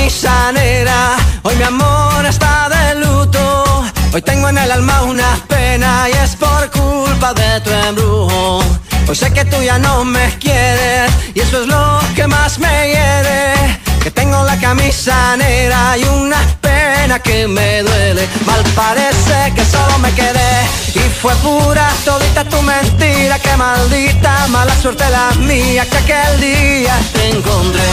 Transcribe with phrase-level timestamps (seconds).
[0.00, 3.84] camisa negra, hoy mi amor está de luto.
[4.12, 8.62] Hoy tengo en el alma una pena y es por culpa de tu embrujo.
[9.06, 12.88] Hoy sé que tú ya no me quieres y eso es lo que más me
[12.88, 13.80] hiere.
[14.02, 18.26] Que tengo la camisa negra y una pena que me duele.
[18.46, 20.52] Mal parece que solo me quedé
[20.94, 23.38] y fue pura todita tu mentira.
[23.38, 27.92] Que maldita mala suerte la mía que aquel día te encontré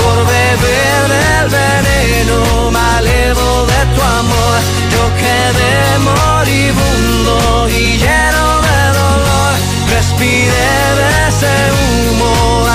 [0.00, 4.58] por beber del veneno malevo de tu amor.
[4.92, 9.54] Yo quedé moribundo y lleno de dolor.
[9.90, 12.67] Respiré de ese humo amargo de tu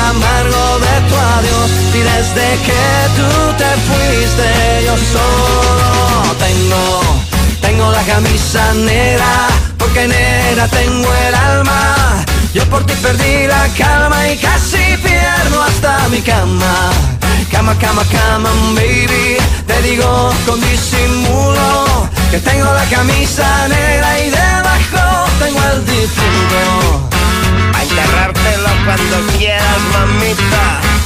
[1.41, 2.83] y desde que
[3.17, 7.01] tú te fuiste yo solo tengo,
[7.59, 9.47] tengo la camisa negra
[9.79, 12.23] porque negra tengo el alma.
[12.53, 16.91] Yo por ti perdí la calma y casi pierdo hasta mi cama.
[17.51, 19.37] Cama, cama, cama, baby.
[19.65, 27.09] Te digo con disimulo que tengo la camisa negra y debajo tengo el difunto.
[27.75, 31.02] A enterrártelo cuando quieras, mamita.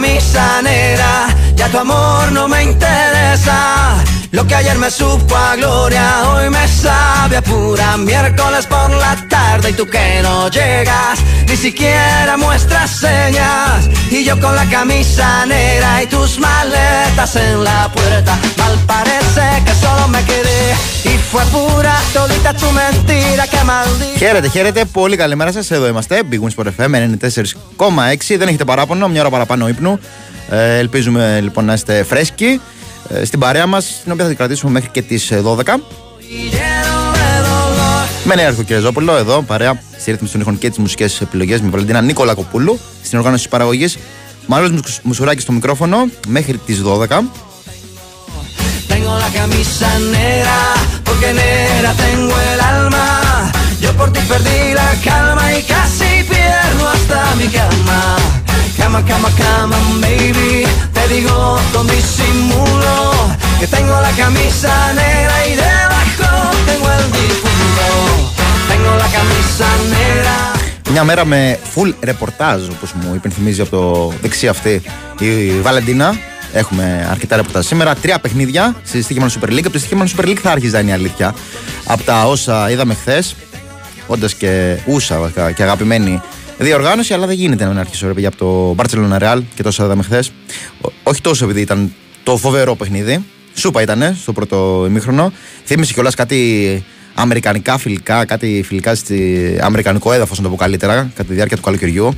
[0.00, 4.07] Camisa negra, ya tu amor no me interesa.
[4.30, 9.16] Lo que ayer me supo a gloria, hoy me sabe a pura miércoles por la
[9.28, 13.88] tarde y tú que no llegas, ni siquiera muestras señas.
[14.10, 19.72] Y yo con la camisa negra y tus maletas en la puerta, mal parece que
[19.84, 24.18] solo me quedé y fue pura todita tu mentira que maldita.
[24.18, 24.84] Χαίρετε, χαίρετε.
[24.84, 25.74] Πολύ καλημέρα σα.
[25.74, 26.22] Εδώ είμαστε.
[26.30, 26.94] Big Wings for FM
[27.76, 28.36] 94,6.
[28.38, 29.98] Δεν έχετε παράπονο, μια ώρα παραπάνω ύπνου.
[30.50, 32.58] Ε, ελπίζουμε λοιπόν να είστε φρέσκοι ε,
[33.24, 35.80] στην παρέα μας, την οποία θα την κρατήσουμε μέχρι και τις 12.
[38.24, 41.68] Με νέα Αρχο Κυρεζόπουλο εδώ, παρέα στη ρύθμιση των ήχων και τις μουσικές επιλογές με
[41.68, 43.98] Βαλεντίνα Νίκολα Κοπούλου στην οργάνωση της παραγωγής.
[44.46, 45.96] Μάλλον Μουσουράκης στο μικρόφωνο
[46.28, 47.30] μέχρι τις 12.
[48.88, 50.58] Tengo la camisa negra,
[51.06, 53.06] porque negra tengo el alma.
[53.82, 58.00] Yo por ti perdí la calma y casi pierdo hasta mi cama.
[58.78, 60.54] Cama, cama, cama, baby.
[60.96, 61.36] Te digo
[61.72, 62.87] con disimulo que tengo la
[64.28, 66.30] camisa negra y debajo
[66.68, 67.86] tengo el difunto.
[68.70, 70.36] Tengo la camisa negra.
[70.90, 74.82] Μια μέρα με full ρεπορτάζ, όπως μου υπενθυμίζει από το δεξί αυτή
[75.18, 76.16] η Βαλεντίνα.
[76.52, 77.94] Έχουμε αρκετά ρεπορτάζ σήμερα.
[77.94, 79.58] Τρία παιχνίδια στη στοιχείμενη Super League.
[79.58, 81.34] Από τη στοιχείμενη Super League θα άρχιζα είναι η αλήθεια.
[81.84, 83.34] Από τα όσα είδαμε χθες,
[84.06, 86.20] όντας και ούσα βασικά, και αγαπημένη
[86.58, 89.84] διοργάνωση, αλλά δεν γίνεται να μην αρχίσω ρε παιδιά από το Barcelona Real και τόσα
[89.84, 90.32] είδαμε χθες.
[91.02, 93.24] Όχι τόσο επειδή ήταν το φοβερό παιχνίδι.
[93.58, 95.32] Σούπα ήταν στο πρώτο ημίχρονο.
[95.64, 101.28] Θύμισε κιόλας κάτι αμερικανικά φιλικά, κάτι φιλικά στη αμερικανικό έδαφος, να το πω καλύτερα, κατά
[101.28, 102.14] τη διάρκεια του καλοκαιριού.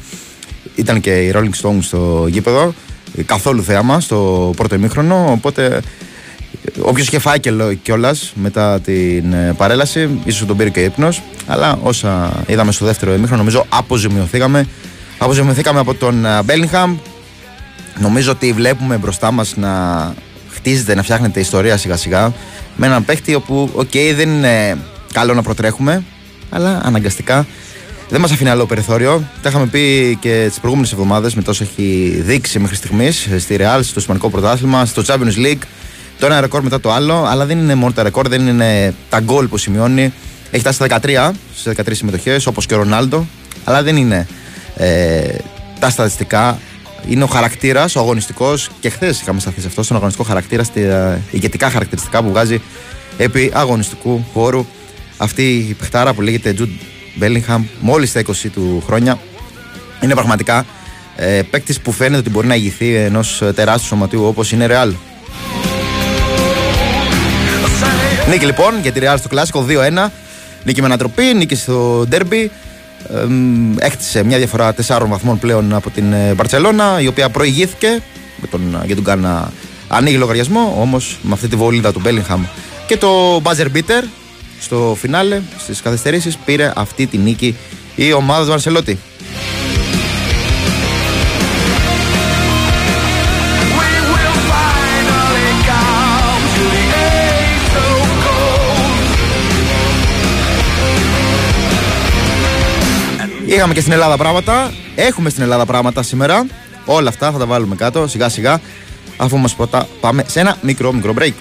[0.74, 2.74] Ήταν και οι Rolling Stones στο γήπεδο.
[3.26, 5.30] Καθόλου θέαμα στο πρώτο ημίχρονο.
[5.32, 5.80] Οπότε
[6.80, 7.38] Όποιος είχε φάει
[7.82, 11.22] κιόλας μετά την ε, παρέλαση, ίσως τον πήρε και ύπνος.
[11.46, 14.66] Αλλά όσα είδαμε στο δεύτερο ημίχρονο, νομίζω αποζημιωθήκαμε.
[15.18, 16.98] Αποζημιωθήκαμε από τον Μπέλιγχαμ.
[17.98, 20.14] Νομίζω ότι βλέπουμε μπροστά μας να
[20.60, 22.32] χτίζεται, να φτιάχνεται ιστορία σιγά σιγά.
[22.76, 24.78] Με έναν παίχτη όπου, οκ, δεν είναι
[25.12, 26.04] καλό να προτρέχουμε,
[26.50, 27.46] αλλά αναγκαστικά
[28.10, 29.24] δεν μας αφήνει άλλο περιθώριο.
[29.42, 33.78] Τα είχαμε πει και τις προηγούμενες εβδομάδες με τόσο έχει δείξει μέχρι στιγμής στη Real,
[33.82, 35.62] στο Ισπανικό Πρωτάθλημα, στο Champions League.
[36.18, 39.20] Το ένα ρεκόρ μετά το άλλο, αλλά δεν είναι μόνο τα ρεκόρ, δεν είναι τα
[39.20, 40.12] γκολ που σημειώνει.
[40.50, 43.26] Έχει φτάσει στα 13, στι 13 συμμετοχές, όπως και ο Ρονάλντο,
[43.64, 44.26] αλλά δεν είναι
[44.76, 45.20] ε,
[45.78, 46.58] τα στατιστικά.
[47.08, 51.20] Είναι ο χαρακτήρας, ο αγωνιστικός, και χθες είχαμε σταθεί σε αυτό, στον αγωνιστικό χαρακτήρα, στα
[51.30, 52.60] ηγετικά χαρακτηριστικά που βγάζει
[53.16, 54.66] επί αγωνιστικού χώρου.
[55.16, 59.18] Αυτή η παιχτάρα που λέγεται Jude Bellingham, μόλις στα 20 του χρόνια,
[60.00, 60.66] είναι πραγματικά
[61.16, 64.92] ε, παίκτης που φαίνεται ότι μπορεί να ηγηθεί ενός τεράστιου σωματείου όπως είναι Real.
[68.30, 70.08] Νίκη λοιπόν για τη Real στο κλασικό 2-1.
[70.64, 72.50] Νίκη με ανατροπή, νίκη στο ντέρμπι.
[73.78, 78.02] Έκτισε μια διαφορά 4 βαθμών πλέον από την Μπαρσελόνα, η οποία προηγήθηκε
[78.40, 79.52] με τον, για τον Κάνα
[79.88, 80.76] ανοίγει λογαριασμό.
[80.80, 82.44] Όμως με αυτή τη βολίδα του Μπέλιγχαμ
[82.86, 84.04] και το buzzer beater
[84.60, 87.56] στο φινάλε, στις καθυστερήσεις, πήρε αυτή τη νίκη
[87.94, 88.98] η ομάδα του Αρσελότη.
[103.60, 104.72] Είχαμε και στην Ελλάδα πράγματα.
[104.94, 106.46] Έχουμε στην Ελλάδα πράγματα σήμερα.
[106.84, 108.60] Όλα αυτά θα τα βάλουμε κάτω σιγά σιγά.
[109.16, 111.32] Αφού μας πρώτα πάμε σε ένα μικρό μικρό break.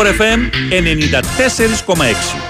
[0.00, 2.49] Winsport FM 94,6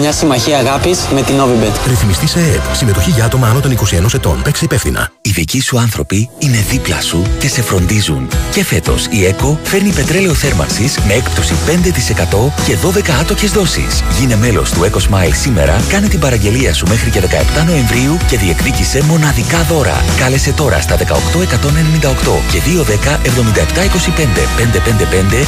[0.00, 1.86] μια συμμαχία αγάπης με την Novibet.
[1.86, 2.74] Ρυθμιστή σε ΕΕΠ.
[2.74, 4.42] Συμμετοχή για άτομα άνω των 21 ετών.
[4.42, 5.10] Παίξε υπεύθυνα.
[5.20, 8.28] Οι δικοί σου άνθρωποι είναι δίπλα σου και σε φροντίζουν.
[8.52, 14.02] Και φέτος η ΕΚΟ φέρνει πετρέλαιο θέρμανσης με έκπτωση 5% και 12 άτοκες δόσεις.
[14.18, 18.36] Γίνε μέλος του Eco Smile σήμερα, κάνε την παραγγελία σου μέχρι και 17 Νοεμβρίου και
[18.36, 20.04] διεκδίκησε μοναδικά δώρα.
[20.18, 21.02] Κάλεσε τώρα στα 18198
[22.52, 24.40] και 210 7725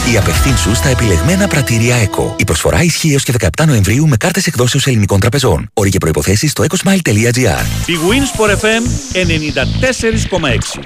[0.08, 2.34] 555 ή απευθύνσου στα επιλεγμένα πρατήρια ΕΚΟ.
[2.38, 5.70] Η προσφορά ισχύει έω και 17 Νοεμβρίου με κάρτες εκδόσεως ελληνικών τραπεζών.
[5.72, 7.64] Όροι και προποθέσει στο ecosmile.gr.
[7.86, 8.82] Η Winsport FM
[9.12, 10.82] 94,6.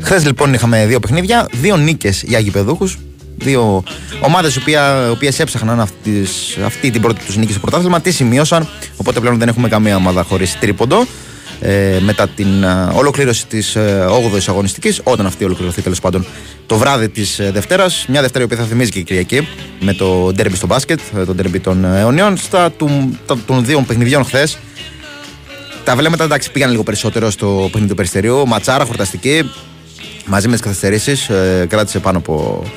[0.00, 2.98] Χθες λοιπόν είχαμε δύο παιχνίδια, δύο νίκες για γηπεδούχους.
[3.42, 3.82] Δύο
[4.20, 4.60] ομάδες οι
[5.10, 6.24] οποίες έψαχναν αυτή,
[6.64, 8.00] αυτή την πρώτη τους νίκη στο πρωτάθλημα.
[8.00, 11.06] Τις σημείωσαν, οπότε πλέον δεν έχουμε καμία ομάδα χωρίς τρίποντο.
[11.64, 16.26] Ε, μετά την ε, ολοκλήρωση της ε, 8η αγωνιστικής, όταν αυτή ολοκληρωθεί τέλος πάντων
[16.66, 18.04] το βράδυ της ε, Δευτέρας.
[18.08, 19.48] Μια Δευτέρα η οποία θα θυμίζει και η Κυριακή
[19.80, 22.36] με το ντέρμπι στο μπάσκετ, ε, το ντέρμπι των ε, αιωνιών.
[22.36, 24.58] Στα του, των δύο παιχνιδιών χθες,
[25.84, 28.46] τα βλέμματα εντάξει πήγαν λίγο περισσότερο στο παιχνίδι του Περιστερίου.
[28.46, 29.50] Ματσάρα, χορταστική,
[30.26, 31.28] μαζί με τις καθυστερήσεις.
[31.28, 32.68] Ε, κράτησε πάνω από ε,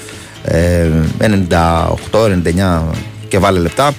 [2.12, 2.82] 98-99
[3.28, 3.94] και βάλε λεπτά.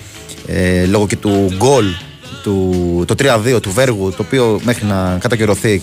[0.47, 1.85] Ε, λόγω και του γκολ
[2.43, 3.15] του, το
[3.55, 5.83] 3-2 του Βέργου, το οποίο μέχρι να κατακαιρωθεί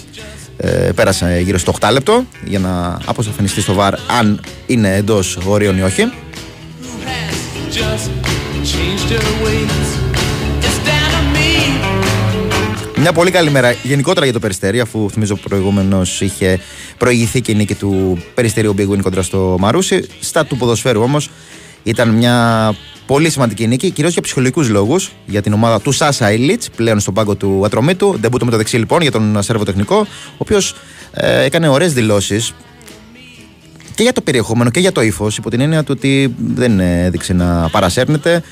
[0.58, 5.78] ε, πέρασε γύρω στο 8 λεπτό για να αποσαφινιστεί στο βαρ αν είναι εντός ορίων
[5.78, 6.12] ή όχι.
[13.04, 16.60] Μια πολύ καλή μέρα γενικότερα για το Περιστέρι, αφού θυμίζω προηγούμενος είχε
[16.98, 20.08] προηγηθεί και η νίκη του Περιστερίου Big Win κοντρα στο Μαρούσι.
[20.20, 21.30] Στα του ποδοσφαίρου όμως
[21.84, 26.64] ήταν μια πολύ σημαντική νίκη, κυρίως για ψυχολογικούς λόγους, για την ομάδα του Σάσα Ηλίτ,
[26.76, 28.18] πλέον στον πάγκο του Ατρωμίτου.
[28.22, 29.98] Δεν με το δεξί λοιπόν για τον Σέρβο Τεχνικό,
[30.32, 30.76] ο οποίος
[31.12, 32.54] ε, έκανε ωραίες δηλώσεις
[33.96, 37.34] και για το περιεχόμενο και για το ύφος, υπό την έννοια του ότι δεν έδειξε
[37.34, 38.44] να παρασέρνεται.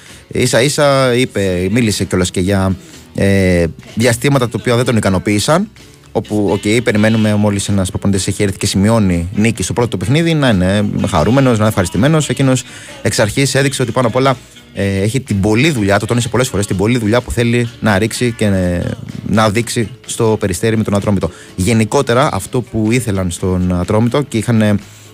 [0.44, 2.76] σα ίσα είπε, μίλησε κιόλας και για
[3.16, 3.66] ε,
[3.96, 5.70] διαστήματα τα οποία δεν τον ικανοποίησαν.
[6.14, 10.34] Όπου, OK, okay, περιμένουμε μόλις ένας προπονητής έχει έρθει και σημειώνει νίκη στο πρώτο παιχνίδι
[10.34, 12.18] να είναι χαρούμενος, να είναι ευχαριστημένος.
[12.28, 12.54] Εκείνος
[13.02, 14.38] εξ αρχής έδειξε ότι πάνω απ' όλα
[14.74, 17.98] ε, έχει την πολλή δουλειά, το τόνισε πολλές φορές, την πολλή δουλειά που θέλει να
[17.98, 18.82] ρίξει και ε,
[19.28, 21.32] να δείξει στο περιστέρι με τον Ατρόμητο.
[21.56, 24.62] Γενικότερα, αυτό που ήθελαν στον Ατρόμητο και είχαν,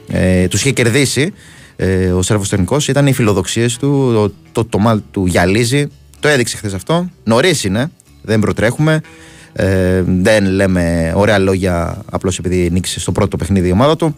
[0.08, 1.34] ε, του είχε κερδίσει
[1.76, 5.88] ε, ο Σέρβος Τεχνικός ήταν οι φιλοδοξίες του, το, το, το μάτι του γυαλίζει.
[6.20, 7.10] Το έδειξε χθες αυτό.
[7.24, 9.02] Νωρίς είναι, δεν προτρέχουμε.
[9.54, 14.16] Ε, δεν λέμε ωραία λόγια απλώς επειδή νίκησε στο πρώτο παιχνίδι η ομάδα του.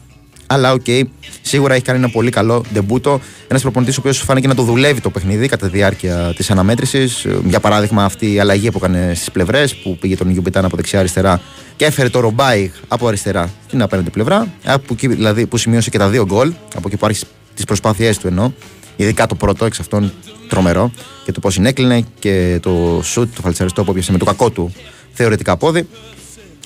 [0.51, 1.03] Αλλά OK, okay,
[1.41, 3.19] σίγουρα έχει κάνει ένα πολύ καλό ντεμπούτο.
[3.47, 7.25] Ένας προπονητής ο οποίος φάνηκε να το δουλεύει το παιχνίδι κατά τη διάρκεια της αναμέτρησης.
[7.45, 11.01] Για παράδειγμα, αυτή η αλλαγή που έκανε στις πλευρές, που πήγε τον Γιουμπιτάν από δεξιά
[11.01, 11.41] αριστερά
[11.75, 14.47] και έφερε το Ρομπάι από αριστερά στην απέναντι πλευρά.
[14.65, 17.25] Από εκεί δηλαδή που σημείωσε και τα δύο γκολ, από εκεί που άρχισε
[17.55, 18.51] τις προσπάθειές του εννοώ.
[18.95, 20.13] Ειδικά το πρώτο εξ αυτών
[20.49, 20.91] τρομερό
[21.25, 24.73] και το πώς συνέκλεινε και το σουτ, το φαλτσαριστό που έπιασε με το κακό του
[25.13, 25.87] θεωρητικά πόδι.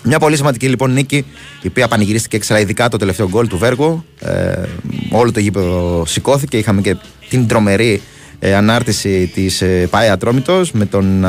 [0.04, 1.26] Μια πολύ σημαντική λοιπόν νίκη,
[1.62, 4.06] η οποία πανηγυρίστηκε έξερα ειδικά το τελευταίο γκολ του Βέργου.
[4.20, 4.64] Ε,
[5.12, 6.58] όλο το γήπεδο σηκώθηκε.
[6.58, 6.96] Είχαμε και
[7.30, 8.02] την τρομερή
[8.40, 11.26] ε, ανάρτηση της ε, ΠαΕ Ατρόμητος με τον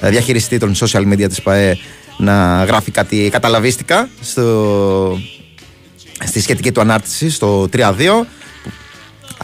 [0.00, 1.76] ε, διαχειριστή των social media της ΠαΕ
[2.18, 5.18] να γράφει κάτι καταλαβίστικα στο,
[6.24, 7.78] στη σχετική του ανάρτηση στο 3-2.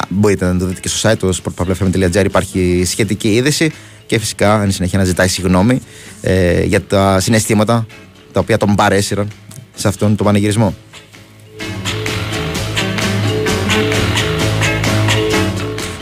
[0.09, 3.71] Μπορείτε να το δείτε και στο site του sportpavlefm.gr υπάρχει σχετική είδηση
[4.07, 5.81] και φυσικά αν συνεχεία να ζητάει συγγνώμη
[6.21, 7.87] ε, για τα συναισθήματα
[8.33, 9.29] τα οποία τον παρέσυραν
[9.75, 10.75] σε αυτόν τον πανηγυρισμό.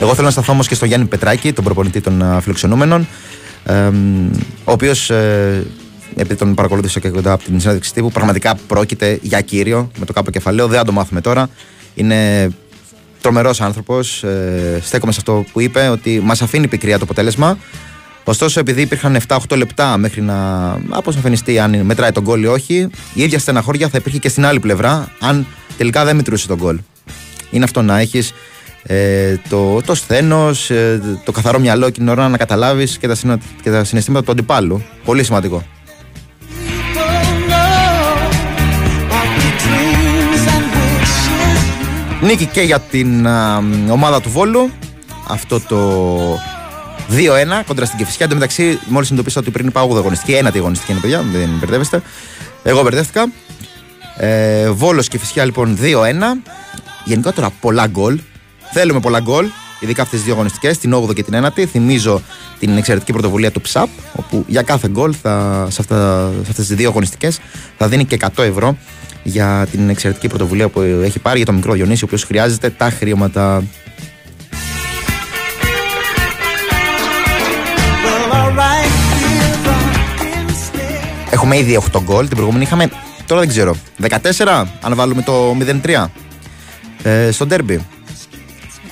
[0.00, 3.06] Εγώ θέλω να σταθώ όμως και στον Γιάννη Πετράκη, τον προπονητή των α, φιλοξενούμενων,
[3.64, 3.90] ε,
[4.64, 5.66] ο οποίος, ε,
[6.16, 10.12] επειδή τον παρακολούθησα και κοντά από την συνέντευξη τύπου, πραγματικά πρόκειται για κύριο με το
[10.12, 10.66] κάπου κεφαλαίο.
[10.66, 11.48] Δεν θα το μάθουμε τώρα.
[11.94, 12.50] Είναι
[13.22, 14.22] τρομερός άνθρωπος.
[14.22, 17.58] Ε, στέκομαι σε αυτό που είπε, ότι μας αφήνει πικρία το αποτέλεσμα.
[18.24, 23.22] Ωστόσο, επειδή υπήρχαν 7-8 λεπτά μέχρι να αποσαφινιστεί αν μετράει τον γκολ ή όχι, η
[23.22, 26.78] ίδια στεναχώρια θα υπήρχε και στην άλλη πλευρά, αν τελικά δεν μετρούσε τον γκολ.
[27.50, 28.32] Είναι αυτό να έχεις
[28.82, 33.14] ε, το, το σθένος, ε, το καθαρό μυαλό και την ώρα να καταλάβεις και, τα
[33.14, 34.82] συνα- και τα συναισθήματα του αντιπάλου.
[35.04, 35.62] Πολύ σημαντικό.
[42.22, 44.70] Νίκη και για την α, ομάδα του Βόλου.
[45.28, 46.34] Αυτό το
[47.10, 48.24] 2-1 κοντρα στην Κεφισιά.
[48.24, 51.48] Εν τω μεταξύ, μόλις συνειδητοποίησα ότι πριν είπα 8 αγωνιστική, ένατη αγωνιστική είναι παιδιά, δεν
[51.60, 52.02] μπερδεύεστε.
[52.62, 53.32] Εγώ μπερδεύτηκα.
[54.16, 55.82] Ε, Βόλος και Φυσιά λοιπόν 2-1.
[57.04, 58.20] Γενικότερα πολλά γκολ.
[58.72, 59.46] Θέλουμε πολλά γκολ,
[59.82, 61.64] ειδικά αυτές τις δύο αγωνιστικές, την 8η και την 9η.
[61.64, 62.22] Θυμίζω
[62.58, 66.76] την εξαιρετική πρωτοβουλία του ΨΑΠ, όπου για κάθε γκολ θα, σε, αυτά, σε αυτές τις
[66.76, 67.38] δύο αγωνιστικές
[67.78, 68.76] θα δίνει και 100 ευρώ
[69.22, 72.90] για την εξαιρετική πρωτοβουλία που έχει πάρει για το μικρό Διονύση, ο οποίος χρειάζεται τα
[72.90, 73.62] χρήματα.
[81.30, 82.26] Έχουμε ήδη 8 γκολ.
[82.26, 82.90] Την προηγούμενη είχαμε,
[83.26, 83.76] τώρα δεν ξέρω,
[84.38, 86.06] 14, αν βάλουμε το 0-3
[87.02, 87.86] ε, στο ντέρμπι.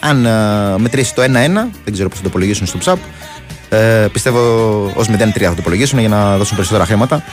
[0.01, 1.27] Αν ε, μετρήσει το 1-1,
[1.85, 2.99] δεν ξέρω πώς θα το υπολογίσουν στο ψαπ.
[3.69, 4.41] Ε, πιστεύω
[4.95, 7.25] ως 0-3 θα το υπολογίσουν για να δώσουν περισσότερα χρήματα.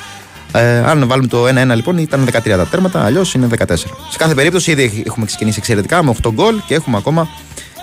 [0.52, 3.76] Ε, αν βάλουμε το 1-1 λοιπόν, ήταν 13 τα τέρματα, αλλιώς είναι 14.
[3.76, 7.28] Σε κάθε περίπτωση, ήδη έχουμε ξεκινήσει εξαιρετικά με 8 γκολ και έχουμε ακόμα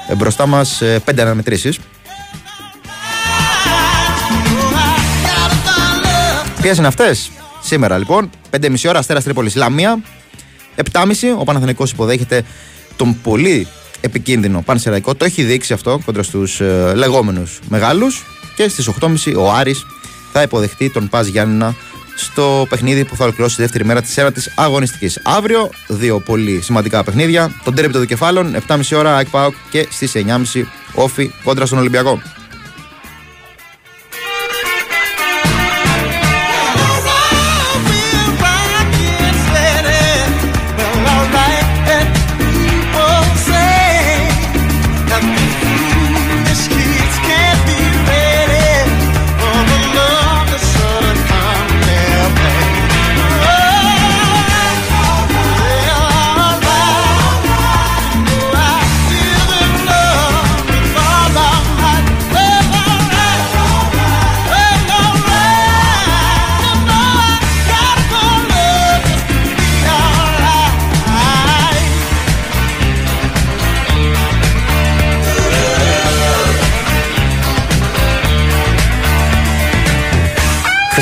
[0.08, 1.78] ε, μπροστά μας 5 αναμετρήσεις.
[6.60, 7.30] Ποιες είναι αυτές,
[7.62, 9.98] σήμερα λοιπόν, 5,5 ώρα Αστέρας Τρίπολης Λαμία.
[10.92, 11.04] 7,5
[11.38, 12.42] ο Παναθηναϊκός υποδέχεται
[12.96, 13.66] τον πολύ
[14.04, 15.14] επικίνδυνο Πανσεραϊκό.
[15.14, 18.24] Το έχει δείξει αυτό κοντρα στους ε, λεγόμενους μεγάλους.
[18.56, 19.86] Και στις 8.30 ο Άρης
[20.32, 21.74] θα υποδεχτεί τον Πας Γιάννηνα
[22.16, 25.20] στο παιχνίδι που θα ολοκληρώσει τη δεύτερη μέρα της ένατη αγωνιστικής.
[25.24, 27.60] Αύριο, δύο πολύ σημαντικά παιχνίδια.
[27.64, 30.62] Τον τέρμι των δικεφάλων, 7.30 ώρα ΑΕΚ ΠΑΟΚ και στις 9.30
[30.94, 32.22] όφη κόντρα στον Ολυμπιακό.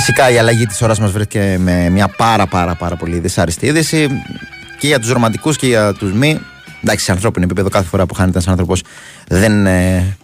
[0.04, 4.08] Φυσικά η αλλαγή της ώρας μας βρέθηκε με μια πάρα πάρα πάρα πολύ δυσάρεστη είδηση
[4.78, 6.40] και για τους ρομαντικούς και για τους μη.
[6.82, 8.82] Εντάξει, σε ανθρώπινο επίπεδο κάθε φορά που χάνεται ένας άνθρωπος
[9.28, 10.16] δεν είναι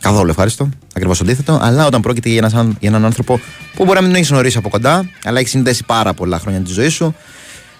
[0.00, 0.68] καθόλου ευχάριστο.
[0.94, 1.58] Ακριβώς αντίθετο.
[1.62, 3.40] Αλλά όταν πρόκειται για, ένας, για έναν άνθρωπο
[3.74, 6.60] που μπορεί να μην τον έχεις γνωρίσει από κοντά, αλλά έχεις συνδέσει πάρα πολλά χρόνια
[6.60, 7.14] τη ζωή σου,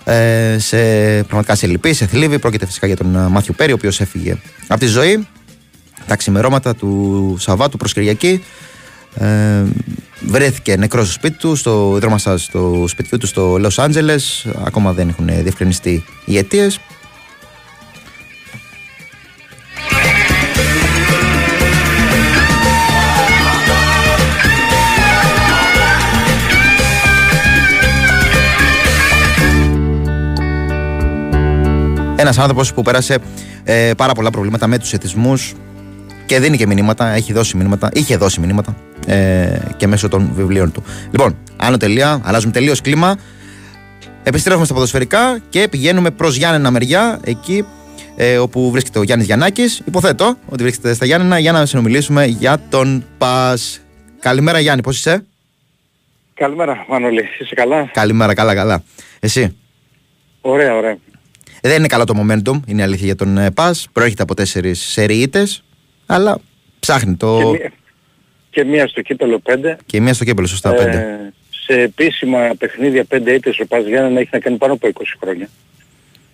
[0.04, 0.76] ε, σε,
[1.22, 2.38] πραγματικά σε λυπή, σε θλίβη.
[2.38, 4.36] Πρόκειται φυσικά για τον ε, Μάθιου Πέρι, ο οποίος έφυγε
[4.68, 5.26] από τη ζωή
[6.06, 8.42] τα ξημερώματα του Σαββάτου προς Κυριακή.
[9.18, 9.64] Ε,
[10.20, 14.46] βρέθηκε νεκρός στο σπίτι του, στο δρόμο σας, στο σπιτιού του στο Λος Άντζελες.
[14.64, 16.80] Ακόμα δεν έχουν διευκρινιστεί οι αιτίες.
[32.18, 33.18] Ένας άνθρωπος που πέρασε
[33.64, 35.34] ε, πάρα πολλά προβλήματα με τους εθισμού
[36.26, 40.72] και δίνει και μηνύματα, έχει δώσει μηνύματα, είχε δώσει μηνύματα ε, και μέσω των βιβλίων
[40.72, 40.82] του.
[41.10, 43.16] Λοιπόν, άνω τελεία, αλλάζουμε τελείως κλίμα.
[44.22, 47.64] Επιστρέφουμε στα ποδοσφαιρικά και πηγαίνουμε προς Γιάννενα μεριά, εκεί
[48.16, 49.82] ε, όπου βρίσκεται ο Γιάννης Γιαννάκης.
[49.84, 53.58] Υποθέτω ότι βρίσκεται στα Γιάννενα για να συνομιλήσουμε για τον Πα.
[54.20, 55.24] Καλημέρα, Γιάννη, πώς είσαι;
[56.34, 57.28] Καλημέρα, Μανώλη.
[57.40, 58.82] Είσαι καλά; Καλημέρα, καλά, καλά.
[59.20, 59.56] Εσύ;
[60.40, 60.98] Ωραία, ωραία.
[61.62, 63.88] Δεν είναι καλό το momentum, είναι η αλήθεια για τον ε, Πας.
[63.92, 65.64] Προέρχεται από τέσσερις σεριίτες,
[66.06, 66.38] αλλά
[66.78, 67.38] ψάχνει το.
[67.38, 67.72] Και, μία,
[68.56, 69.52] και μία στο κύπελο 5.
[69.86, 70.76] Και μία στο κύπελο, σωστά 5.
[70.76, 71.32] Ε,
[71.66, 75.48] σε επίσημα παιχνίδια 5 ήττες ο Πας Γιάννενα έχει να κάνει πάνω από 20 χρόνια.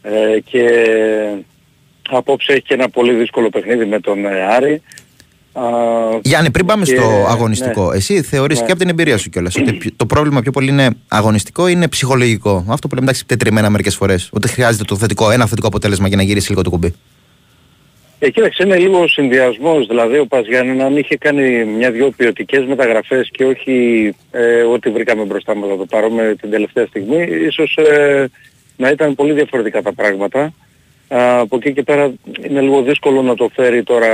[0.02, 0.62] Ε, και
[2.11, 4.83] απόψε έχει και ένα πολύ δύσκολο παιχνίδι με τον ε, Άρη.
[5.52, 5.62] Α,
[6.23, 7.97] Γιάννη, πριν πάμε και- στο αγωνιστικό, ναι.
[7.97, 8.64] εσύ θεωρείς Ναι.
[8.67, 11.73] και από την εμπειρία σου κιόλας ότι πιο- το πρόβλημα πιο πολύ είναι αγωνιστικό ή
[11.76, 14.29] είναι ψυχολογικό; Αυτό που λέμε εντάξει τετριμένα μερικές φορές.
[14.33, 16.95] Ότι χρειάζεται το θετικό, ένα θετικό αποτέλεσμα για να γυρίσει λίγο το κουμπί.
[18.25, 19.87] Ε, κοίταξε, είναι λίγο ο συνδυασμός.
[19.87, 25.55] Δηλαδή ο Παζιάννη αν είχε κάνει μια-δυο ποιοτικές μεταγραφές και όχι ε, ό,τι βρήκαμε μπροστά
[25.55, 28.31] μας να το πάρουμε την τελευταία στιγμή, ίσως ε,
[28.76, 30.52] να ήταν πολύ διαφορετικά τα πράγματα.
[31.09, 32.12] Α, από εκεί και πέρα
[32.49, 34.09] είναι λίγο δύσκολο να το φέρει τώρα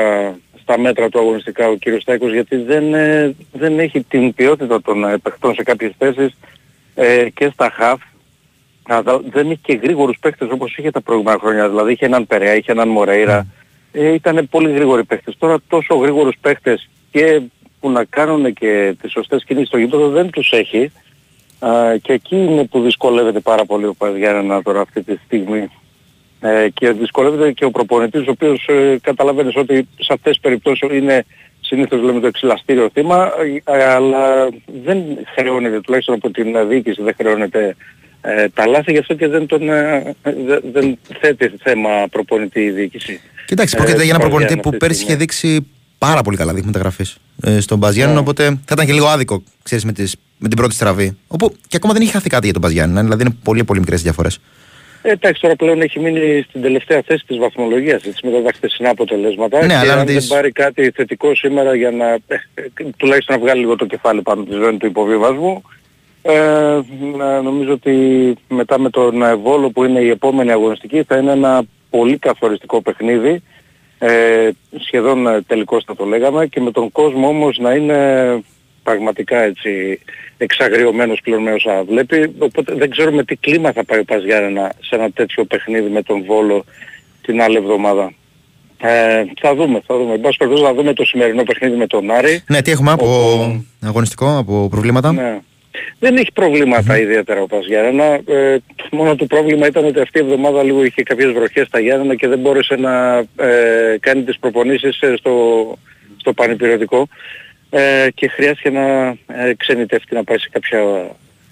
[0.63, 5.05] στα μέτρα του αγωνιστικά ο κύριος Στάικος γιατί δεν, ε, δεν έχει την ποιότητα των
[5.05, 6.39] ε, παιχτών σε κάποιες θέσεις
[6.95, 8.01] ε, και στα χαφ.
[8.89, 11.69] Αλλά δεν έχει και γρήγορους παίκτες όπως είχε τα προηγούμενα χρόνια.
[11.69, 13.47] Δηλαδή είχε έναν Περέα, είχε έναν Μορέιρα.
[13.93, 15.35] Ε, ήταν πολύ γρήγοροι παίκτες.
[15.39, 17.41] Τώρα τόσο γρήγορους παίκτες και
[17.81, 20.93] που να κάνουν και τις σωστές κινήσεις στο γήπεδο δεν τους έχει.
[21.59, 25.69] Α, και εκεί είναι που δυσκολεύεται πάρα πολύ ο Παζιάννα τώρα αυτή τη στιγμή.
[26.41, 30.89] Ε, και δυσκολεύεται και ο προπονητής ο οποίος ε, καταλαβαίνεις ότι σε αυτές τις περιπτώσεις
[30.93, 31.25] είναι
[31.61, 33.31] συνήθως λέμε το εξυλαστήριο θύμα
[33.65, 34.49] ε, αλλά
[34.83, 35.03] δεν
[35.35, 37.77] χρεώνεται τουλάχιστον από την διοίκηση δεν χρεώνεται
[38.21, 42.71] ε, τα λάθη γι' αυτό και δεν, τον, ε, δεν, δεν θέτει θέμα προπονητή η
[42.71, 43.21] διοίκηση.
[43.49, 45.21] Κοιτάξτε, Ε, πρόκειται για ένα του προπονητή Παζιάννη που αυτή τη πέρσι είχε στιγμή.
[45.61, 45.67] δείξει
[45.99, 48.15] πάρα πολύ καλά δείγματα γραφής ε, στον Μπαζιάννη.
[48.15, 48.21] Ναι.
[48.21, 51.17] Οπότε θα ήταν και λίγο άδικο, ξέρεις, με, τις- με την πρώτη στραβή.
[51.29, 53.01] Όπου και ακόμα δεν είχε χαθεί κάτι για τον Μπαζιάννη.
[53.01, 54.41] Δηλαδή είναι πολύ, πολύ μικρές διαφορές.
[55.03, 58.91] Ε, εντάξει τώρα πλέον έχει μείνει στην τελευταία θέση της βαθμολογίας έτσι, με τα χθεσινά
[58.91, 62.21] αποτελέσματα Ναι, και αλλά αν να δεν δεις- πάρει κάτι θετικό σήμερα για να ε,
[62.55, 62.63] ε,
[62.97, 65.63] τουλάχιστον να βγάλει λίγο το κεφάλι πάνω τη ζώνη του υποβίβασμου
[66.23, 66.33] ε,
[67.17, 67.93] να- νομίζω ότι
[68.49, 72.83] μετά με τον ε, Βόλο που είναι η επόμενη αγωνιστική θα είναι ένα πολύ καθοριστικό
[72.83, 73.43] παιχνίδι
[73.99, 74.49] ε,
[74.87, 77.99] σχεδόν ε, τελικός θα το λέγαμε και με τον κόσμο όμως να είναι
[78.83, 80.01] πραγματικά έτσι
[80.39, 84.73] εξαγριωμένος πλέον με όσα βλέπει οπότε δεν ξέρω με τι κλίμα θα πάει ο Παζιάννενα
[84.81, 86.65] σε ένα τέτοιο παιχνίδι με τον Βόλο
[87.23, 88.13] την άλλη εβδομάδα.
[88.81, 90.13] Ε, θα δούμε, θα δούμε.
[90.15, 92.43] Εν πάση περιπτώσει θα δούμε το σημερινό παιχνίδι με τον Άρη.
[92.49, 95.13] Ναι, τι έχουμε από Όπου- αγωνιστικό, από προβλήματα.
[95.13, 95.39] Ναι.
[95.99, 98.05] Δεν έχει προβλήματα ιδιαίτερα ο Πας Γιάννενα.
[98.05, 101.81] Ε, το μόνο του πρόβλημα ήταν ότι αυτή η εβδομάδα λίγο είχε κάποιες βροχές στα
[101.81, 105.33] Γιάννενα και δεν μπόρεσε να ε, κάνει τις προπονήσεις ε, στο,
[106.17, 107.09] στο πανεπιρωτικό
[107.71, 110.81] ε, και χρειάστηκε να ε, ξενιτεύει να πάει σε, κάποια,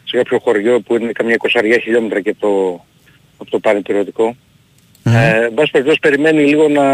[0.05, 2.85] σε κάποιο χωριό που είναι καμιά 20 χιλιόμετρα και από το,
[3.39, 4.37] από το πανεπιρωτικό.
[5.05, 6.85] Ε, εν πάση περιπτώσει περιμένει λίγο να...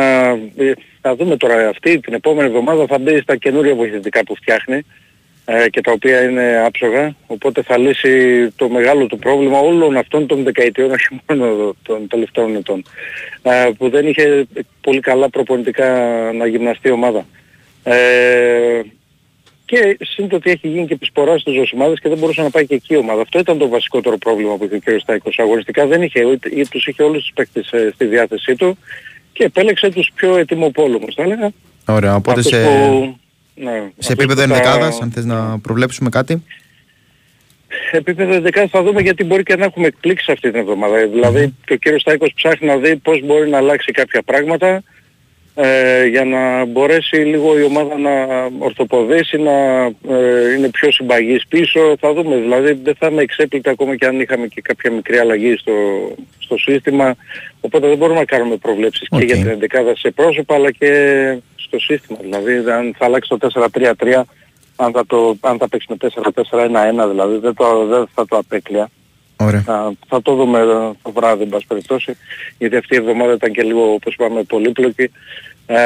[0.57, 4.83] ε, θα δούμε τώρα αυτή την επόμενη εβδομάδα θα μπει στα καινούρια βοηθητικά που φτιάχνει
[5.45, 10.27] ε, και τα οποία είναι άψογα οπότε θα λύσει το μεγάλο του πρόβλημα όλων αυτών
[10.27, 12.85] των δεκαετιών όχι μόνο των τελευταίων ετών
[13.43, 14.47] ε, που δεν είχε
[14.81, 15.89] πολύ καλά προπονητικά
[16.35, 17.27] να γυμναστεί η ομάδα.
[17.85, 18.81] Ε,
[19.65, 22.67] και σύν το ότι έχει γίνει και επισπορά στους ζωσιμάδες και δεν μπορούσε να πάει
[22.67, 23.21] και εκεί η ομάδα.
[23.23, 25.01] Αυτό ήταν το βασικότερο πρόβλημα που είχε ο κ.
[25.01, 25.39] Στάικος.
[25.39, 28.79] Αγωνιστικά δεν είχε, ούτε- ή τους είχε όλους τους παίκτες ε, στη διάθεσή του
[29.33, 31.51] και επέλεξε τους πιο ετοιμοπόλεμους θα έλεγα.
[31.89, 33.19] Ωραία, οπότε Αυτούς σε, που-
[33.65, 36.43] ναι, σε αυτούς επίπεδο που θα- ενδεκάδας, αν θες να προβλέψουμε κάτι.
[37.91, 41.07] σε επίπεδο 11 θα δούμε γιατί μπορεί και να έχουμε εκπλήξει αυτή την εβδομάδα.
[41.07, 44.83] Δηλαδή και ο κύριος Στάικος ψάχνει να δει πώς μπορεί να αλλάξει κάποια πράγματα
[45.55, 48.11] ε, για να μπορέσει λίγο η ομάδα να
[48.59, 49.53] ορθοποδήσει, να
[50.17, 51.95] ε, είναι πιο συμπαγής πίσω.
[52.01, 55.57] Θα δούμε, δηλαδή δεν θα είμαι έκπληκτος ακόμα και αν είχαμε και κάποια μικρή αλλαγή
[55.57, 55.73] στο,
[56.39, 57.15] στο σύστημα.
[57.61, 59.19] Οπότε δεν μπορούμε να κάνουμε προβλέψεις Οκ.
[59.19, 60.91] και για την ενδεκάδα σε πρόσωπα αλλά και
[61.55, 62.19] στο σύστημα.
[62.23, 64.23] Δηλαδή αν θα αλλάξει το 4-3-3
[64.77, 65.97] αν θα, το, αν θα παίξει με
[66.51, 68.91] 4-4-1-1 δηλαδή δεν, το, δεν θα το απέκλεια.
[69.45, 69.65] Ωραία.
[69.67, 70.65] Α, θα το δούμε ε,
[71.03, 72.17] το βράδυ, εν πάση περιπτώσει,
[72.59, 75.11] γιατί αυτή η εβδομάδα ήταν και λίγο, όπως είπαμε, πολύπλοκη.
[75.67, 75.77] Ε,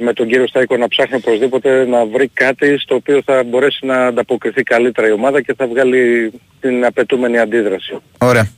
[0.00, 4.06] με τον κύριο Στάικο να ψάχνει οπωσδήποτε να βρει κάτι στο οποίο θα μπορέσει να
[4.06, 7.96] ανταποκριθεί καλύτερα η ομάδα και θα βγάλει την απαιτούμενη αντίδραση.
[8.18, 8.48] Ωραία.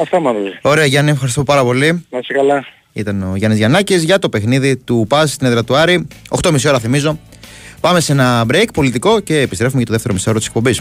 [0.00, 0.42] Αυτά μάλλον.
[0.62, 2.06] Ωραία, Γιάννη, ευχαριστώ πάρα πολύ.
[2.10, 2.64] Να είσαι καλά.
[2.92, 6.08] Ήταν ο Γιάννης Γιαννάκης για το παιχνίδι του ΠΑΣ στην έδρα του Άρη.
[6.42, 7.18] 8.30 ώρα θυμίζω.
[7.80, 10.80] Πάμε σε ένα break πολιτικό και επιστρέφουμε για το δεύτερο μισό ώρα της εκπομπής.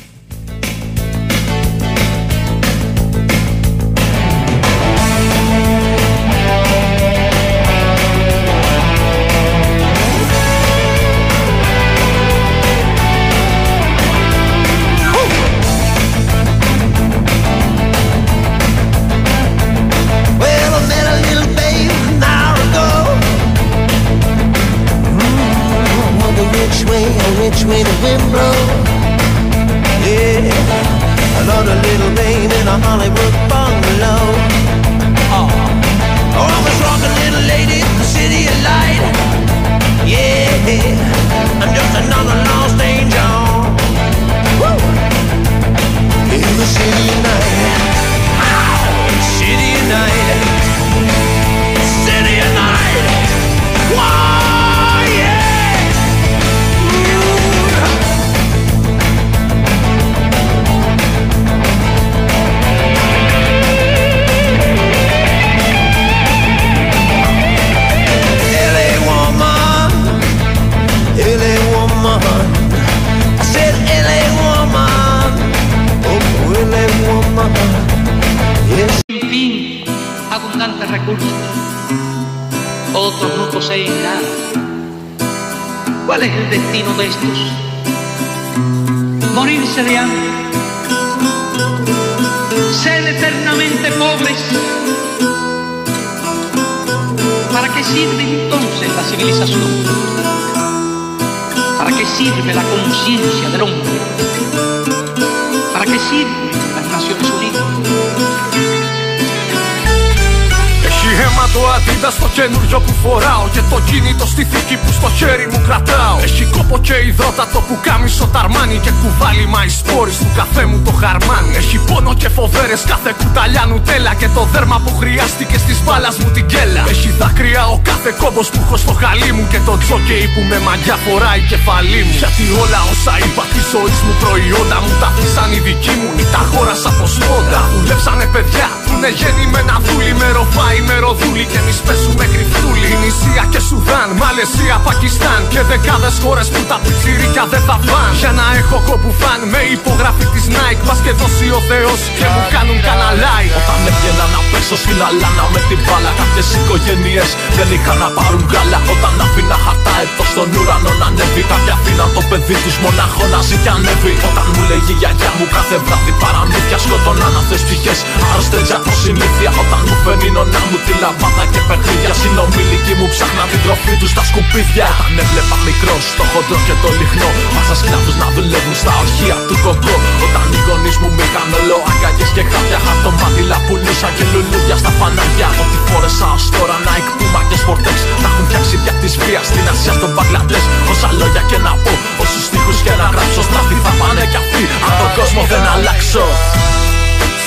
[117.12, 122.14] Υδρότατο που κάμισο ταρμάνι Και κουβάλι μα σπόρις του καφέ μου το χαρμάνι Έχει πόνο
[122.22, 126.84] και φοβέρες κάθε κουταλιά νουτέλα Και το δέρμα που χρειάστηκε στις μπάλας μου την κέλα.
[126.94, 130.58] Έχει δάκρυα ο κάθε κόμπος που έχω στο χαλί μου Και το τζόκεϊ που με
[130.66, 132.16] μαγιά φοράει κεφαλή μου.
[132.22, 136.10] Γιατί όλα όσα είπα τη ζωή μου προϊόντα μου Τα αφήσαν οι δικοί μου.
[136.22, 140.80] Ή τα χώρασα από σπόντα Δουλέψανε παιδιά που είναι γέννη με ένα δούλι Με ροφάει
[140.88, 142.88] με ροδούλι και εμείς πέσουμε κρυφτούλι.
[142.96, 148.14] Ινησία και Σουδάν, Μαλαισία, Πακιστάν Και δεκάδες χώρες που τα πιτσιρίκια δεν θα πάνε.
[148.22, 152.26] Για να έχω κόπου φαν με υπογραφή της Nike Μας και δώσει ο Θεός και
[152.34, 153.54] μου κάνουν κανένα like.
[153.60, 158.44] Όταν έβγαινα να πέσω στην αλάνα με την μπάλα Κάποιες οικογένειες δεν είχαν να πάρουν
[158.52, 158.80] γάλα.
[158.94, 163.40] Όταν άφηνα χαρτά εδώ στον ουρανό να ανέβει Κάποια αφήναν το παιδί τους μονάχο να
[163.48, 164.14] ζει και ανέβει.
[164.30, 168.00] Όταν μου λέγει η γιαγιά μου κάθε βράδυ παραμύθια Σκοτώναν αυτές ψυχές.
[168.30, 172.94] Άρρωστες για το συνήθεια Όταν μου φέρνει η νονά μου τη λαμπάδα και παιχνίδια Συνομιλικοί
[173.00, 174.88] μου ψάχναν την τροφή τους στα σκουπίδια.
[174.94, 179.56] Όταν έβλεπα μικρό στο χοντρό και το λιχνό Πάσα σκλάβους να δουλεύουν στα ορχεία του
[179.66, 184.76] κοκκό Όταν οι γονείς μου με είχαν όλο αγκάγες και χάπια Χαρτομάτιλα πουλούσα και λουλούδια
[184.82, 185.48] στα φανάρια.
[185.64, 189.66] Ό,τι φόρεσα ως τώρα Nike, Puma και Sportex Τα έχουν φτιάξει δια της βίας στην
[189.72, 190.64] Ασία στον Μπαγκλαντές.
[190.92, 194.64] Όσα λόγια και να πω, όσους στίχους και να γράψω Στραφή θα πάνε κι αυτοί,
[194.86, 196.26] αν τον κόσμο δεν αλλάξω.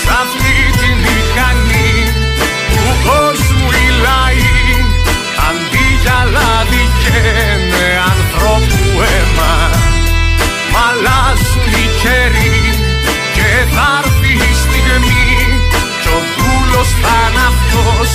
[0.00, 0.10] Σ'
[9.34, 9.70] αίμα
[10.72, 12.60] Μ' αλλάζουν οι καιροί
[13.34, 15.26] και θα έρθει η στιγμή
[16.02, 18.10] Κι ο δούλος θα είναι αυτός.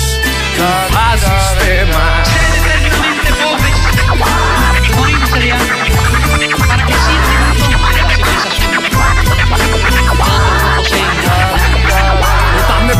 [0.56, 2.20] Που βάζει στέμα
[10.20, 10.59] Ser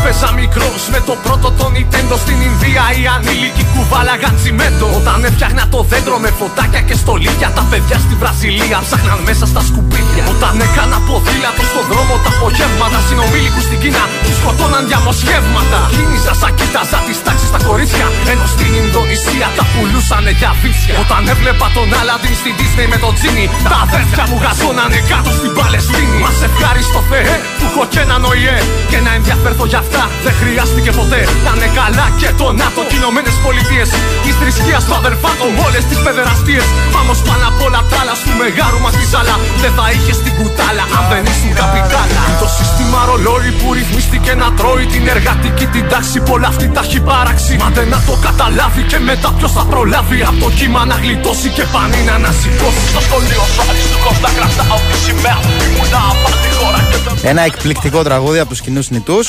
[0.01, 4.87] Όταν έπαιζα μικρός με το πρώτο το Nintendo στην Ινδία οι ανήλικοι κουβάλαγαν τσιμέντο.
[4.99, 9.61] Όταν έφτιαχνα το δέντρο με φωτάκια και στολίδια, τα παιδιά στη Βραζιλία ψάχναν μέσα στα
[9.67, 10.23] σκουπίδια.
[10.33, 15.79] Όταν έκανα ποδήλατο στον δρόμο τα απογεύματα, συνομήλικους στην Κίνα τους σκοτώναν διαμοσχεύματα.
[15.95, 20.95] Κίνησα σαν κοίταζα τις τάξεις στα κορίτσια, ενώ στην Ινδονησία τα πουλούσανε για βίτσια.
[21.03, 25.51] Όταν έβλεπα τον Άλαντιν στην Disney με τον Τζίνι, τα αδέρφια μου γαζώνανε κάτω στην
[25.57, 26.17] Παλαιστίνη.
[26.25, 28.57] Μας ευχάριστο Θεέ που έχω και έναν ΟΗΕ
[28.91, 31.21] και να ενδιαφέρθω για αυτά δεν χρειάστηκε ποτέ.
[31.45, 33.89] Να είναι καλά και το ΝΑΤΟ και Ηνωμένε Πολιτείες.
[34.23, 36.65] Της θρησκείας του αδερφάτων όλες τις παιδεραστίες.
[36.95, 39.35] Πάμε πάνω απ' όλα τα άλλα σου μεγάρου μας τη ζάλα.
[39.63, 42.21] Δεν θα είχες την κουτάλα αν δεν ήσουν καπιτάλα.
[42.43, 46.17] Το σύστημα ρολόι που ρυθμίστηκε να τρώει την εργατική την τάξη.
[46.29, 47.51] Πολλά αυτή τα έχει παράξει.
[47.61, 50.17] Μα δεν να το καταλάβει και μετά ποιος θα προλάβει.
[50.29, 52.81] Από το κύμα να γλιτώσει και πανί να ανασηκώσει.
[52.93, 55.39] Στο σχολείο σου αριστούχο να κρατάω τη σημαία.
[55.65, 59.25] Ήμουνα απ' άλλη χώρα και δεν Ένα εκπληκτικό τραγούδι από τους κοινούς νητούς.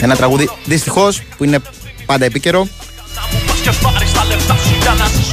[0.00, 1.58] Ένα τραγούδι δυστυχώς που είναι
[2.06, 2.68] πάντα επίκαιρο.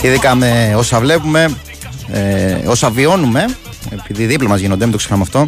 [0.02, 1.58] Ειδικά με όσα βλέπουμε,
[2.12, 3.46] ε, όσα βιώνουμε,
[3.92, 5.46] επειδή δίπλα μας γίνονται, μην το ξεχνάμε αυτό,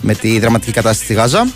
[0.00, 1.46] με τη δραματική κατάσταση στη Γάζα.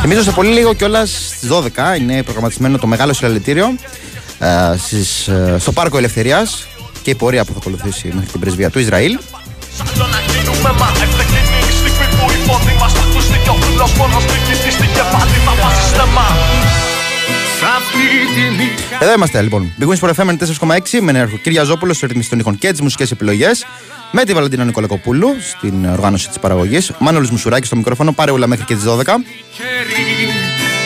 [0.00, 3.74] Θυμίζω σε πολύ λίγο κιόλας στις 12 είναι προγραμματισμένο το μεγάλο συλλαλητήριο
[4.38, 6.66] ε, στις, ε, στο Πάρκο Ελευθερίας
[7.02, 9.18] και η πορεία που θα ακολουθήσει μέχρι την πρεσβεία του Ισραήλ.
[19.00, 19.72] Εδώ είμαστε λοιπόν.
[19.80, 20.28] Big Wings for FM
[20.68, 23.66] 4,6 με νέο Κυρια Ζόπουλο στο ρυθμιστή των ήχων και τις μουσικές επιλογές.
[24.12, 26.92] Με τη Βαλαντίνα Νικολακοπούλου στην οργάνωση της παραγωγής.
[26.98, 28.12] Μάνολο Μουσουράκης στο μικρόφωνο.
[28.12, 29.24] Πάρε όλα μέχρι και τις 12.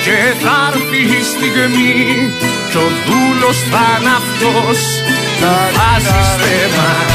[0.04, 2.32] Και θα έρθει η στιγμή
[2.70, 4.78] Κι ο δούλος θα είναι αυτός
[5.40, 7.13] Που βάζει στέμα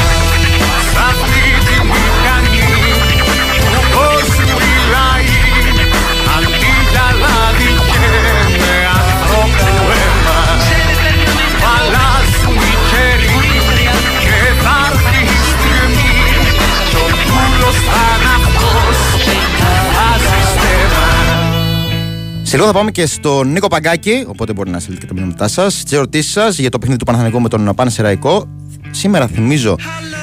[22.50, 25.48] Σε λίγο θα πάμε και στον Νίκο Παγκάκη, οπότε μπορεί να στείλετε και τα μηνύματά
[25.48, 28.48] σας, τις ερωτήσεις σας για το παιχνίδι του Παναθανικού με τον Πανεσαιραϊκό.
[28.90, 29.76] Σήμερα θυμίζω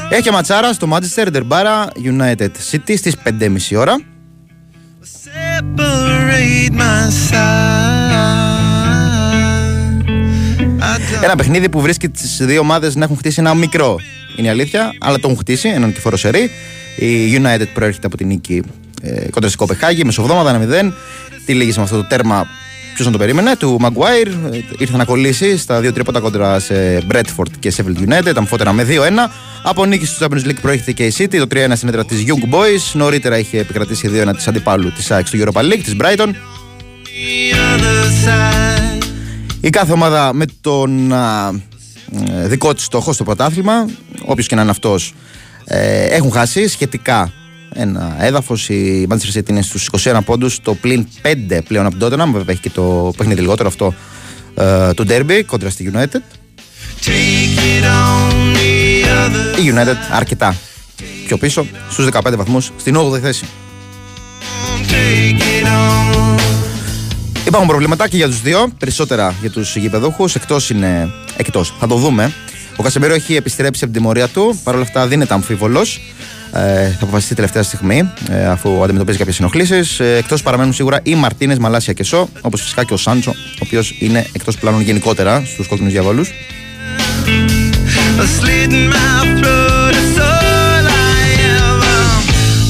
[0.09, 3.99] έχει ματσάρα στο Manchester Derby United City στις 5.30 ώρα.
[5.23, 7.67] Separate separate my side.
[11.23, 13.99] Ένα παιχνίδι που βρίσκει τις δύο ομάδες να έχουν χτίσει ένα μικρό.
[14.37, 16.49] Είναι η αλήθεια, αλλά το έχουν χτίσει, έναν κυφόρο σερή.
[16.97, 18.63] Η United προέρχεται από την νίκη
[19.01, 20.91] ε, κοντρα στην Κοπεχάγη, μεσοβδόμαδα 1-0.
[21.47, 22.47] Τι λέγει με αυτό το τέρμα,
[22.93, 24.51] ποιος να το περίμενε, του Maguire.
[24.51, 28.33] Ε, ήρθε να κολλήσει στα δύο τρίποτα κόντρα σε Bradford και Sheffield United.
[28.35, 28.89] Αμφότερα με 2-1.
[29.63, 32.53] Από νίκη στο Champions League προέρχεται και η City, το 3-1 στην έδρα της Young
[32.53, 32.91] Boys.
[32.93, 36.29] Νωρίτερα είχε επικρατήσει 2-1 της αντιπάλου της ΑΕΚ στο Europa League, της Brighton.
[39.61, 41.51] Η κάθε ομάδα με τον α,
[42.29, 43.89] ε, δικό της στόχο στο πρωτάθλημα,
[44.25, 45.13] όποιος και να είναι αυτός,
[45.65, 47.31] ε, έχουν χάσει σχετικά
[47.77, 48.69] ένα έδαφος.
[48.69, 52.31] Η Manchester City είναι στους 21 πόντους, το πλην 5 πλέον από τον Tottenham.
[52.31, 53.93] Βέβαια έχει και το παιχνίδι λιγότερο αυτό
[54.55, 56.21] ε, του Derby κόντρα στη United.
[59.59, 60.55] Η United αρκετά
[61.25, 63.45] πιο πίσω στους 15 βαθμούς στην 8η θέση.
[67.47, 71.73] Υπάρχουν προβλήματα και για τους δύο, περισσότερα για τους γηπεδούχους, εκτός είναι εκτός.
[71.79, 72.33] Θα το δούμε.
[72.75, 76.01] Ο Κασεμίρο έχει επιστρέψει από την τιμωρία του, παρ' όλα αυτά δίνεται αμφίβολος.
[76.53, 79.79] Ε, θα αποφασιστεί τελευταία στιγμή ε, αφού αντιμετωπίζει κάποιες ενοχλήσει.
[79.97, 83.59] Ε, εκτός παραμένουν σίγουρα οι Μαρτίνες, Μαλάσια και Σο, όπως φυσικά και ο Σάντσο, ο
[83.59, 86.31] οποίος είναι εκτός πλάνων γενικότερα στους κόκκινου διαβόλους.
[88.25, 91.21] Asleep in my blood, it's all I
[91.53, 91.99] ever.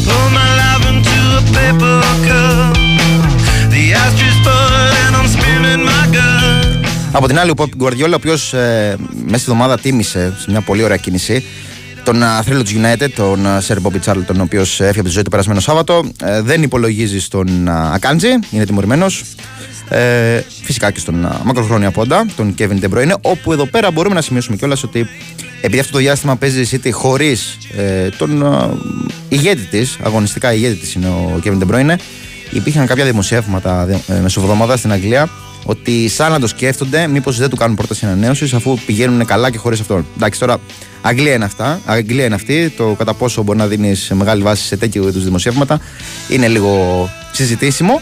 [0.06, 2.74] Pour my life into a paper cup.
[3.74, 6.86] The ashes full and I'm spinning my gun.
[7.12, 10.62] Από την άλλη, ο Pop Guardiola, ο οποίος ε, μέσα στη εβδομάδα τίμησε σε μια
[10.62, 11.44] πολύ ωραία κίνηση
[12.08, 15.30] τον θρύλο της United, τον Σερ Μπόμπι Τσάρλτον, ο οποίος έφυγε από τη ζωή του
[15.30, 16.04] περασμένο Σάββατο.
[16.24, 19.24] Ε, δεν υπολογίζει στον Ακάντζη, είναι τιμωρημένος.
[19.90, 24.16] Ε, φυσικά και στον α, μακροχρόνια πόντα, τον Kevin De Bruyne, όπου εδώ πέρα μπορούμε
[24.16, 25.08] να σημειώσουμε κιόλας ότι
[25.62, 28.70] επειδή αυτό το διάστημα παίζει η City χωρίς ε, τον α,
[29.30, 31.96] ηγέτη της, αγωνιστικά ηγέτη της είναι ο Kevin De Bruyne,
[32.52, 35.30] υπήρχαν κάποια δημοσιεύματα ε, μεσοβδομάδα στην Αγγλία
[35.70, 39.58] ότι σαν να το σκέφτονται μήπως δεν του κάνουν πρόταση ανανέωσης αφού πηγαίνουν καλά και
[39.58, 40.06] χωρίς αυτόν.
[40.16, 40.58] Εντάξει, τώρα
[41.02, 41.82] Αγγλία είναι αυτά.
[41.86, 42.74] Αγγλία είναι αυτή.
[42.78, 45.80] Το κατά πόσο μπορεί να δίνεις μεγάλη βάση σε τέτοιου είδους δημοσιεύματα
[46.30, 48.02] είναι λίγο συζητήσιμο.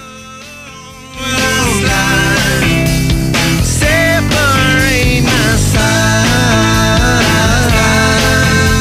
[3.79, 6.15] Separate my side.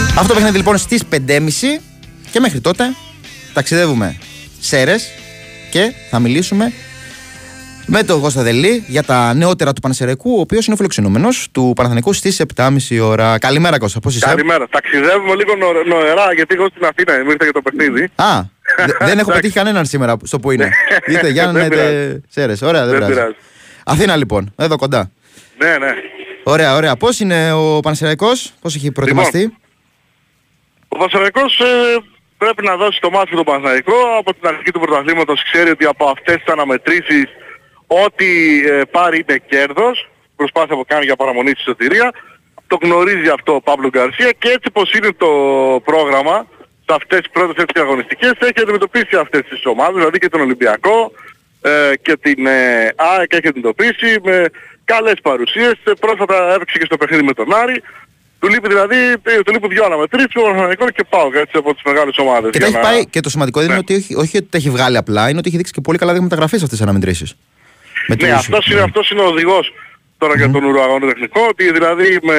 [0.08, 1.18] Αυτό το παιχνίδι λοιπόν στις 5.30
[2.30, 2.84] και μέχρι τότε
[3.52, 4.16] ταξιδεύουμε
[4.60, 5.04] Σέρες
[5.70, 6.72] και θα μιλήσουμε
[7.86, 11.72] με τον Κώστα Δελή για τα νεότερα του Πανεσαιρεκού, ο οποίος είναι ο φιλοξενούμενος του
[11.76, 13.38] Παναθανικού στις 7.30 ώρα.
[13.38, 14.00] Καλημέρα, Κώστα.
[14.00, 14.68] Πώς είσαι, Καλημέρα.
[14.68, 18.10] Ταξιδεύουμε λίγο νω- νοερά γιατί εγώ στην Αθήνα μου ήρθε για το παιχνίδι.
[18.14, 18.40] Α,
[18.76, 20.70] δε- δεν έχω πετύχει κανέναν σήμερα στο που είναι.
[21.10, 22.20] Είτε Γιάννη, Δεν είτε πειράζει.
[22.28, 22.62] Σέρες.
[22.62, 23.14] Ωραία, δεν Δεν πειράζει.
[23.14, 23.34] πειράζει.
[23.84, 25.10] Αθήνα λοιπόν, εδώ κοντά.
[25.58, 25.92] Ναι, ναι.
[26.42, 26.96] Ωραία, ωραία.
[26.96, 29.56] Πώς είναι ο Πανεσαιρεκός, πώς έχει προετοιμαστεί;
[30.88, 31.64] Ο Βασιλικός ε,
[32.38, 33.94] πρέπει να δώσει το μάτι του Παναθηναϊκό.
[34.18, 37.24] Από την αρχή του πρωταθλήματος ξέρει ότι από αυτές τις αναμετρήσεις
[37.86, 38.26] ό,τι
[38.66, 40.08] ε, πάρει είναι κέρδος.
[40.36, 42.12] Προσπάθεια που κάνει για παραμονή στη σωτηρία.
[42.66, 45.28] Το γνωρίζει αυτό ο Παύλο Γκαρσία και έτσι πως είναι το
[45.84, 46.46] πρόγραμμα
[46.86, 51.12] σε αυτές τις πρώτες έτσι αγωνιστικές έχει αντιμετωπίσει αυτές τις ομάδες, δηλαδή και τον Ολυμπιακό
[51.60, 51.70] ε,
[52.02, 54.44] και την ε, ΑΕΚ έχει αντιμετωπίσει με
[54.84, 55.72] καλές παρουσίες.
[55.84, 57.82] Ε, Πρόσφατα έπαιξε και στο παιχνίδι με τον Άρη.
[58.38, 61.82] Του λείπει δηλαδή, ε, του λείπει δυο αναμετρήσεις, ο Παναθηναϊκός και πάω έτσι από τις
[61.84, 62.50] μεγάλες ομάδες.
[62.50, 63.78] Και, τα για έχει να- πάει, και το σημαντικό είναι Ναι.
[63.78, 66.12] ότι όχι, όχι ότι τα έχει βγάλει απλά, είναι ότι έχει δείξει και πολύ καλά
[66.12, 67.36] δείγματα γραφή σε αυτές τις αναμετρήσεις.
[68.06, 69.72] Ναι, αυτός είναι, αυτός είναι ο οδηγός
[70.18, 72.38] τώρα για τον ουραγόνο τεχνικό, ότι δηλαδή με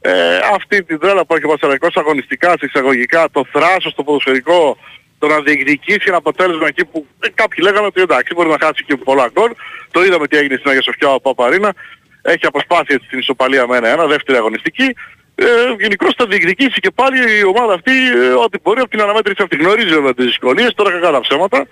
[0.00, 0.12] ε,
[0.54, 4.76] αυτή την τρέλα που έχει ο Πασαραϊκός αγωνιστικά, σε εισαγωγικά, το θράσος, το ποδοσφαιρικό,
[5.18, 8.84] το να διεκδικήσει ένα αποτέλεσμα εκεί που ε, κάποιοι λέγανε ότι εντάξει μπορεί να χάσει
[8.84, 9.50] και πολλά γκολ.
[9.90, 11.74] Το είδαμε τι έγινε στην Αγία Σοφιά ο Παπαρίνα.
[12.22, 14.94] Έχει αποσπάσει έτσι την ισοπαλία με ένα-ένα, δεύτερη αγωνιστική.
[15.34, 15.44] Ε,
[15.78, 19.56] γενικώς θα διεκδικήσει και πάλι η ομάδα αυτή ε, ό,τι μπορεί από την αναμέτρηση αυτή.
[19.56, 21.66] Γνωρίζει βέβαια τις δυσκολίες, τώρα κακά τα ψέματα.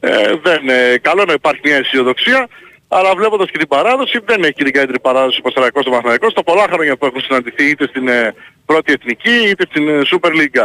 [0.00, 2.48] Ε, δεν, ε, καλό να υπάρχει μια αισιοδοξία,
[2.88, 6.42] αλλά βλέποντας και την παράδοση δεν έχει την καλύτερη παράδοση ο Πασαραϊκός στο Παναθηναϊκός στα
[6.42, 8.34] πολλά χρόνια που έχουν συναντηθεί είτε στην ε,
[8.66, 10.64] πρώτη εθνική είτε στην ε, Super League.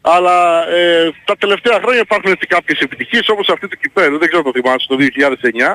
[0.00, 4.42] Αλλά ε, τα τελευταία χρόνια υπάρχουν έτσι κάποιες επιτυχίες όπως αυτή του κυπέλου, δεν ξέρω
[4.42, 4.96] το θυμάσαι, το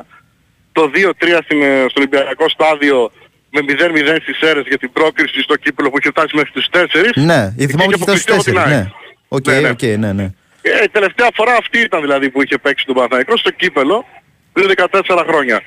[0.72, 3.10] Το 2-3 στην, ε, στο Ολυμπιακό στάδιο
[3.50, 7.10] με 0-0 στις Σέρρες για την πρόκριση στο κύπελο που είχε φτάσει μέχρι τους 4.
[7.14, 8.56] Ναι, η θυμάμαι ότι είχε έχει φτάσει στου αποκλειστεί από την 4.
[8.56, 8.68] ΑΕΚ.
[8.68, 8.90] Ναι.
[9.28, 9.68] Οκ, Ναι, ναι.
[9.68, 10.32] οκ, ναι, ναι.
[10.66, 14.04] Ε, η τελευταία φορά αυτή ήταν δηλαδή που είχε παίξει τον Παναθηναϊκό στο κύπελο
[14.52, 15.62] πριν 14 χρόνια.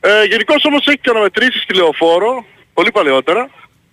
[0.00, 3.50] Ε, γενικώς όμως έχει και αναμετρήσεις στη Λεωφόρο, πολύ παλαιότερα,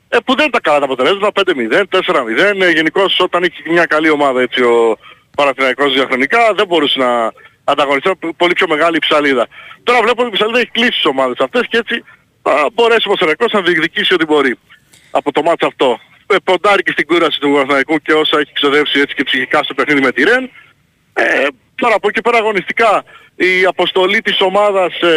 [0.09, 2.63] ε, που δεν ήταν καλά τα αποτελέσματα, 5-0, 4-0.
[2.63, 4.97] Ε, γενικώς όταν είχε μια καλή ομάδα έτσι ο
[5.35, 7.31] Παναθηναϊκός διαχρονικά δεν μπορούσε να
[7.63, 9.47] ανταγωνιστεί ήταν πολύ πιο μεγάλη ψαλίδα.
[9.83, 12.03] Τώρα βλέπω ότι η ψαλίδα έχει κλείσει τις ομάδες αυτές και έτσι
[12.43, 14.55] θα μπορέσει ο Παναθηναϊκός να διεκδικήσει ό,τι μπορεί
[15.11, 15.99] από το μάτς αυτό.
[16.27, 19.73] Ε, ποντάρει και στην κούραση του Παναθηναϊκού και όσα έχει ξοδεύσει έτσι και ψυχικά στο
[19.73, 20.49] παιχνίδι με τη Ρεν.
[21.13, 21.23] Ε,
[21.75, 23.03] Τώρα από εκεί πέρα αγωνιστικά
[23.35, 25.07] η αποστολή της ομάδας ε,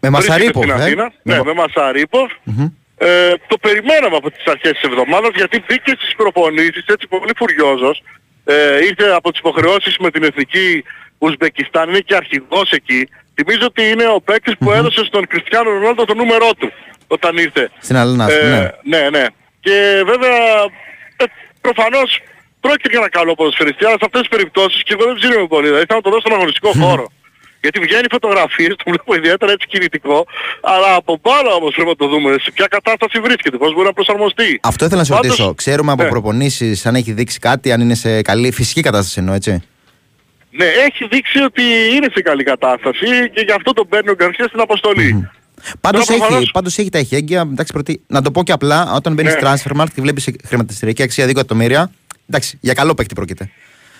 [0.00, 1.12] Με βρίσκεται Μασαρίποφ, στην ε; Αθήνα.
[1.22, 2.32] Με- Ναι, με Μασαρίποφ.
[2.44, 2.66] Μμμ.
[2.98, 8.02] Ε, το περιμέναμε από τις αρχές της εβδομάδας γιατί μπήκε στις προπονήσεις έτσι πολύ φουριόζος.
[8.44, 10.84] Ε, ήρθε από τις υποχρεώσεις με την εθνική
[11.18, 13.08] Ουσμπεκιστάν, είναι και αρχηγός εκεί.
[13.34, 16.72] Θυμίζω ότι είναι ο παίκτης που έδωσε στον Κριστιανό Ρονάλντο το νούμερό του
[17.06, 17.70] όταν ήρθε.
[17.80, 18.98] Στην Αλνάς, Ε, ναι.
[18.98, 19.26] ναι, ναι.
[19.66, 19.78] Και
[20.12, 20.38] βέβαια
[21.22, 21.24] ε,
[21.60, 22.10] προφανώς
[22.60, 25.66] πρόκειται για ένα καλό ποδοσφαιριστή, αλλά σε αυτές τις περιπτώσεις και εγώ δεν ψήνομαι πολύ.
[25.70, 27.06] Δηλαδή θέλω να το δώσω στον αγωνιστικό χώρο.
[27.60, 30.26] Γιατί βγαίνει φωτογραφίες, το βλέπω ιδιαίτερα έτσι κινητικό,
[30.60, 33.92] αλλά από πάνω όμως πρέπει να το δούμε σε ποια κατάσταση βρίσκεται, πώς μπορεί να
[33.92, 34.60] προσαρμοστεί.
[34.62, 35.54] Αυτό ήθελα να σε Πάντως- ρωτήσω.
[35.54, 36.08] Ξέρουμε από Ναι.
[36.08, 39.62] προπονήσεις αν έχει δείξει κάτι, αν είναι σε καλή φυσική κατάσταση εννοώ, έτσι.
[40.50, 41.62] Ναι, έχει δείξει ότι
[41.94, 45.30] είναι σε καλή κατάσταση και γι' αυτό τον παίρνει ο Γκαρσίας στην αποστολή.
[45.80, 47.40] Πάντως Τώρα έχει, προφανώς- πάντως έχει τα εχέγγυα.
[47.40, 49.40] Εντάξει, πρώτη, να το πω και απλά, όταν μπαίνεις Ναι.
[49.42, 51.90] transfer market και βλέπεις χρηματιστηριακή αξία 2 εκατομμύρια.
[52.28, 53.50] Εντάξει, για καλό παίκτη πρόκειται.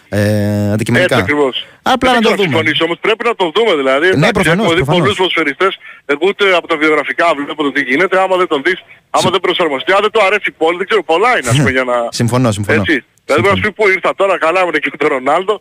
[0.08, 1.16] Ε, Έτσι αντικειμενικά.
[1.16, 1.66] ακριβώς.
[1.82, 2.48] Απλά Δεν να το ξέρω αν δούμε.
[2.48, 4.06] συμφωνήσω, όμως πρέπει να το δούμε δηλαδή.
[4.08, 5.00] Ναι, Εντάξει, προφανώς, Έχουμε δει προφανώς.
[5.02, 5.72] πολλούς ποδοσφαιριστές,
[6.12, 8.78] εγώ ούτε από τα βιογραφικά βλέπω το τι γίνεται, άμα δεν τον δεις,
[9.16, 11.84] άμα δεν προσαρμοστεί, αν δεν του αρέσει πολύ, δεν ξέρω, πολλά είναι ας πούμε για
[11.90, 11.96] να...
[12.20, 12.80] Συμφωνώ, συμφωνώ.
[12.80, 12.96] Έτσι.
[13.24, 15.54] Δηλαδή μπορεί να σου πει πού ήρθα τώρα, καλά ήμουν εκεί με τον Ρονάλντο.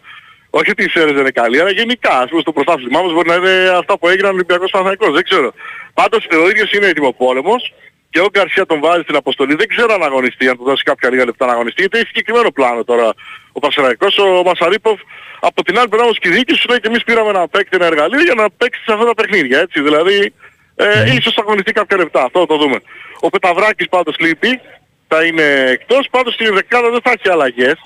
[0.58, 3.30] Όχι ότι οι Σέρες δεν είναι καλοί, αλλά γενικά, ας πούμε, στο πρωτάθλημά μας μπορεί
[3.30, 5.54] να είναι αυτά που έγιναν Ολυμπιακός Παναθηναϊκός, δεν ξέρω.
[5.94, 7.74] Πάντως ο ίδιος είναι έτοιμο πόλεμος
[8.10, 9.56] και ο Γκαρσία τον βάζει στην αποστολή.
[9.56, 12.52] Δεν ξέρω αν αγωνιστεί, αν του δώσει κάποια λίγα λεπτά να αγωνιστεί, γιατί έχει συγκεκριμένο
[12.52, 13.14] πλάνο τώρα
[13.52, 15.00] ο Πασαραϊκός, ο Μασαρίποφ.
[15.40, 17.76] Από την άλλη πλευρά όμως και η διοίκηση σου λέει και εμείς πήραμε ένα παίκτη
[17.80, 19.82] ένα εργαλείο για να παίξει σε αυτά τα παιχνίδια, έτσι.
[19.82, 20.34] Δηλαδή,
[20.76, 22.78] ε, ίσως αγωνιστεί κάποια λεπτά, αυτό θα το δούμε.
[23.20, 24.62] Ο Πεταβράκης πάντως λείπει,
[25.08, 27.78] θα είναι εκτός, πάντως στην δεκάδα δεν θα έχει αλλαγές.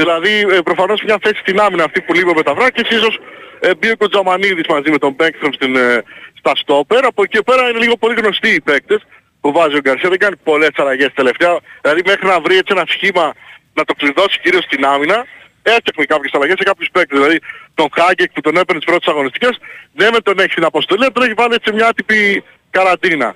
[0.00, 3.14] Δηλαδή ε, προφανώς μια θέση στην άμυνα αυτή που λείπει ο Πεταβράκης, ίσως
[3.60, 6.02] ε, μπει ο Κοτζαμανίδης μαζί με τον Μπέκστρομ στην, ε,
[6.40, 7.04] στα στόπερ.
[7.04, 9.00] Από εκεί και πέρα είναι λίγο πολύ γνωστοί οι παίκτες
[9.40, 10.08] που βάζει ο Γκαρσία.
[10.08, 11.58] Δεν κάνει πολλές αλλαγές τελευταία.
[11.82, 13.32] Δηλαδή μέχρι να βρει έτσι ένα σχήμα
[13.74, 15.18] να το κλειδώσει κυρίως στην άμυνα,
[15.62, 17.18] έφτιαχνε κάποιες αλλαγές σε κάποιους παίκτες.
[17.18, 17.38] Δηλαδή
[17.74, 19.54] τον Χάγκεκ που τον έπαιρνε τις πρώτες αγωνιστικές,
[19.94, 23.34] δεν με τον έχει στην αποστολή, αλλά τον έχει βάλει έτσι μια άτυπη καραντίνα.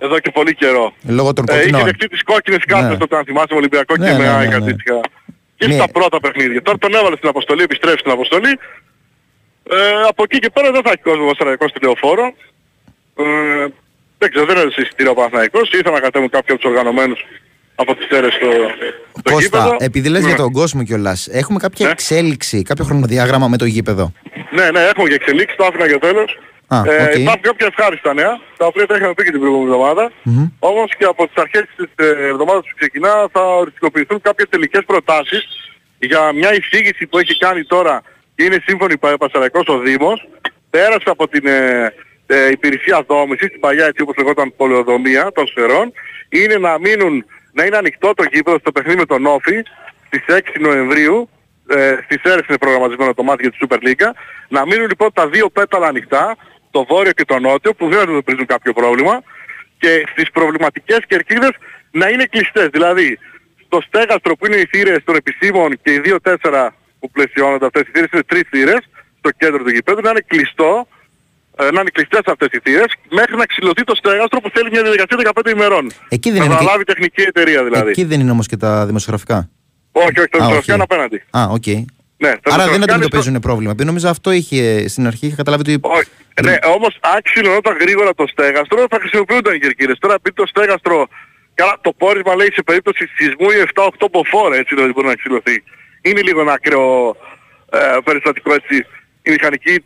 [0.00, 0.92] Εδώ και πολύ καιρό.
[1.08, 1.84] Λόγω των Ε, είχε κοκκινών.
[1.84, 2.96] δεχτεί τις κόκκινες κάρτες Ναι.
[2.96, 4.72] τότε αν θυμάσαι με Ολυμπιακό Ναι, και ναι, με ναι, ΑΕΚ ναι.
[5.58, 5.66] Αντίστοιχα.
[5.66, 5.74] Και Ναι.
[5.74, 6.62] στα πρώτα παιχνίδια.
[6.62, 8.52] Τώρα τον έβαλε στην αποστολή, επιστρέφει στην αποστολή.
[9.70, 9.76] Ε,
[10.08, 12.26] από εκεί και πέρα δεν θα έχει κόσμο Βασαραϊκό στη λεωφόρο.
[13.18, 13.24] Ε,
[14.18, 15.70] δεν ξέρω, δεν έδωσε εισιτήριο ο Παναθηναϊκός.
[15.72, 17.20] Ήθελα να κατέβουν κάποιοι από τους οργανωμένους
[17.74, 18.46] από τις Σέρρες στο,
[19.18, 19.76] στο Κώστα, γήπεδο.
[19.80, 20.28] επειδή λες Ναι.
[20.28, 21.92] για τον κόσμο κιόλας, έχουμε κάποια Ναι.
[21.92, 24.12] εξέλιξη, κάποιο χρονοδιάγραμμα με το γήπεδο;
[24.50, 26.38] Ναι, ναι, έχουμε και εξελίξεις, το άφηνα για τέλος.
[26.68, 27.14] Α, ε, οκ.
[27.18, 30.10] Υπάρχουν κάποια ευχάριστα νέα, τα οποία τα είχαμε πει και την προηγούμενη εβδομάδα.
[30.22, 30.46] Μμμ.
[30.58, 35.46] Όμως και από τις αρχές της ε, εβδομάδας που ξεκινά θα οριστικοποιηθούν κάποιες τελικές προτάσεις
[35.98, 38.02] για μια εισήγηση που έχει κάνει τώρα
[38.34, 40.28] και είναι σύμφωνη πα- Πανσερραϊκός ο Δήμος.
[40.70, 41.92] Πέρασε από την ε,
[42.26, 45.92] ε, υπηρεσία δόμησης, την παλιά έτσι όπως λεγόταν πολεοδομία των Σερρών,
[46.28, 49.62] είναι να μείνουν, να είναι ανοιχτό το γήπεδο στο παιχνίδι με τον Όφη
[50.06, 51.28] στις 6 Νοεμβρίου
[51.70, 54.10] ε, στις αίρες είναι προγραμματισμένο το μάτι για τη Super League.
[54.48, 56.36] Να μείνουν λοιπόν τα δύο πέταλα ανοιχτά,
[56.70, 59.22] το βόρειο και το νότιο, που δεν αντιμετωπίζουν κάποιο πρόβλημα.
[59.78, 61.50] Και στις προβληματικές κερκίδες
[61.90, 62.68] να είναι κλειστές.
[62.72, 63.18] Δηλαδή,
[63.66, 67.90] στο στέγαστρο που είναι οι θύρες των επισήμων και οι 2-4 που πλαισιώνονται αυτές οι
[67.92, 68.80] θύρες, είναι τρεις θύρες,
[69.18, 70.88] στο κέντρο του γηπέδου, να είναι κλειστό,
[71.58, 74.82] ε, να είναι κλειστές αυτές οι θύρες, μέχρι να ξυλωθεί το στέγαστρο που θέλει μια
[74.82, 75.90] διαδικασία 15 ημερών.
[76.08, 77.90] Εκεί δεν να είναι και- αναλάβει τεχνική εταιρεία δηλαδή.
[77.90, 79.50] Εκεί δεν είναι όμως και τα δημοσιογραφικά.
[79.92, 80.72] Όχι, όχι, το Α, δημοσιογραφικό όχι.
[80.72, 81.22] είναι απέναντι.
[81.30, 81.96] Α, οκ.
[82.24, 83.70] Ναι, τα Άρα δεν δημοσιογραφικά είναι στο- αντιμετωπίζουν πρόβλημα.
[83.74, 85.78] Επειδή νομίζω αυτό είχε στην αρχή, είχα καταλάβει ότι.
[85.98, 86.08] Όχι.
[86.42, 89.98] Ναι, όμως αν ξυλωνόταν γρήγορα το στέγαστρο θα χρησιμοποιούνταν οι κερκίδες.
[89.98, 91.08] Τώρα επί το στέγαστρο,
[91.54, 95.56] καλά το πόρισμα λέει σε περίπτωση σεισμού ή 7-8 μποφόρ έτσι δηλαδή μπορεί να ξυλωθεί.
[96.02, 97.16] Είναι λίγο ένα ακραίο
[97.72, 98.76] ε, περιστατικό έτσι.
[99.22, 99.84] Οι μηχανικοί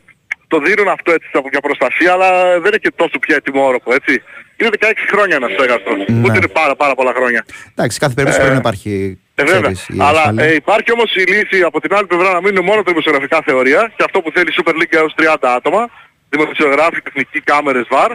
[0.52, 2.30] το δίνουν αυτό έτσι από για προστασία αλλά
[2.62, 4.22] δεν είναι και τόσο πια έτοιμο όροφο έτσι.
[4.56, 5.92] Είναι 16 χρόνια ένα στέγαστρο.
[5.96, 6.04] Ναι.
[6.24, 7.44] Ούτε είναι πάρα πάρα πολλά χρόνια.
[7.74, 9.18] Εντάξει, κάθε περίπτωση Ε, πρέπει να υπάρχει.
[9.34, 9.60] Ε, βέβαια.
[9.60, 10.44] ξέρεις, η Αλλά ασφάλεια.
[10.44, 13.92] ε, υπάρχει όμως η λύση από την άλλη πλευρά να μείνουν μόνο τα δημοσιογραφικά θεωρία
[13.96, 15.90] και αυτό που θέλει η Super League έως 30 άτομα,
[16.28, 18.10] δημοσιογράφοι, τεχνικοί, κάμερες, βαρ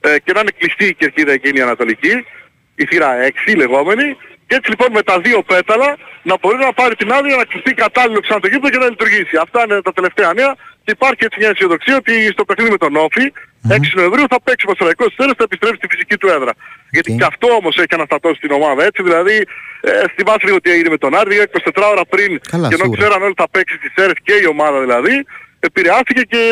[0.00, 2.24] ε, και να είναι κλειστή η κερκίδα εκείνη η ανατολική,
[2.74, 3.08] η θύρα
[3.46, 7.36] 6 λεγόμενη και έτσι λοιπόν με τα δύο πέταλα να μπορεί να πάρει την άδεια
[7.36, 9.36] να κλειστεί κατάλληλο ξανά το γήπεδο και να λειτουργήσει.
[9.42, 10.54] Αυτά είναι τα τελευταία νέα
[10.88, 13.24] και υπάρχει έτσι μια αισιοδοξία ότι στο παιχνίδι με τον Όφη
[13.68, 16.52] 6 Νοεμβρίου θα παίξει ο Πασαραϊκός Στέρας, θα επιστρέψει στη φυσική του έδρα.
[16.94, 19.36] Γιατί και αυτό όμως έχει αναστατώσει την ομάδα έτσι, δηλαδή
[19.90, 22.98] ε, θυμάσαι λίγο τι έγινε με τον Άρη, 24 ώρα πριν Καλά, και ενώ σίγουρα.
[23.00, 25.14] ξέραν όλοι θα παίξει στις αίρες και η ομάδα δηλαδή,
[25.68, 26.42] επηρεάστηκε και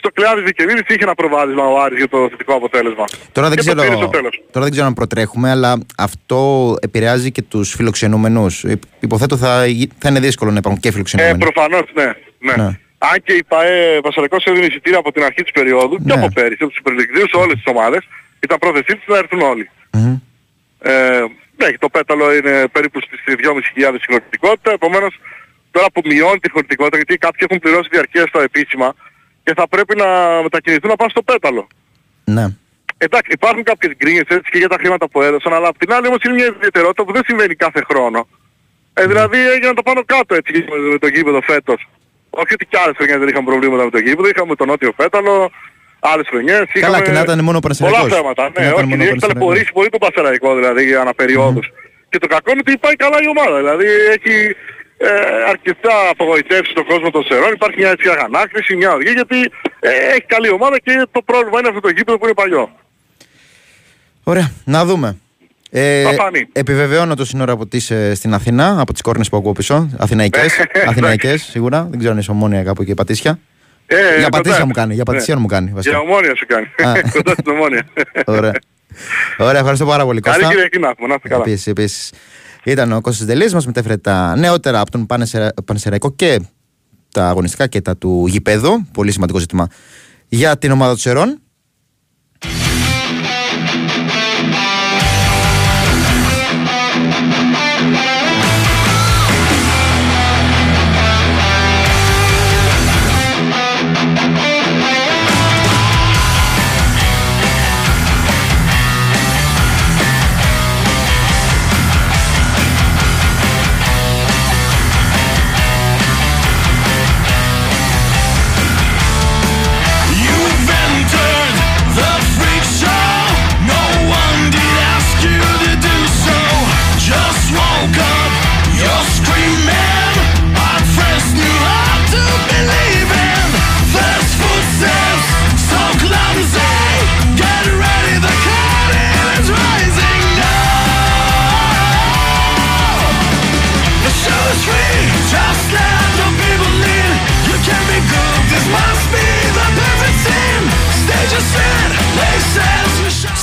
[0.00, 3.04] στο κλειάδι Δικαιβίδης είχε ένα προβάδισμα ο Άρης για το θετικό αποτέλεσμα.
[3.32, 4.34] Τώρα δεν, και το ξέρω, πήρε στο τέλος.
[4.52, 6.38] τώρα δεν ξέρω αν προτρέχουμε, αλλά αυτό
[6.86, 8.64] επηρεάζει και τους φιλοξενούμενους.
[9.00, 11.38] Υποθέτω θα, γι- θα είναι δύσκολο να υπάρχουν και Ε, φιλοξενούμενοι.
[11.38, 12.04] προφανώς, ναι.
[12.38, 12.62] ναι.
[12.62, 12.78] Ναι.
[12.98, 16.12] Αν και η ΠαΕ Βασαρικός έδινε εισιτήρια από την αρχή της περίοδου και Ναι.
[16.14, 18.08] από πέρυσι, από τους Super σε όλες τις ομάδες,
[18.40, 19.70] ήταν πρόθεσή της να έρθουν όλοι.
[19.92, 20.16] Μμμ.
[20.82, 21.20] Ε,
[21.56, 25.20] ναι, το πέταλο είναι περίπου στις 2.500 συγκροτικότητα, επομένως το
[25.70, 28.94] τώρα που μειώνει τη χωρητικότητα γιατί κάποιοι έχουν πληρώσει διαρκεία στα επίσημα
[29.44, 30.06] και θα πρέπει να
[30.42, 31.66] μετακινηθούν να πάνε στο πέταλο.
[32.24, 32.46] Ναι.
[32.98, 36.06] Εντάξει, υπάρχουν κάποιες γκρίνιες έτσι και για τα χρήματα που έδωσαν, αλλά απ' την άλλη
[36.06, 38.28] όμως είναι μια ιδιαιτερότητα που δεν συμβαίνει κάθε χρόνο.
[38.94, 41.88] Ε, δηλαδή έγιναν το πάνω κάτω έτσι με- με το γήπεδο φέτος.
[42.40, 45.34] Όχι ότι κι άλλες χρονιές δεν είχαν προβλήματα με το γήπεδο, είχαμε το νότιο πέταλο,
[46.12, 46.92] άλλες χρονιές είχαμε...
[46.92, 48.12] Καλά, και να ήταν μόνο ο Πολλά Παναθηναϊκός.
[48.18, 49.20] θέματα, Να ναι, ήταν όχι, μόνο ο έχει Παναθηναϊκός.
[49.28, 51.66] ταλαιπωρήσει πολύ τον Πασεραϊκό δηλαδή για αναπεριόδους.
[52.10, 53.86] Και το κακό είναι ότι πάει καλά η ομάδα, δηλαδή
[54.16, 54.34] έχει
[54.98, 55.08] ε,
[55.52, 59.38] αρκετά απογοητεύσεις τον κόσμο των Σερών, υπάρχει μια έτσι αγανάκτηση, μια οργή, γιατί
[59.88, 62.64] ε, έχει καλή ομάδα και το πρόβλημα είναι αυτό το γήπεδο που είναι παλιό.
[64.32, 65.08] Ωραία, να δούμε.
[65.70, 66.48] Ε, Θα φανεί.
[66.52, 69.90] επιβεβαιώνω το σύνορα από τις, ε, στην Αθήνα, από τις κόρνες που ακούω πίσω.
[69.96, 70.52] Αθηναϊκές,
[70.88, 71.86] Αθηναϊκές σίγουρα.
[71.90, 73.38] Δεν ξέρω αν είσαι ομόνια κάπου εκεί πατήσια.
[73.86, 74.28] Ε, για κοντά.
[74.30, 75.40] πατήσια μου κάνει, για πατήσια Ναι.
[75.40, 75.70] μου κάνει.
[75.74, 75.96] βασικά.
[75.96, 76.66] Για ομόνια σου κάνει.
[76.88, 76.92] Α.
[77.16, 77.86] Κοντά στην ομόνια.
[78.36, 78.52] Ωραία.
[79.38, 80.52] Ωραία, ευχαριστώ πάρα πολύ Καλή Κώστα.
[80.52, 81.42] Κυριακή να έχουμε, να είστε καλά.
[81.46, 82.12] Επίσης, επίσης.
[82.64, 86.40] Ήταν ο Κώστας Δελής, μας μετέφερε τα νεότερα από τον Πανεσερα- Πανεσαιραϊκό και
[87.12, 88.86] τα αγωνιστικά και τα του γηπέδου.
[88.92, 89.68] Πολύ σημαντικό ζήτημα
[90.28, 91.40] για την ομάδα του Σερών.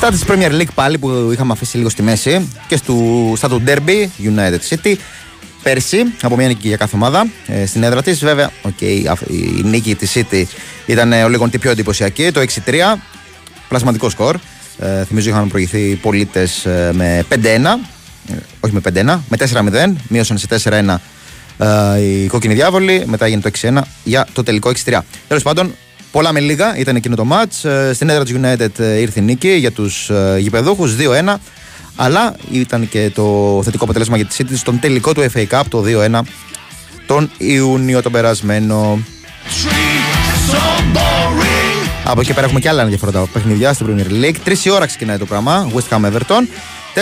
[0.05, 2.95] Στα της Premier League πάλι που είχαμε αφήσει λίγο στη μέση και στο,
[3.35, 4.95] στα του Derby United City
[5.63, 8.19] πέρσι από μια νίκη για κάθε ομάδα ε, στην έδρα της.
[8.19, 10.43] Βέβαια okay, αυ- η νίκη της City
[10.85, 12.75] ήταν ε, ο λίγο τι πιο εντυπωσιακή το 6-3
[13.67, 14.37] πλασματικό σκορ.
[14.79, 17.37] Ε, θυμίζω είχαν προηγηθεί οι πολίτες ε, με 5-1 ε,
[18.59, 19.37] όχι με 5-1 με
[19.89, 20.95] 4-0 μείωσαν σε 4-1
[21.57, 23.03] ε, οι κόκκινοι διάβολοι.
[23.05, 25.75] Μετά έγινε το 6-1 για το τελικό 6-3 τέλος πάντων
[26.15, 27.69] Πολλά με λίγα ήταν εκείνο το match.
[27.69, 30.95] Ε, Στην έδρα της United ε, ήρθε η νίκη για τους ε, γηπεδούχους
[31.25, 31.35] 2-1.
[31.95, 35.83] Αλλά ήταν και το θετικό αποτέλεσμα για τη City στον τελικό του FA Cup το
[36.11, 36.19] 2-1
[37.05, 38.99] τον Ιούνιο τον περασμένο.
[40.51, 41.89] So boring.
[42.03, 44.35] Από εκεί πέρα έχουμε και άλλα ενδιαφέροντα παιχνιδιά στην Premier League.
[44.43, 45.71] Τρεις η ώρα ξεκινάει το πράγμα.
[45.75, 46.47] West Ham Everton.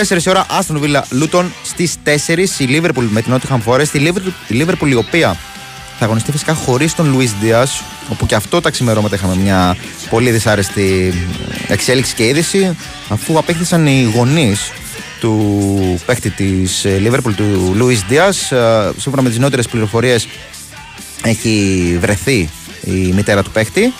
[0.08, 1.44] 4 η ώρα Aston Villa Luton.
[1.62, 3.92] Στις 4 η Liverpool με την Nottingham Forest.
[3.92, 5.36] Η Liverpool, η Liverpool η οποία
[5.98, 7.84] θα αγωνιστεί φυσικά χωρίς τον Luis Diaz.
[8.08, 9.76] Όπου και αυτό τα ξημερώματα είχαμε μια
[10.10, 11.14] πολύ δυσάρεστη
[11.68, 12.76] εξέλιξη και είδηση.
[13.08, 14.72] Αφού απήγαγαν οι γονείς
[15.20, 18.56] του παίχτη της Liverpool, του Luis Diaz.
[18.56, 20.28] Ε, Σύμφωνα με τις νεότερες πληροφορίες,
[21.22, 22.50] έχει βρεθεί
[22.84, 23.92] η μητέρα του παίχτη.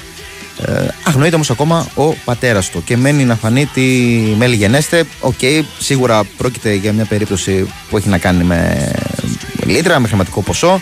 [0.67, 3.81] Ε, αγνοείται όμως ακόμα ο πατέρας του και μένει να φανεί τι
[4.37, 5.05] μέλλει γενέσθαι.
[5.21, 5.41] Οκ,
[5.79, 8.91] σίγουρα πρόκειται για μια περίπτωση που έχει να κάνει με
[9.67, 10.81] λίτρα, με χρηματικό ποσό.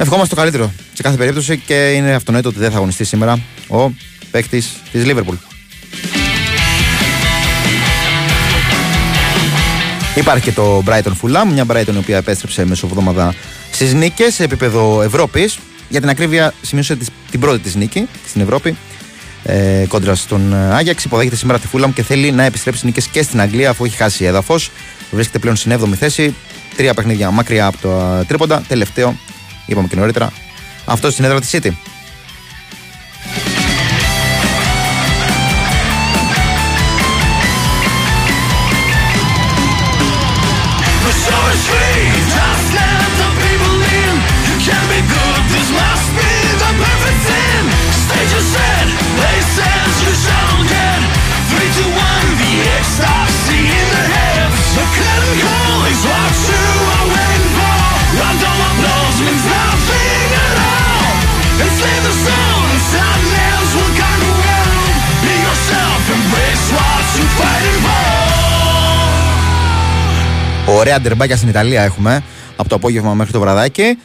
[0.00, 3.38] Ευχόμαστε το καλύτερο σε κάθε περίπτωση και είναι αυτονόητο ότι δεν θα αγωνιστεί σήμερα
[3.68, 3.90] ο
[4.30, 5.34] παίκτης της Liverpool.
[10.14, 13.34] Υπάρχει και το Brighton Fulham, μια Brighton η οποία επέστρεψε μεσοβδόμαδα
[13.72, 15.58] στις νίκες σε επίπεδο Ευρώπης.
[15.88, 18.76] Για την ακρίβεια, σημείωσε τις- την πρώτη της νίκη στην Ευρώπη
[19.44, 21.04] ε, κόντρα στον ε, Άγιαξ.
[21.04, 24.24] Υποδέχεται σήμερα τη Fulham και θέλει να επιστρέψει νίκες και στην Αγγλία αφού έχει χάσει
[24.24, 24.70] έδαφος.
[25.10, 26.34] Βρίσκεται πλέον στην 7η θέση.
[26.76, 28.62] Τρία παιχνίδια μακριά από το ε, τρίποντα.
[28.68, 29.16] Τελευταίο,
[29.68, 30.32] είπαμε και νωρίτερα,
[30.84, 31.70] αυτό στην έδρα της City.
[70.78, 72.22] Ωραία ντερμπάκια στην Ιταλία έχουμε
[72.56, 73.98] από το απόγευμα μέχρι το βραδάκι.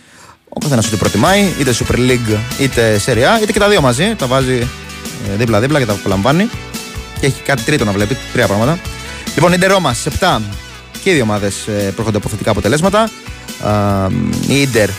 [0.50, 4.16] Ο καθένας ό,τι προτιμάει, είτε Super League είτε Serie A, είτε και τα δύο μαζί.
[4.18, 4.68] Τα βάζει
[5.32, 6.50] ε, δίπλα-δίπλα και τα απολαμβάνει.
[7.20, 8.80] Και έχει κάτι τρίτο να βλέπει, τρία πράγματα.
[9.36, 10.40] Λοιπόν, η Ρώμα στι 7
[11.04, 13.10] και οι δύο ομάδες προχωρούνται από θετικά αποτελέσματα.
[13.64, 14.08] Α,
[14.48, 14.94] η Ίντερ ε,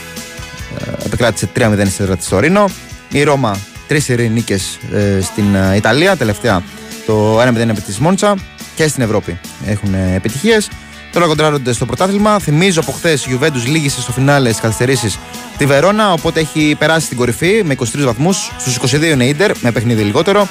[1.05, 2.65] επικράτησε 3-0 στη έδρα της στο Ρήνο.
[3.11, 6.17] Η Ρώμα τρεις νίκες ε, στην ε, Ιταλία.
[6.17, 6.63] Τελευταία
[7.07, 8.37] το 1-0 επί της Μόντσα
[8.75, 10.69] και στην Ευρώπη έχουν ε, επιτυχίες.
[11.15, 12.39] Τώρα κοντράρονται στο πρωτάθλημα.
[12.39, 15.19] Θυμίζω από χθες η Juventus λύγησε στο φινάλε στις καθυστερήσεις
[15.57, 16.13] τη Βερόνα.
[16.13, 18.53] Οπότε έχει περάσει στην κορυφή με 23 βαθμούς.
[18.59, 20.49] Στους 22 είναι η Ιντερ με παιχνίδι λιγότερο.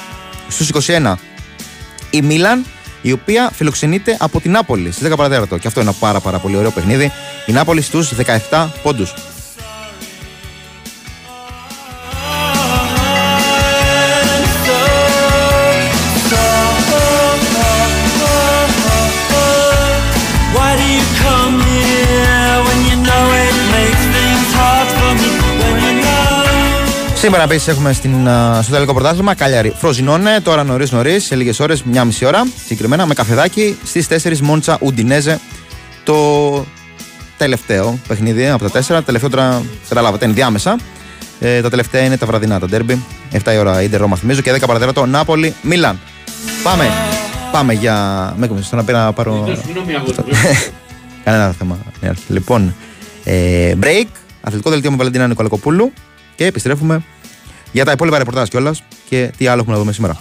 [0.48, 1.14] Στους 21
[2.10, 2.64] η Μίλαν
[3.02, 5.58] η οποία φιλοξενείται από την Νάπολη στις 10 παρατέταρτο.
[5.58, 7.12] Και αυτό είναι ένα πάρα, πάρα πολύ ωραίο παιχνίδι.
[7.46, 8.12] Η Νάπολη στους
[8.50, 9.14] 17 πόντους.
[27.24, 30.40] Σήμερα επίσης έχουμε στην, α, στο τελικό πρωτάθλημα Κάλιαρη Φροζινόνε.
[30.42, 34.78] Τώρα νωρίς νωρίς, σε λίγες ώρες, μια μισή ώρα συγκεκριμένα, με καφεδάκι στις 4 Μόντσα
[34.80, 35.40] Ουντινέζε.
[36.04, 36.64] Το
[37.36, 39.02] τελευταίο παιχνίδι από τα τέσσερα.
[39.02, 40.78] Τελευταίο τώρα καταλάβατε, είναι διάμεσα.
[41.40, 43.02] Ε, τα τελευταία είναι τα βραδινά, τα ντέρμπι.
[43.32, 46.00] 7 η ώρα Ιντερ Ρώμα θυμίζω και 10 παρατέταρτο Νάπολη Μίλαν.
[46.62, 46.90] Πάμε.
[47.52, 47.94] Πάμε για.
[48.36, 49.44] Με έκοψε στο να πήρα να πάρω.
[51.24, 51.78] Κανένα θέμα.
[52.00, 52.74] Ναι, Λοιπόν,
[53.24, 54.06] ε, break,
[54.40, 55.92] αθλητικό δελτίο με Βαλεντίνα Νικολακοπούλου
[56.34, 57.02] και επιστρέφουμε
[57.74, 60.16] για τα υπόλοιπα ρεπορτάζ κιόλας και τι άλλο έχουμε να δούμε σήμερα.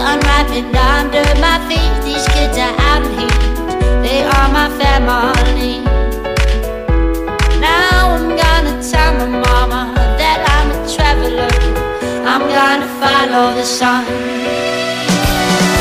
[0.00, 0.46] Come back
[1.70, 1.97] to
[7.60, 11.52] Now I'm gonna tell my mama that I'm a traveler.
[12.26, 14.04] I'm gonna follow the sun.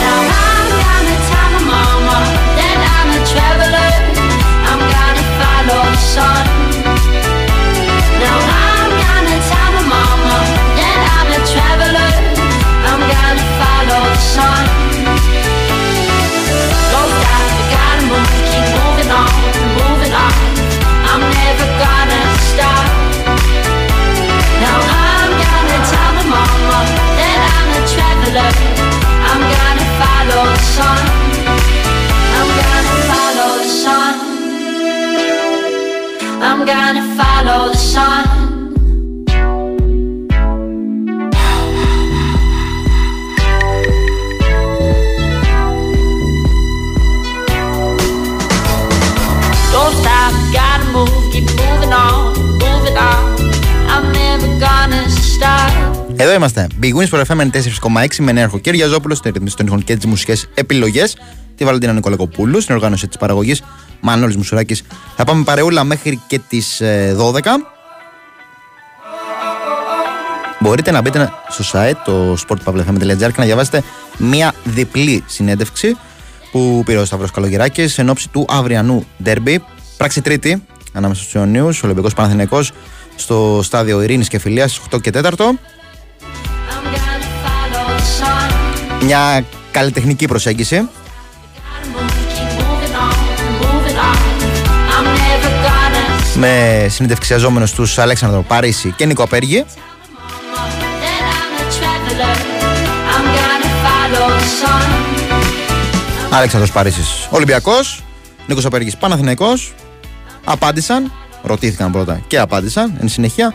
[0.04, 2.18] Now I'm gonna tell my mama
[2.60, 3.92] that I'm a traveler.
[4.70, 6.47] I'm gonna follow the sun.
[36.40, 38.27] I'm gonna follow the sun.
[56.20, 56.68] Εδώ είμαστε.
[56.82, 60.50] Big Wins for FM 4,6 με Νέαρχο Κυριαζόπουλο στην ρυθμίση των ήχων και τις μουσικές
[60.54, 61.18] επιλογές.
[61.56, 63.64] Τη Βαλαντίνα Νικολακοπούλου στην οργάνωση της παραγωγής
[64.00, 64.84] Μανώλης Μουσουράκης.
[65.16, 66.82] Θα πάμε παρεούλα μέχρι και τις
[67.18, 67.42] 12.
[70.60, 73.84] Μπορείτε να μπείτε στο site το sportpavlefm.gr και να διαβάσετε
[74.18, 75.98] μία διπλή συνέντευξη
[76.52, 79.64] που πήρε ο Σταυρός Καλογεράκης εν ώψη του αυριανού ντέρμπι.
[79.98, 80.64] Πράξη τρίτη
[80.94, 82.72] ανάμεσα στους Ιωνίους, Ολυμπιακός Παναθηναϊκός
[83.16, 85.60] στο στάδιο Ειρήνης και Φιλίας 8 και 4.
[89.04, 90.90] Μια καλλιτεχνική προσέγγιση.
[91.94, 93.18] Moving on,
[93.62, 94.20] moving on.
[94.96, 99.66] I'm never gonna με συνεντευξιαζόμενους τους Αλέξανδρο Παρίσι και Νίκο Απέργη.
[99.66, 102.36] that I'm a traveler.
[103.14, 104.88] I'm gonna follow the sun.
[106.32, 108.04] Αλέξανδρος Παρίσης Ολυμπιακός,
[108.48, 109.74] Νίκος Απέργης Παναθηναϊκός.
[110.44, 111.12] Απάντησαν,
[111.44, 113.54] ρωτήθηκαν πρώτα και απάντησαν εν συνεχεία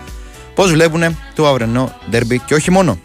[0.54, 2.98] πώς βλέπουν το αυριανό ντέρμπι και όχι μόνο.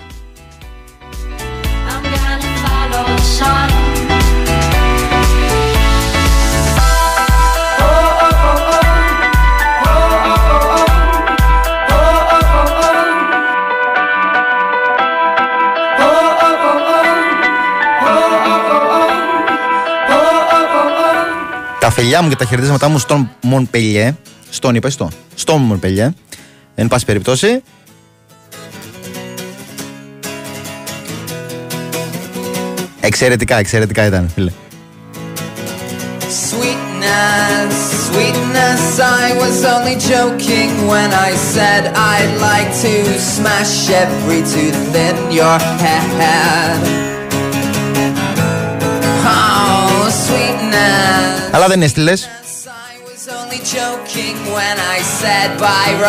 [21.99, 24.15] Φιλιά μου και τα χαιρετίσματά μου στον Μονπελιέ.
[24.49, 25.09] Στον είπα, στο.
[25.35, 26.13] Στον Μονπελιέ.
[26.75, 27.63] Εν πάση περιπτώσει.
[32.99, 34.51] Εξαιρετικά, εξαιρετικά ήταν, φίλε.
[36.49, 37.75] Sweetness,
[38.07, 38.83] sweetness,
[39.23, 41.81] I was only joking when I said
[42.13, 42.93] I'd like to
[43.35, 47.16] smash every tooth in your head.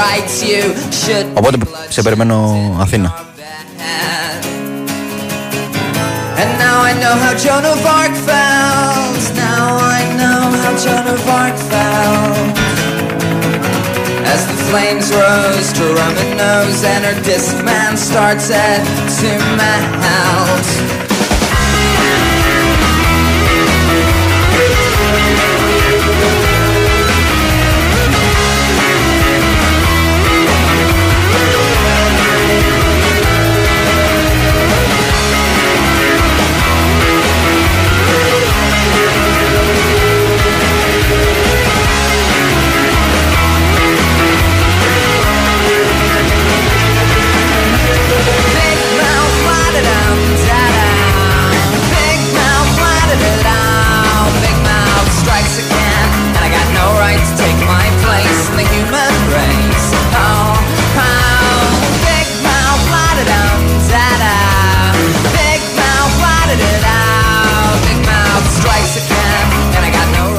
[0.02, 0.62] rights you
[1.02, 1.58] should Οπότε
[1.90, 3.26] σε περιμένω Αθήνα.
[6.66, 9.24] Now I know how Joan of Arc felt.
[9.46, 9.66] Now
[10.00, 12.56] I know how Joan of Arc felt.
[14.34, 18.80] As the flames rose to Roman nose and her disc man started
[19.20, 21.07] to melt.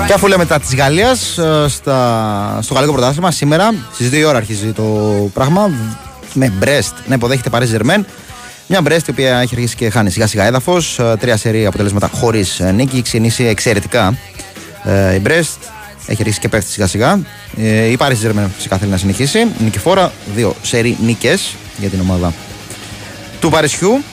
[0.09, 1.19] Και αφού λέμε τα της Γαλλίας,
[2.59, 4.83] στο γαλλικό πρωτάθλημα σήμερα στις 2 ώρα αρχίζει το
[5.33, 5.71] πράγμα.
[6.33, 8.03] Με Brest να υποδέχεται Paris Germain.
[8.67, 10.77] Μια Brest η οποία έχει αρχίσει και χάνει σιγά σιγά έδαφο.
[11.19, 13.01] Τρία σερή αποτελέσματα χωρίς νίκη.
[13.01, 14.17] Ξεκινήσει εξαιρετικά
[14.83, 15.57] ε, η Brest.
[16.05, 17.19] Έχει αρχίσει και πέφτει σιγά σιγά.
[17.57, 19.47] Ε, η Paris Germain φυσικά θέλει να συνεχίσει.
[19.57, 22.33] Νικηφόρα, δύο σερή νίκες για την ομάδα
[23.39, 24.03] του Παρισιού.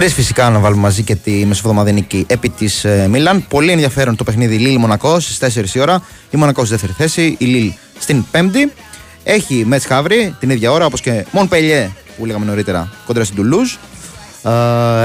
[0.00, 3.44] Τρεις φυσικά να βάλουμε μαζί και τη μεσοβδομαδινή επί της Μίλαν.
[3.48, 6.02] Πολύ ενδιαφέρον το παιχνίδι Λίλ Μονακό στις 4 η ώρα.
[6.30, 8.72] Η Μονακός στη δεύτερη θέση, η Λίλ στην πέμπτη.
[9.24, 13.36] Έχει Μέτς Χαύρι την ίδια ώρα όπως και Μον Πελιέ που λέγαμε νωρίτερα κοντρα στην
[13.36, 13.74] Τουλούζ.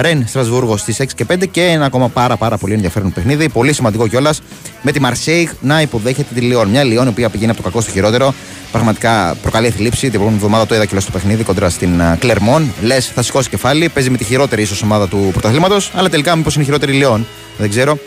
[0.02, 3.50] Ρεν Στρασβούργος στις 6 και 5 και ένα ακόμα πάρα, πάρα πολύ ενδιαφέρον παιχνίδι.
[3.50, 4.42] Πολύ σημαντικό κιόλας
[4.82, 6.68] με τη Μαρσέιγ να υποδέχεται τη Λιόν.
[6.70, 8.34] Μια Λιόν η οποία πηγαίνει από το κακό στο χειρότερο.
[8.72, 10.00] Πραγματικά προκαλεί θλίψη.
[10.00, 12.74] Την προηγούμενη εβδομάδα το είδα και στο παιχνίδι κοντρα στην Κλερμόν.
[12.82, 13.90] Λες, θα σηκώσει κεφάλι.
[13.90, 15.92] Παίζει με τη χειρότερη ίσως ομάδα του πρωταθλήματος.
[15.96, 17.28] Αλλά τελικά μήπως είναι η χειρότερη Λιόν.
[17.58, 17.98] Δεν ξέρω.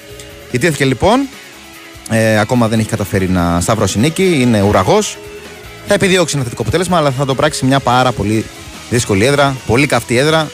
[0.50, 1.28] Ιτήθηκε λοιπόν.
[2.10, 4.38] Ε, ακόμα δεν έχει καταφέρει να σταυρώσει νίκη.
[4.40, 5.18] Είναι ουραγός.
[5.86, 8.44] Θα επιδιώξει ένα θετικό αποτέλεσμα, αλλά θα το πράξει μια πάρα πολύ
[8.90, 9.56] δύσκολη έδρα.
[9.66, 10.48] Πολύ καυτή έδρα.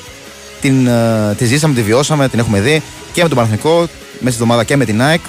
[0.65, 3.89] Την, ε, τη ζήσαμε, τη βιώσαμε, την έχουμε δει και με τον Παναθηνικό μέσα
[4.21, 5.21] στη εβδομάδα και με την ΑΕΚ.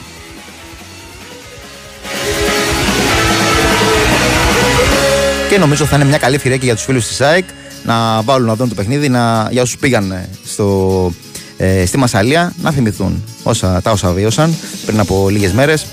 [5.50, 7.46] Και νομίζω θα είναι μια καλή ευκαιρία και για τους φίλους της ΑΕΚ
[7.84, 11.12] να βάλουν να δουν το παιχνίδι, να, για όσους πήγαν ε, στο,
[11.58, 14.56] ε, στη Μασαλία να θυμηθούν όσα, τα όσα βίωσαν
[14.86, 15.86] πριν από λίγες μέρες,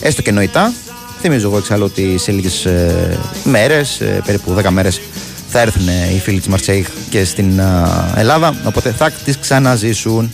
[0.00, 0.72] έστω και νοητά.
[1.20, 5.00] Θυμίζω εγώ εξάλλου ότι σε λίγες ε, μέρες, περίπου 10 μέρες,
[5.52, 7.64] θα έρθουν οι φίλοι της Μαρσέιχ και στην ε,
[8.16, 8.54] Ελλάδα.
[8.64, 10.32] Οπότε θα τις ξαναζήσουν.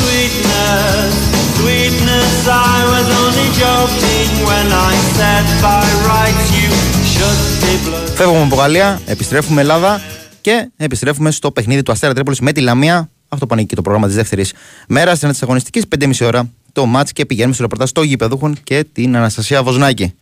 [0.00, 1.12] Sweetness,
[1.58, 2.34] sweetness,
[2.74, 6.70] I was only joking when I said by rights you
[7.12, 8.16] should be blood.
[8.16, 10.00] Φεύγουμε από Γαλλία, επιστρέφουμε Ελλάδα
[10.40, 13.10] και επιστρέφουμε στο παιχνίδι του Αστέρα Τρίπολης με τη Λαμία.
[13.28, 14.52] Αυτό που ανήκει το πρόγραμμα της δεύτερης
[14.88, 19.16] μέρας, της αγωνιστική, 5.30 ώρα το μάτς και πηγαίνουμε στο ρεπορτάζ των γηπεδούχων και την
[19.16, 20.14] Αναστασία Βοσνάκη.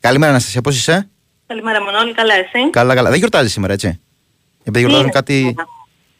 [0.00, 1.08] Καλημέρα, Αναστασία, πώς είσαι;
[1.46, 2.70] Καλημέρα Μανώλη, καλά εσύ.
[2.70, 3.08] Καλά, καλά.
[3.10, 4.00] Δεν γιορτάζει σήμερα, έτσι.
[4.64, 5.32] Επειδή γιορτάζουν Είναι κάτι.
[5.38, 5.66] σήμερα;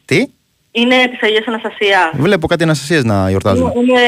[0.05, 0.25] Τι;
[0.71, 2.09] Είναι της Αγίας Αναστασίας.
[2.13, 3.71] Βλέπω κάτι Αναστασίες να γιορτάζουν.
[3.75, 4.01] Είναι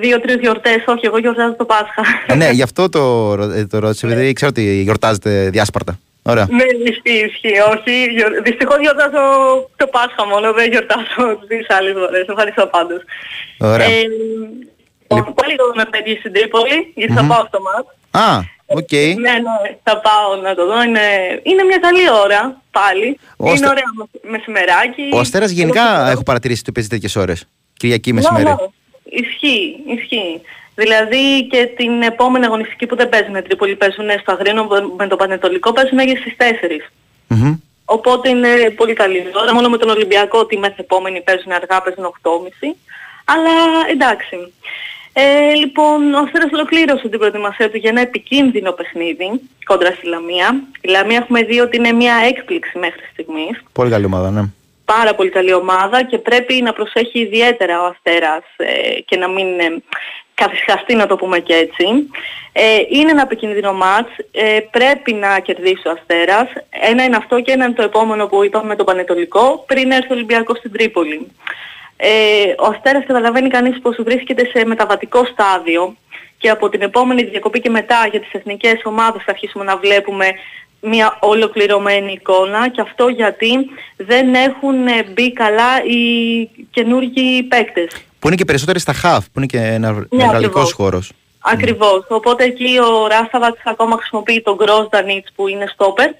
[0.00, 2.02] δύο-τρεις γιορτές, όχι εγώ γιορτάζω το Πάσχα.
[2.26, 5.98] Ε, ναι, γι' αυτό το, ρω- ε, το ρώτησα, επειδή ξέρω ότι γιορτάζετε διάσπαρτα.
[6.22, 6.46] Ωραία.
[6.50, 8.04] Ναι, ισχύει, ισχύει, όχι.
[8.16, 9.22] Γιορ- Δυστυχώς γιορτάζω
[9.76, 12.26] το Πάσχα μόνο, δεν γιορτάζω τις άλλες φορές.
[12.28, 13.00] Ευχαριστώ πάντως.
[13.58, 13.86] Ωραία.
[13.86, 14.02] Ε,
[15.08, 17.28] Πάλι εδώ μαι παιδί στην Τρίπολη, γιατί θα Μμμ.
[17.28, 17.86] πάω στο ματς.
[18.18, 18.92] Α, οκ.
[18.92, 20.82] Ναι, ναι, θα πάω να το δω.
[20.82, 21.00] Είναι,
[21.42, 23.18] είναι μια καλή ώρα πάλι.
[23.36, 25.02] Ο είναι Αστε- ωραία μεσ- μεσημεράκι.
[25.12, 27.44] Ο Αστέρας γενικά έχω παρατηρήσει ότι παίζει τέτοιες ώρες.
[27.76, 28.44] Κυριακή μεσημέρι.
[28.44, 28.56] Ναι, ναι.
[29.04, 30.40] Ισχύει, ισχύει.
[30.74, 35.16] Δηλαδή και την επόμενη αγωνιστική που δεν παίζουν με Τρίπολη, παίζουν στο Αγρίνο με το
[35.16, 36.90] Πανετολικό, παίζουν για στις 4.
[37.26, 37.54] Μμμ.
[37.84, 39.54] Οπότε είναι πολύ καλή ώρα.
[39.54, 42.76] Μόνο με τον Ολυμπιακό τη μεθεπόμενη παίζουν αργά, παίζουν 8.30.
[43.24, 43.50] Αλλά
[43.90, 44.52] εντάξει.
[45.18, 50.62] Ε, λοιπόν, ο Αστέρας ολοκλήρωσε την προετοιμασία του για ένα επικίνδυνο παιχνίδι κόντρα στη Λαμία.
[50.80, 54.42] Η Λαμία έχουμε δει ότι είναι μια έκπληξη μέχρι στιγμής Πολύ καλή ομάδα, ναι.
[54.84, 59.60] πάρα πολύ καλή ομάδα και πρέπει να προσέχει ιδιαίτερα ο Αστέρας ε, και να μην
[59.60, 59.82] ε,
[60.34, 61.84] καθισχαστεί να το πούμε και έτσι.
[62.52, 66.48] Ε, είναι ένα επικίνδυνο μάτς, ε, πρέπει να κερδίσει ο Αστέρας.
[66.70, 70.12] Ένα είναι αυτό και ένα είναι το επόμενο που είπαμε με τον Πανετολικό πριν έρθει
[70.12, 71.26] ο Ολυμπιακός στην Τρίπολη.
[71.96, 72.08] Ε,
[72.58, 75.96] ο Αστέρας καταλαβαίνει κανείς πως βρίσκεται σε μεταβατικό στάδιο
[76.38, 80.26] και από την επόμενη διακοπή και μετά για τις εθνικές ομάδες θα αρχίσουμε να βλέπουμε
[80.80, 83.50] μια ολοκληρωμένη εικόνα και αυτό γιατί
[83.96, 87.90] δεν έχουν ε, μπει καλά οι καινούργιοι παίκτες.
[88.18, 90.72] Που είναι και περισσότεροι στα χαφ, που είναι και ένα νευραλικός Ναι, ακριβώς.
[90.72, 91.12] χώρος.
[91.38, 92.06] Ακριβώς.
[92.08, 96.10] Οπότε εκεί ο Ράσταβατς ακόμα χρησιμοποιεί τον Γκρόσδανιτς που είναι στόπερ.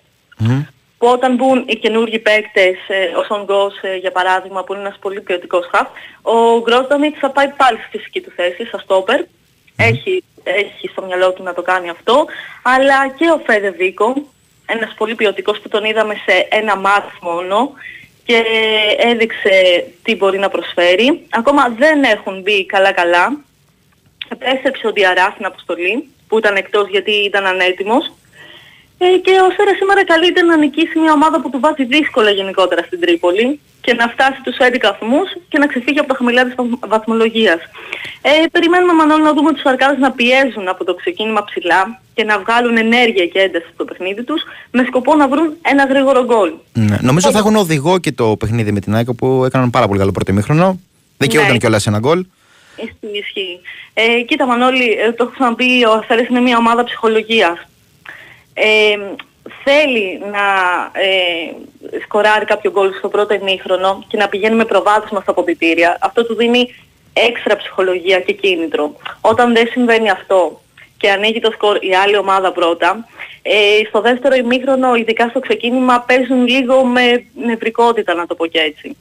[0.98, 4.82] Που όταν μπουν οι καινούργοι παίκτες, ε, ο Σον Γκος ε, για παράδειγμα που είναι
[4.82, 5.88] ένας πολύ ποιοτικός χαφ,
[6.22, 9.20] ο Γκρόσδανιτς θα πάει πάλι στη φυσική του θέση, στα στόπερ.
[9.76, 12.26] Έχει, έχει στο μυαλό του να το κάνει αυτό.
[12.62, 14.14] Αλλά και ο Φέδε Βίκο,
[14.66, 17.72] ένας πολύ ποιοτικός που τον είδαμε σε ένα μάτς μόνο
[18.24, 18.42] και
[18.98, 21.26] έδειξε τι μπορεί να προσφέρει.
[21.30, 23.38] Ακόμα δεν έχουν μπει καλά-καλά.
[24.28, 28.12] Επέστρεψε ο Διαράς στην αποστολή που ήταν εκτός γιατί ήταν ανέτοιμος.
[28.98, 32.82] Ε, και ο Σέρας σήμερα καλείται να νικήσει μια ομάδα που του βάζει δύσκολα γενικότερα
[32.82, 36.54] στην Τρίπολη και να φτάσει τους 11 βαθμούς και να ξεφύγει από τα χαμηλά της
[36.54, 37.60] βαθμ- βαθμολογίας.
[38.22, 42.38] Ε, περιμένουμε Μανώλη να δούμε τους αρκάδες να πιέζουν από το ξεκίνημα ψηλά και να
[42.38, 46.52] βγάλουν ενέργεια και ένταση στο παιχνίδι τους με σκοπό να βρουν ένα γρήγορο γκολ.
[46.72, 46.96] Ναι.
[47.00, 50.10] Νομίζω θα έχουν οδηγό και το παιχνίδι με την ΑΕΚ που έκαναν πάρα πολύ καλό
[50.12, 50.80] πρώτο ημίχρονο.
[51.18, 51.58] Δικαιούνταν Ναι.
[51.58, 52.24] κιόλας ένα γκολ.
[52.76, 53.60] Ισχύει, ισχύει.
[53.94, 57.58] Ε, κοίτα Μανώλη, ε, το έχω ξαναπεί, ο Αστέρας είναι μια ομάδα ψυχολογίας.
[58.58, 58.98] Ε,
[59.64, 60.46] θέλει να
[60.92, 61.54] ε,
[62.02, 65.98] σκοράρει κάποιο γκολ στο πρώτο ημίχρονο και να πηγαίνει με προβάδισμα στα αποδητήρια.
[66.00, 66.74] Αυτό του δίνει
[67.12, 68.96] έξτρα ψυχολογία και κίνητρο.
[69.20, 70.60] Όταν δεν συμβαίνει αυτό
[70.96, 73.08] και ανοίγει το σκορ η άλλη ομάδα πρώτα,
[73.42, 78.58] ε, στο δεύτερο ημίχρονο, ειδικά στο ξεκίνημα, παίζουν λίγο με νευρικότητα, να το πω και
[78.58, 78.96] έτσι.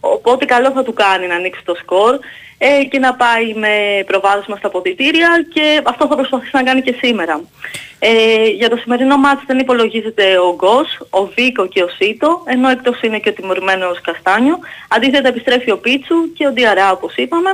[0.00, 2.18] Οπότε καλό θα του κάνει να ανοίξει το σκορ
[2.58, 6.94] ε, και να πάει με προβάδισμα στα αποδητήρια και αυτό θα προσπαθήσει να κάνει και
[7.02, 7.40] σήμερα.
[7.98, 12.68] Ε, για το σημερινό μάτς δεν υπολογίζεται ο Γκος, ο Βίκο και ο Σίτο, ενώ
[12.68, 14.58] εκτός είναι και ο τιμωρημένος Καστάνιο.
[14.88, 17.50] Αντίθετα επιστρέφει ο Πίτσου και ο Διαρά όπως είπαμε.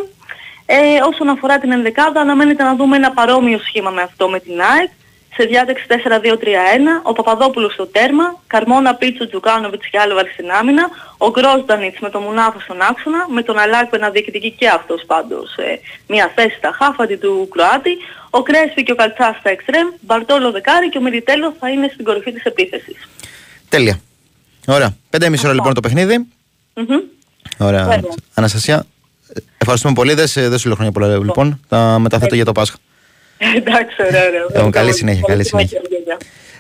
[0.66, 0.76] Ε,
[1.10, 4.90] όσον αφορά την ενδεκάδα αναμένεται να δούμε ένα παρόμοιο σχήμα με αυτό με την ΑΕΚ.
[5.36, 5.94] Σε διάταξη 4-2-3-1,
[7.02, 12.22] ο Παπαδόπουλος στο τέρμα, Καρμόνα Πίτσου Τζουκάνοβιτς και Άλβαρ στην άμυνα, ο Γκρόσντανιτς με τον
[12.22, 16.72] Μουνάφο στον άξονα, με τον Αλάκπε να διεκδικεί και αυτός πάντως ε, μια θέση στα
[16.78, 17.90] χάφαντη του Κροάτη,
[18.30, 22.04] ο Κρέσπι και ο Καλτσάς στα εξτρέμ, Μπαρτόλο δεκάρι και ο Μυριτέλο θα είναι στην
[22.04, 22.96] κορυφή της επίθεσης.
[23.68, 24.00] Τέλεια.
[24.66, 24.96] Ωραία.
[25.10, 26.26] 5,5 ώρα λοιπόν το παιχνίδι.
[26.74, 26.98] Μμμ.
[27.58, 27.86] Ωραία.
[27.88, 28.14] Τέλεια.
[28.34, 28.84] Αναστασία,
[29.34, 30.14] ε, ευχαριστούμε πολύ.
[30.14, 31.60] Δεν, σε- δεν σου λέω χρόνια πολλά λοιπόν.
[31.68, 32.76] Τα μεταθέτω για το Πάσχα.
[33.56, 34.44] Εντάξει, ωραία, ωραία.
[34.54, 35.80] Λοιπόν, καλή συνέχεια, καλή συνέχεια.
[35.88, 36.16] Γεια, γεια.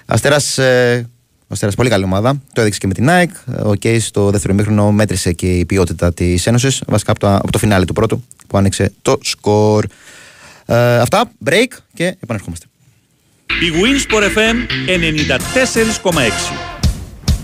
[0.06, 1.08] Αστέρας, ε,
[1.42, 2.42] ο Αστέρας πολύ καλή ομάδα.
[2.52, 3.30] Το έδειξε και με την ΑΕΚ.
[3.62, 6.82] Ο Κέις στο δεύτερο ημίχρονο μέτρησε και η ποιότητα της Ένωσης.
[6.86, 9.84] Βασικά από το, από το φινάλι του πρώτου που άνοιξε το σκορ.
[10.66, 12.66] Ε, αυτά, break και επανερχόμαστε.
[13.46, 14.56] Η Winsport FM
[16.10, 16.20] 94,6.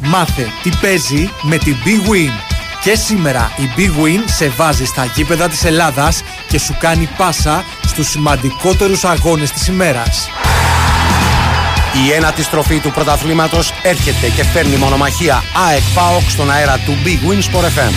[0.01, 2.48] Μάθε τι παίζει με την Big Win.
[2.89, 7.65] Και σήμερα η Big Win σε βάζει στα γήπεδα της Ελλάδας και σου κάνει πάσα
[7.87, 10.31] στους σημαντικότερους αγώνες της ημέρας.
[12.07, 17.31] Η ένατη στροφή του πρωταθλήματος έρχεται και φέρνει μονομαχία ΑΕΚ ΠΑΟΚ στον αέρα του Big
[17.31, 17.93] Win Sport FM.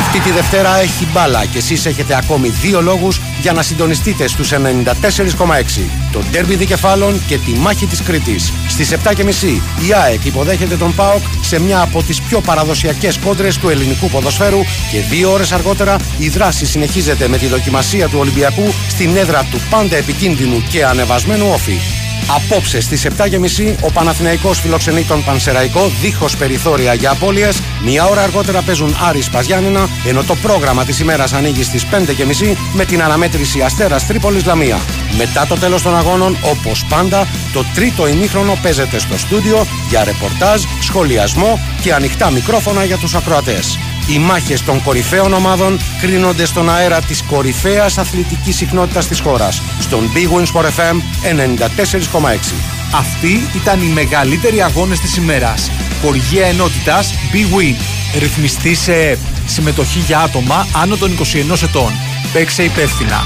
[0.00, 4.52] Αυτή τη Δευτέρα έχει μπάλα και εσείς έχετε ακόμη δύο λόγους για να συντονιστείτε στους
[4.52, 5.88] 94,6.
[6.12, 8.52] Το ντέρμπι δικεφάλων και τη μάχη της Κρήτης.
[8.68, 13.68] Στις 7.30 η ΑΕΚ υποδέχεται τον ΠΑΟΚ σε μια από τις πιο παραδοσιακές κόντρες του
[13.68, 19.16] ελληνικού ποδοσφαίρου και δύο ώρες αργότερα η δράση συνεχίζεται με τη δοκιμασία του Ολυμπιακού στην
[19.16, 21.78] έδρα του πάντα επικίνδυνου και ανεβασμένου όφη.
[22.26, 27.60] Απόψε στις 7.30 ο Παναθηναϊκός φιλοξενεί τον Πανσεραϊκό δίχως περιθώρια για απώλειες.
[27.82, 32.84] Μια ώρα αργότερα παίζουν Άρης Παζιάννηνα, ενώ το πρόγραμμα της ημέρας ανοίγει στις 5.30 με
[32.84, 34.78] την αναμέτρηση Αστέρας Τρίπολης Λαμία.
[35.16, 40.62] Μετά το τέλος των αγώνων, όπως πάντα, το τρίτο ημίχρονο παίζεται στο στούντιο για ρεπορτάζ,
[40.80, 43.78] σχολιασμό και ανοιχτά μικρόφωνα για τους ακροατές.
[44.12, 50.10] Οι μάχες των κορυφαίων ομάδων κρίνονται στον αέρα της κορυφαίας αθλητικής συχνότητας της χώρας, στον
[50.14, 52.54] Big Win Sport FM 94,6.
[52.94, 55.70] Αυτοί ήταν οι μεγαλύτεροι αγώνες της ημέρας.
[56.02, 57.74] Χοργία ενότητας Big Win.
[58.18, 59.18] Ρυθμιστή σε ΕΠ.
[59.46, 61.92] Συμμετοχή για άτομα άνω των 21 ετών.
[62.32, 63.22] Παίξε υπεύθυνα.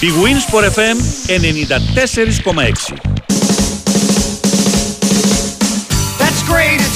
[0.00, 0.96] Η Winsport FM
[1.26, 3.11] 94,6.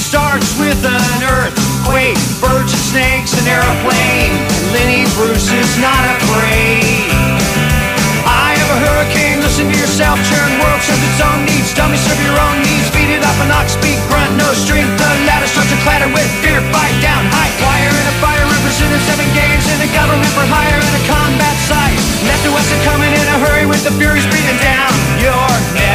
[0.07, 4.31] Starts with an earthquake, birds and snakes, an airplane.
[4.71, 7.11] Lenny Bruce is not afraid.
[8.23, 12.23] I have a hurricane, listen to yourself, churn world serves its own needs, dummy serve
[12.23, 15.75] your own needs, beat it up an ox, speak grunt, no strength, the ladder starts
[15.75, 19.83] to clatter with fear, fight down, high wire in a fire, representing seven games in
[19.83, 21.99] a government for hire in a combat site.
[22.23, 24.87] Left to west are coming in a hurry with the furies beating down
[25.19, 25.86] your neck.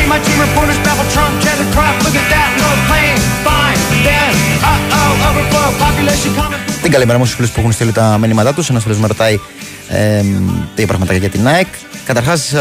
[0.00, 4.32] Team my team reporters babble Trump, tether crop, look at that, no plane, fine, then,
[4.72, 6.82] uh-oh, overflow, population coming.
[6.82, 8.70] Την καλημέρα μου στους φίλους που έχουν στείλει τα μηνύματά τους.
[8.70, 9.38] Ένας φίλος με ρωτάει
[9.88, 10.24] ε,
[10.74, 11.66] τι πράγματα για την ΑΕΚ.
[12.04, 12.52] Καταρχάς,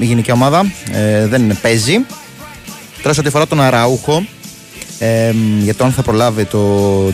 [0.00, 1.98] η γενική ομάδα ε, δεν παίζει.
[3.02, 4.26] Τώρα, σε ό,τι αφορά τον Αραούχο,
[4.98, 6.58] Ε, για το αν θα προλάβει το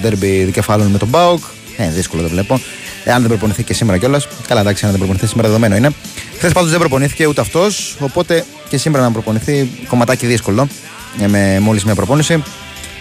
[0.00, 1.44] ντέρμπι δικεφάλων με τον Μπάουκ.
[1.76, 2.60] Ε, δύσκολο το βλέπω.
[3.04, 4.28] Εάν δεν προπονηθεί και σήμερα κιόλας.
[4.48, 5.90] Καλά, εντάξει, αν δεν προπονηθεί σήμερα δεδομένο είναι.
[6.36, 7.96] Χθες πάντως δεν προπονήθηκε ούτε αυτός.
[8.00, 10.68] Οπότε και σήμερα να προπονηθεί κομματάκι δύσκολο.
[11.20, 12.42] Ε, με μόλις μια προπόνηση.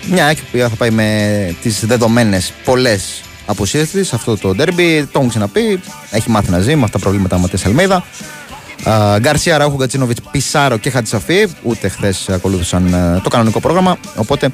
[0.06, 5.04] Μια έκη που θα πάει με τις δεδομένες πολλές αποσύρε της αυτό το ντέρμπι.
[5.04, 5.80] Το έχουν ξαναπεί.
[6.12, 8.04] Έχει μάθει να ζει με αυτά τα προβλήματα με τη Αλμέιδα.
[9.18, 11.48] Γκαρσία, Ραούχου, Γκατσίνοβιτ, Πισάρο και Χατσαφή.
[11.64, 13.98] Ούτε χθες ακολούθησαν ε, το κανονικό πρόγραμμα.
[14.16, 14.50] Οπότε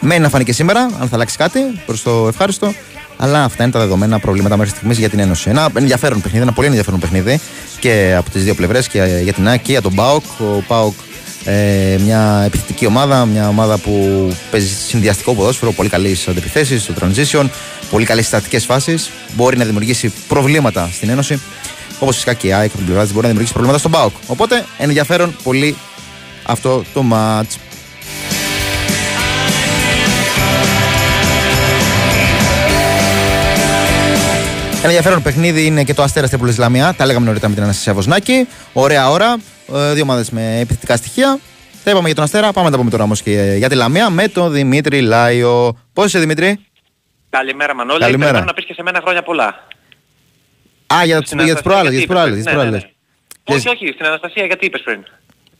[0.00, 2.74] μένει να φανεί και σήμερα αν θα αλλάξει κάτι προς το ευχάριστο.
[3.16, 5.50] Αλλά αυτά είναι τα δεδομένα προβλήματα μέχρι στιγμής για την Ένωση.
[5.50, 7.40] Ένα ενδιαφέρον παιχνίδι, ένα πολύ ενδιαφέρον παιχνίδι
[7.80, 10.24] και από τις δύο πλευρές και για την ΑΕΚ και για τον Μπάουκ.
[10.38, 10.94] Ο Πάουκ
[11.44, 13.92] ε, μια επιθετική ομάδα, μια ομάδα που
[14.50, 17.48] παίζει συνδυαστικό ποδόσφαιρο, πολύ καλή αντιπιθέσει, στο transition,
[17.90, 19.10] πολύ καλές στατικέ φάσεις.
[19.36, 21.40] Μπορεί να δημιουργήσει προβλήματα στην Ένωση.
[21.98, 24.12] Όπως φυσικά και η ΑΕΚ από την πλευρά της μπορεί να δημιουργήσει προβλήματα στον Μπάουκ.
[24.26, 25.76] Οπότε ενδιαφέρον πολύ
[26.42, 27.73] αυτό το match.
[34.84, 36.94] Ένα ενδιαφέρον παιχνίδι είναι και το Αστέρας Τρίπολη Ισλαμία.
[36.96, 38.48] Τα λέγαμε νωρίτερα με την Αναστασία Βοσνάκη.
[38.72, 39.36] Ωραία ώρα.
[39.74, 41.38] Ε, δύο ομάδες με επιθετικά στοιχεία.
[41.84, 42.52] Τα είπαμε για τον Αστέρα.
[42.52, 45.78] Πάμε να τα πούμε τώρα όμως και για τη Λαμία με τον Δημήτρη Λάιο.
[45.92, 46.58] Πώς είσαι Δημήτρη;
[47.30, 47.98] Καλημέρα Μανώλη.
[48.00, 48.30] Καλημέρα.
[48.30, 49.46] Περιμένω να πεις και σε μένα χρόνια πολλά.
[50.94, 51.90] Α, για, Στην για τις Αναστασία, προάλλες.
[51.92, 52.38] Για γιατί τι προάλλες.
[52.40, 52.64] είπες πριν.
[52.64, 53.54] Ναι, ναι, ναι.
[53.56, 55.04] Όχι, όχι, στην Αναστασία γιατί είπες πριν.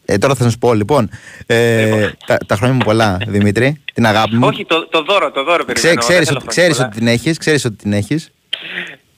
[0.04, 1.10] Ε, τώρα θα σου πω λοιπόν.
[1.46, 3.80] Ε, τα, τα χρόνια μου πολλά, Δημήτρη.
[3.94, 4.46] Την αγάπη μου.
[4.46, 5.88] Όχι, το, το δώρο, το δώρο Ξέ, περιμένω.
[5.94, 6.88] δεν ξέρεις, θέλω ότι, χρόνια ξέρεις πολλά.
[6.88, 8.28] ότι την έχεις, ξέρεις ότι την έχεις.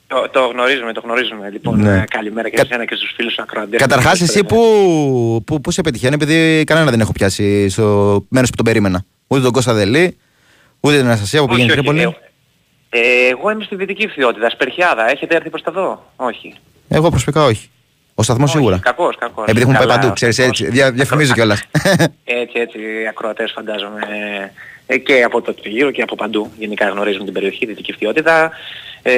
[0.07, 1.51] Το, το γνωρίζουμε, το γνωρίζουμε.
[1.51, 1.95] Λοιπόν, Ναι.
[1.97, 3.81] ε, καλημέρα και σε εσένα και στους φίλους σου ακροατές.
[3.81, 8.57] Καταρχάς εσύ που, που, που σε πετυχαίνει, επειδή κανένα δεν έχω πιάσει στο μέρος που
[8.57, 9.05] τον περίμενα.
[9.27, 10.17] Ούτε τον Κώστα Δελή,
[10.81, 12.17] ούτε την Αναστασία που Όχι, πήγαινε όχι, Τρίπολη.
[12.91, 15.11] Ε, εγώ είμαι στη δυτική φθιότητα, Σπερχιάδα.
[15.11, 16.55] Έχετε έρθει προς τα δω; Όχι.
[16.89, 17.71] Εγώ προσωπικά όχι.
[18.19, 18.79] Ο σταθμός σίγουρα.
[18.83, 19.45] Κακός, κακός.
[19.47, 20.61] Επειδή έχουν πάει Καλά, παντού, ξέρεις κακός.
[20.61, 20.73] έτσι.
[20.73, 21.63] Δια, διαφημίζω κιόλας.
[22.25, 24.01] Έτσι, έτσι, οι ακροατές φαντάζομαι
[24.87, 26.51] ε, και από το τριγύρο και από παντού.
[26.59, 28.51] Γενικά γνωρίζουν την περιοχή, τη δυτική φθιότητα.
[29.03, 29.13] Ε,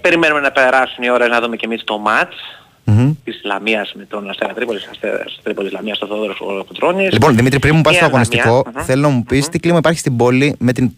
[0.00, 2.36] περιμένουμε να περάσουν οι ώρες να δούμε και εμείς το μάτς
[2.84, 3.12] Μμμ.
[3.24, 7.12] της Λαμίας με τον Αστέρα Τρίπολης, Αστέρα Τρίπολης Λαμίας στο Θόδωρος Κουτρώνης.
[7.12, 8.82] Λοιπόν, Δημήτρη, πριν μου πας Μια στο αγωνιστικό, Λαμία, μμμ.
[8.84, 10.90] θέλω να μου πεις τι κλίμα υπάρχει στην πόλη με την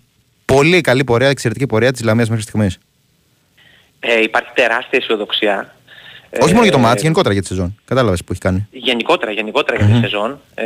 [0.44, 2.78] πολύ καλή πορεία, εξαιρετική πορεία της Λαμίας μέχρι στιγμής.
[4.00, 5.74] Ε, υπάρχει τεράστια αισιοδοξία.
[6.40, 7.76] Όχι μόνο για το Ε, μάτς, γενικότερα για τη σεζόν.
[7.84, 8.68] Κατάλαβες που έχει κάνει.
[8.70, 10.40] Γενικότερα, γενικότερα για τη σεζόν.
[10.54, 10.64] Ε,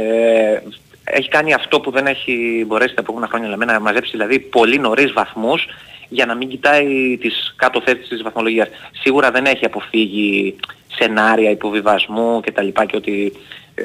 [1.05, 4.79] έχει κάνει αυτό που δεν έχει μπορέσει τα επόμενα χρόνια λέμε, να μαζέψει δηλαδή πολύ
[4.79, 5.67] νωρίς βαθμούς
[6.09, 8.69] για να μην κοιτάει τις κάτω θέσεις της βαθμολογίας.
[8.93, 10.57] Σίγουρα δεν έχει αποφύγει
[10.99, 13.33] σενάρια υποβιβασμού και τα λοιπά και ότι
[13.75, 13.83] ε,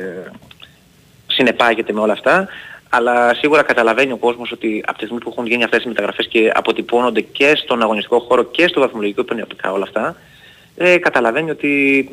[1.27, 2.47] συνεπάγεται με όλα αυτά.
[2.89, 6.27] Αλλά σίγουρα καταλαβαίνει ο κόσμος ότι από τη στιγμή που έχουν γίνει αυτές οι μεταγραφές
[6.27, 10.15] και αποτυπώνονται και στον αγωνιστικό χώρο και στο βαθμολογικό πνευματικά όλα αυτά,
[10.77, 12.09] ε, καταλαβαίνει ότι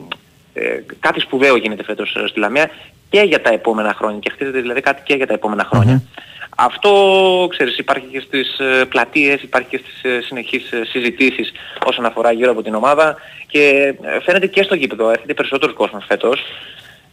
[0.55, 0.63] ε,
[1.01, 2.71] κάτι σπουδαίο γίνεται φέτος ε, στη Λαμία
[3.11, 6.03] και για τα επόμενα χρόνια και χτίζεται δηλαδή κάτι και για τα επόμενα χρόνια.
[6.57, 6.91] Αυτό,
[7.51, 11.53] ξέρεις, υπάρχει και στις ε, πλατείες, υπάρχει και στις ε, συνεχείς ε, συζητήσεις
[11.87, 16.05] όσον αφορά γύρω από την ομάδα και ε, φαίνεται και στο γήπεδο, έρχεται περισσότερος κόσμος
[16.09, 16.41] φέτος.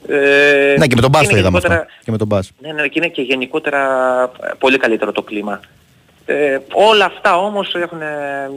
[0.08, 1.68] Ε, Ναι, και με τον Μπάς είναι το είδαμε αυτό.
[1.70, 2.52] γενικότερα- Και με τον Μπάς.
[2.62, 3.82] ναι, ναι, και είναι και γενικότερα
[4.44, 5.60] ε, πολύ καλύτερο το κλίμα.
[6.30, 8.06] Ε, όλα αυτά όμως έχουν ε,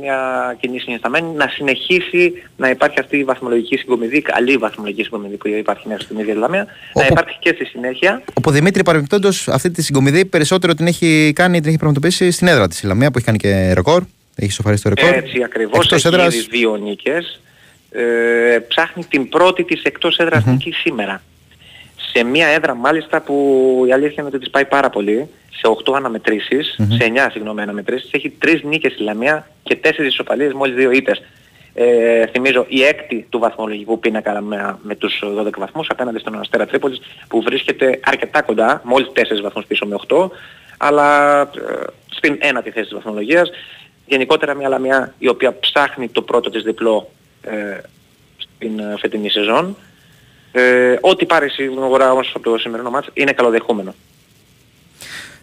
[0.00, 0.18] μια
[0.60, 5.88] κοινή συνισταμένη να συνεχίσει να υπάρχει αυτή η βαθμολογική συγκομιδή, καλή βαθμολογική συγκομιδή που υπάρχει
[5.88, 8.22] μέχρι στιγμής για τη Λαμία, να υπάρχει και στη συνέχεια.
[8.34, 12.68] Όπου Δημήτρη παρεμπιπτόντως αυτή τη συγκομιδή περισσότερο την έχει κάνει, την έχει πραγματοποιήσει στην έδρα
[12.68, 14.02] της η Λαμία που έχει κάνει και ρεκόρ.
[14.36, 15.14] Έχει σοφαρίσει το ρεκόρ.
[15.14, 17.40] Έτσι ακριβώς, Εκτός έχει έδρας, ήδη δύο νίκες.
[17.90, 21.22] Ε, ψάχνει την πρώτη της εκτός έδρας νίκη σήμερα.
[22.12, 23.34] Σε μια έδρα μάλιστα που
[23.88, 26.90] η αλήθεια είναι ότι της πάει πάρα πολύ, σε 8 αναμετρήσεις, Μμμ.
[26.90, 31.22] σε 9 συγγνώμη αναμετρήσεις, έχει 3 νίκες η Λαμία και 4 ισοπαλίες μόλις 2 ήττες.
[31.74, 36.66] Ε, θυμίζω η έκτη του βαθμολογικού πίνακα με, με τους 12 βαθμούς απέναντι στον Αστέρα
[36.66, 40.28] Τρίπολης που βρίσκεται αρκετά κοντά, μόλις 4 βαθμούς πίσω με 8,
[40.78, 41.46] αλλά ε,
[42.06, 43.50] στην ένατη θέση της βαθμολογίας.
[44.06, 47.10] Γενικότερα μια Λαμία η οποία ψάχνει το πρώτο της διπλό
[47.42, 47.78] ε,
[48.36, 49.76] στην ε, φετινή σεζόν.
[50.52, 53.94] Ε, ό,τι πάρει σίγουρα όμως από το σημερινό μάτς είναι καλοδεχούμενο.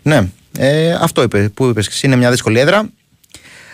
[0.01, 0.27] Ναι,
[0.57, 2.89] ε, αυτό είπε, που είπες και εσύ, είναι μια δύσκολη έδρα.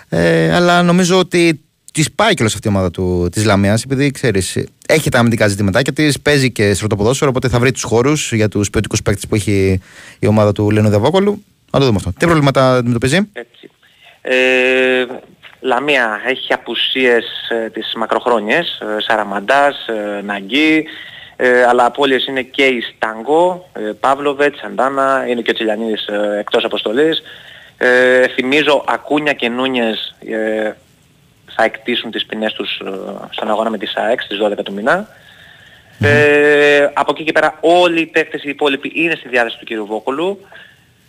[0.09, 1.61] Ε, αλλά νομίζω ότι
[1.93, 5.93] τη πάει κιόλας αυτή η ομάδα του, της Λαμίας επειδή ξέρεις, έχει τα αμυντικά ζητηματάκια
[5.93, 9.81] της, παίζει και στρωτοποδόσφαιρο, οπότε θα βρει τους χώρους για τους ποιοτικούς παίκτες που έχει
[10.19, 11.43] η ομάδα του Λένου Δαβόκολου.
[11.71, 12.13] Να το δούμε αυτό.
[12.19, 13.69] Τι προβλήματα αντιμετωπίζει; Έτσι.
[14.21, 15.05] Ε,
[15.59, 20.85] Λαμία έχει απουσίες ε, τις μακροχρόνιες, ε, Σαραμαντάς, ε, Ναγκή,
[21.35, 26.37] ε, αλλά απώλειες είναι και η Στάγκο, ε, Παύλοβετς, Σαντάνα, είναι και ο Τσιλιανίδης ε,
[26.39, 27.21] εκτός αποστολής.
[27.77, 30.71] Ε, θυμίζω Ακούνια και Νούνιες ε,
[31.55, 32.89] θα εκτίσουν τις ποινές τους ε,
[33.29, 35.07] στον αγώνα με τη ΣΑΕΚ στις 12 του μήνα.
[35.99, 39.87] Ε, από εκεί και πέρα όλοι οι παίκτες οι υπόλοιποι είναι στη διάθεση του κ.
[39.87, 40.39] Βόκολου.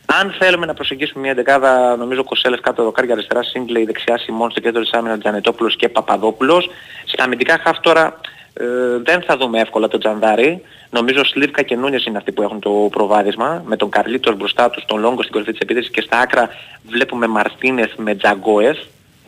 [0.06, 4.60] Αν θέλουμε να προσεγγίσουμε μια δεκάδα, νομίζω Κοσέλεφ κάτω δοκάρια αριστερά, Σίγκλεϊ δεξιά, Σιμώνς στο
[4.60, 6.70] κέντρο της άμυνας, Τζανετόπουλος και Παπαδόπουλος.
[7.04, 8.20] Στα αμυντικά χαφ τώρα
[8.54, 8.64] ε,
[9.02, 10.62] δεν θα δούμε εύκολα τον Τζανδάρη.
[10.90, 13.62] Νομίζω Σλίβκα και Νούνιες είναι αυτοί που έχουν το προβάδισμα.
[13.66, 16.48] Με τον Καρλίτος μπροστά τους, τον Λόγκο στην κορυφή της επίθεσης και στα άκρα
[16.88, 18.78] βλέπουμε Μαρτίνεθ με Τζαγκόεφ.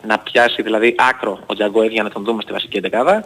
[0.07, 3.25] Να πιάσει δηλαδή άκρο ο Τζαγκόεφ για να τον δούμε στη βασική δεκάδα.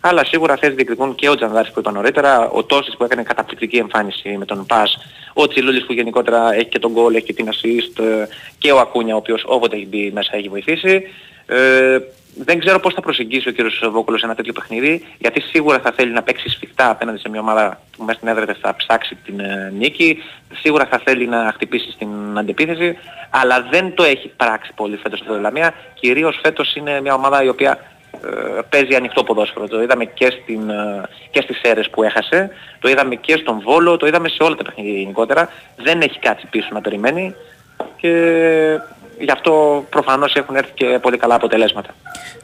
[0.00, 3.76] Αλλά σίγουρα θέσεις διεκδικούν και ο Τζανδάρης που είπα νωρίτερα, ο Τόσης που έκανε καταπληκτική
[3.76, 4.98] εμφάνιση με τον Πας,
[5.32, 8.26] ο Τσιλούλης που γενικότερα έχει και τον γκολ, έχει και την assist ε,
[8.58, 11.02] και ο Ακούνια ο οποίος όποτε έχει μπει μέσα έχει βοηθήσει.
[11.46, 11.98] Ε,
[12.34, 16.12] δεν ξέρω πώς θα προσεγγίσει ο κύριος Βόκολος ένα τέτοιο παιχνίδι, γιατί σίγουρα θα θέλει
[16.12, 19.72] να παίξει σφιχτά απέναντι σε μια ομάδα που μέσα στην έδρα θα ψάξει την ε,
[19.78, 20.22] νίκη,
[20.62, 22.08] σίγουρα θα θέλει να χτυπήσει στην
[22.38, 22.96] αντεπίθεση,
[23.30, 27.42] αλλά δεν το έχει πράξει πολύ φέτος αυτό το Λαμία, κυρίως φέτος είναι μια ομάδα
[27.42, 27.78] η οποία
[28.24, 29.68] ε, παίζει ανοιχτό ποδόσφαιρο.
[29.68, 33.96] Το είδαμε και, στην, ε, και στις αίρες που έχασε, το είδαμε και στον Βόλο,
[33.96, 35.48] το είδαμε σε όλα τα παιχνίδια γενικότερα.
[35.76, 37.34] Δεν έχει κάτι πίσω να περιμένει.
[37.96, 38.10] Και
[39.20, 41.90] γι' αυτό προφανώς έχουν έρθει και πολύ καλά αποτελέσματα.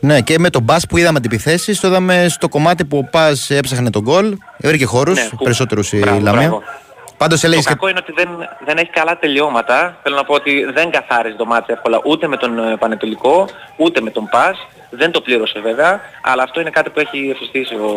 [0.01, 3.09] Ναι, και με τον Μπα που είδαμε την επιθέση, το είδαμε στο κομμάτι που ο
[3.11, 4.37] Πα έψαχνε τον γκολ.
[4.59, 6.41] Βρήκε χώρους, Ναι, που- περισσότερους η Μπράβο, Λαμία.
[6.41, 6.63] μπράβο.
[7.17, 7.69] Πάντως Το έλεγε και.
[7.69, 8.29] κακό είναι ότι δεν,
[8.65, 9.97] δεν έχει καλά τελειώματα.
[10.03, 14.01] Θέλω να πω ότι δεν καθάριζε το ματς εύκολα ούτε με τον ε, Πανετολικό, ούτε
[14.01, 14.57] με τον Πας.
[14.91, 17.89] Δεν το πλήρωσε βέβαια, αλλά αυτό είναι κάτι που έχει εφιστήσει ο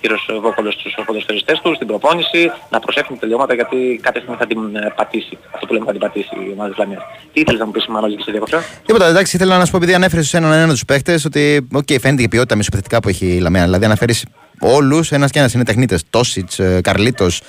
[0.00, 4.76] κύριος Βόκολος στους ποδοσφαιριστές τους, στην προπόνηση, να προσέχουν τελειώματα γιατί κάποια στιγμή θα την
[4.76, 5.38] ε, πατήσει.
[5.54, 7.02] Αυτό που λέμε θα την πατήσει η ομάδα της Λαμίας.
[7.32, 8.58] Τι ήθελες να μου πεις Μανώλη και σε διακοπτώ.
[8.86, 11.88] Τίποτα, εντάξει, ήθελα να σου πω επειδή ανέφερες σε έναν ένα τους παίχτες ότι οκ,
[12.00, 13.64] φαίνεται η ποιότητα μεσοεπιθετικά που έχει η Λαμία.
[13.64, 14.26] Δηλαδή αναφέρεις
[14.60, 16.04] όλους, ένας και ένας είναι τεχνίτες.
[16.10, 17.42] Τόσιτς, Καρλίτος.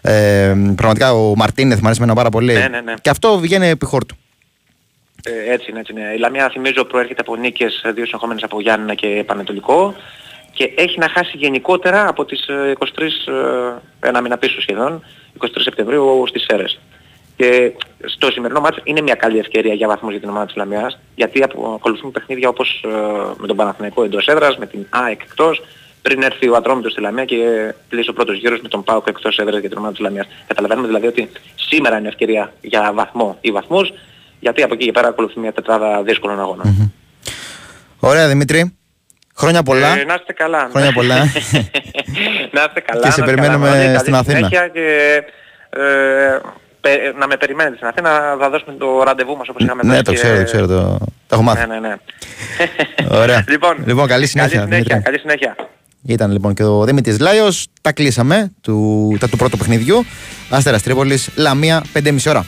[0.00, 2.52] Ε, πραγματικά ο Μαρτίνεθ μου αρέσει εμένα πάρα πολύ.
[2.52, 2.94] Ναι, ναι, ναι.
[3.00, 4.16] Και αυτό βγαίνει επί χόρτου.
[5.24, 6.12] Ε, έτσι είναι, έτσι είναι.
[6.16, 9.94] Η Λαμία θυμίζω προέρχεται από νίκες ε, δύο συνεχόμενες από Γιάννηνα και Πανετολικό
[10.56, 12.86] και έχει να χάσει γενικότερα από τις ε, 23,
[14.00, 15.02] ε, ένα μήνα πίσω σχεδόν,
[15.40, 16.78] 23 Σεπτεμβρίου στις Σέρες.
[17.36, 17.72] Και
[18.04, 21.42] στο σημερινό μάτς είναι μια καλή ευκαιρία για βαθμούς για την ομάδα της Λαμιάς, γιατί
[21.42, 22.88] απο- ακολουθούν παιχνίδια όπως ε,
[23.38, 25.62] με τον Παναθηναϊκό εντός έδρας, με την ΑΕΚ εκτός,
[26.02, 27.36] πριν έρθει ο Ατρόμητος στη Λαμία και
[27.88, 30.26] κλείσει ο πρώτος γύρος με τον ΠΑΟΚ εκτός έδρας για την ομάδα της Λαμιάς.
[30.46, 33.92] Καταλαβαίνουμε δηλαδή ότι σήμερα είναι ευκαιρία για βαθμό ή βαθμούς,
[34.40, 36.92] γιατί από εκεί και πέρα ακολουθεί μια τετράδα δύσκολων αγώνων.
[38.00, 38.76] Ωραία, Δημήτρι.
[39.38, 39.86] Χρόνια πολλά.
[39.98, 40.68] Ε, να είστε καλά.
[40.72, 41.16] Χρόνια πολλά.
[42.56, 43.02] να είστε καλά.
[43.02, 43.98] Και σε να είστε περιμένουμε καλά, Μανώλη.
[43.98, 44.36] στην Καλή Αθήνα.
[44.48, 45.22] συνέχεια Και,
[45.70, 46.38] ε,
[46.80, 48.10] πε- να με περιμένετε στην Αθήνα,
[48.40, 50.66] θα δώσουμε το ραντεβού μας όπως είχαμε ναι, δώσει το και- ξέρω, το ξέρω.
[50.66, 51.66] Το, το έχω μάθει.
[51.66, 51.94] Ναι, ναι, ναι.
[53.22, 53.44] Ωραία.
[53.48, 54.58] λοιπόν, λοιπόν, καλή συνέχεια.
[54.58, 54.84] Καλή συνέχεια.
[54.94, 55.10] Δημήτρη.
[55.10, 55.56] Καλή συνέχεια.
[56.08, 57.66] Ήταν λοιπόν και ο Δημήτρη Λάιος.
[57.80, 60.04] Τα κλείσαμε του, τα του πρώτου παιχνιδιού.
[60.50, 62.46] Άστερα Τρίπολης, Λαμία, 5,5 ώρα.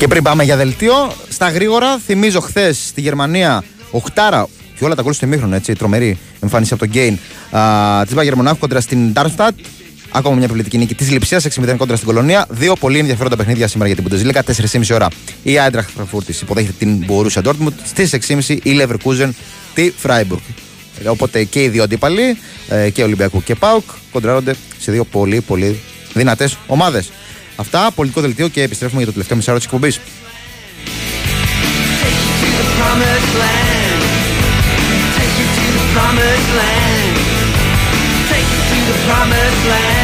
[0.00, 4.48] Και πριν πάμε για δελτίο, στα γρήγορα θυμίζω χθες στη Γερμανία Οχτάρα
[4.78, 7.18] και όλα τα γκολ στο ημίχρονο, έτσι, τρομερή εμφάνιση από τον Γκέιν
[8.04, 9.50] της Μπάγκερ Μονάχου κόντρα στην Darmstadt.
[10.10, 12.46] Ακόμα μια επιβλητική νίκη της Λιψίας 6-0 κόντρα στην Κολονία.
[12.50, 14.40] Δύο πολύ ενδιαφέροντα παιχνίδια σήμερα για την Bundesliga.
[14.80, 15.08] 4,5 ώρα
[15.42, 17.72] η Άιντραχτ Φραγκφούρτη υποδέχεται την Borussia Dortmund.
[17.84, 19.30] Στις 6,5 η Leverkusen
[19.74, 20.42] τη Freiburg.
[21.04, 22.38] Ε, Οπότε και οι δύο αντίπαλοι,
[22.68, 25.80] ε, και Ολυμπιακού και Πάουκ, κοντράρονται σε δύο πολύ πολύ
[26.14, 27.10] δυνατές ομάδες.
[27.60, 30.00] Αυτά, πολιτικό δελτίο και επιστρέφουμε για το τελευταίο μισάρο της εκπομπής.
[39.06, 39.99] promised land.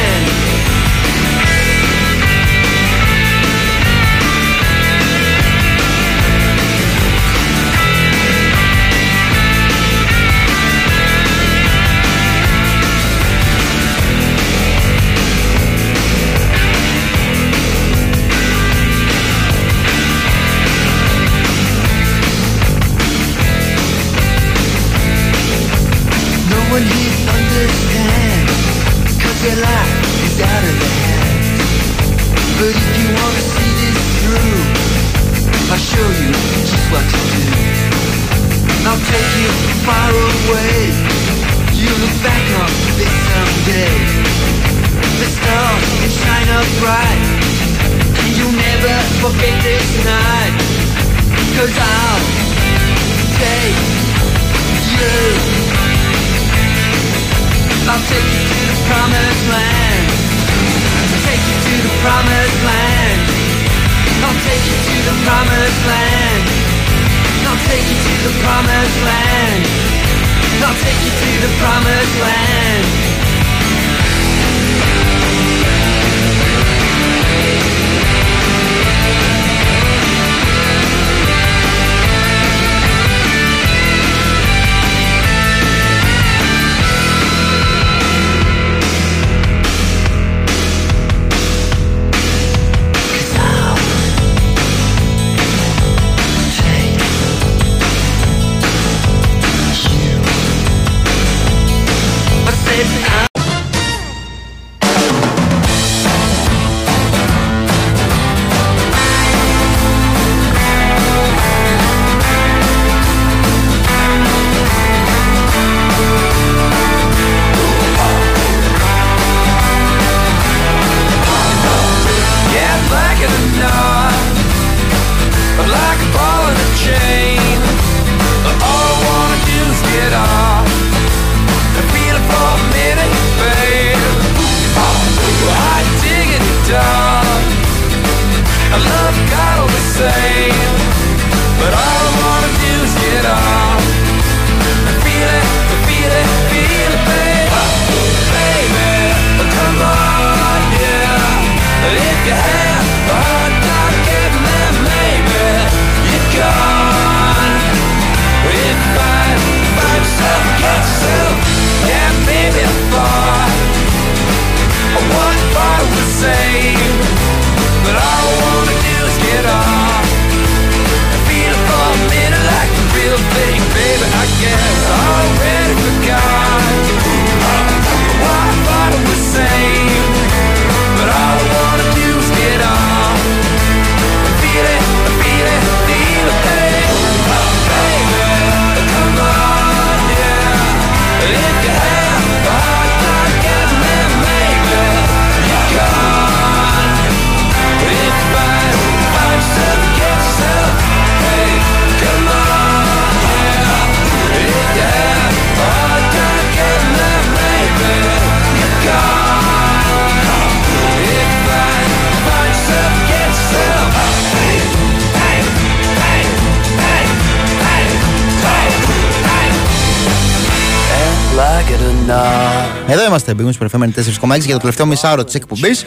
[223.75, 225.87] Είμαστε, Big Wings FM 4,6 για το τελευταίο μισάωρο της εκπομπής.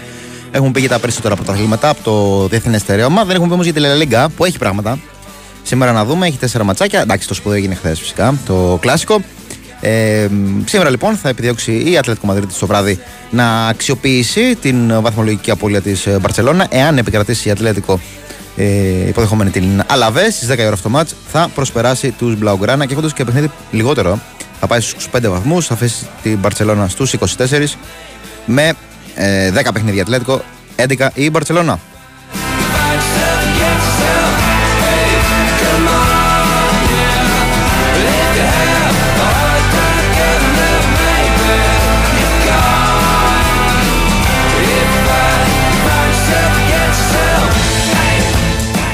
[0.52, 3.24] Έχουμε πει για τα περισσότερα πρωταθλήματα από το διεθνές στερέωμα.
[3.24, 5.00] Δεν έχουμε πει όμως για τη Λελίγκα που έχει πράγματα.
[5.64, 7.02] Σήμερα να δούμε, έχει τέσσερα ματσάκια.
[7.02, 9.22] Εντάξει, το σπουδαίο έγινε χθες φυσικά, το κλασικό.
[9.82, 10.28] Ε,
[10.66, 13.00] σήμερα λοιπόν θα επιδιώξει η Ατλέτικο Μαδρίτη το βράδυ
[13.30, 16.68] να αξιοποιήσει την βαθμολογική απώλεια της Μπαρσελόνα.
[16.70, 17.99] Εάν επικρατήσει η Ατλέτικο
[18.56, 22.86] ε, υποδεχόμενη την Αλαβέ στις 10 η ώρα αυτό το μάτς, θα προσπεράσει τους Μπλαουγκράνα
[22.86, 24.20] και έχοντας και παιχνίδι λιγότερο.
[24.60, 27.64] Θα πάει στους 25 βαθμούς, θα αφήσει την Μπαρσελόνα στους 24
[28.45, 28.73] με
[29.15, 30.41] ε, 10 παιχνίδια Ατλέτικο,
[30.76, 31.80] 11 η Μπαρσελόνα.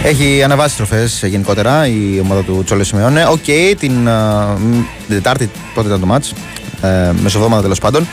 [0.05, 3.25] Έχει ανεβάσει στροφές γενικότερα η ομάδα του Τσόλο Σιμεόνε.
[3.25, 3.43] Οκ,
[3.79, 4.71] την, α, μ,
[5.07, 6.33] την Τετάρτη πότε ήταν το μάτς,
[6.81, 8.07] ε, μεσοβδόμαδα τέλος πάντων.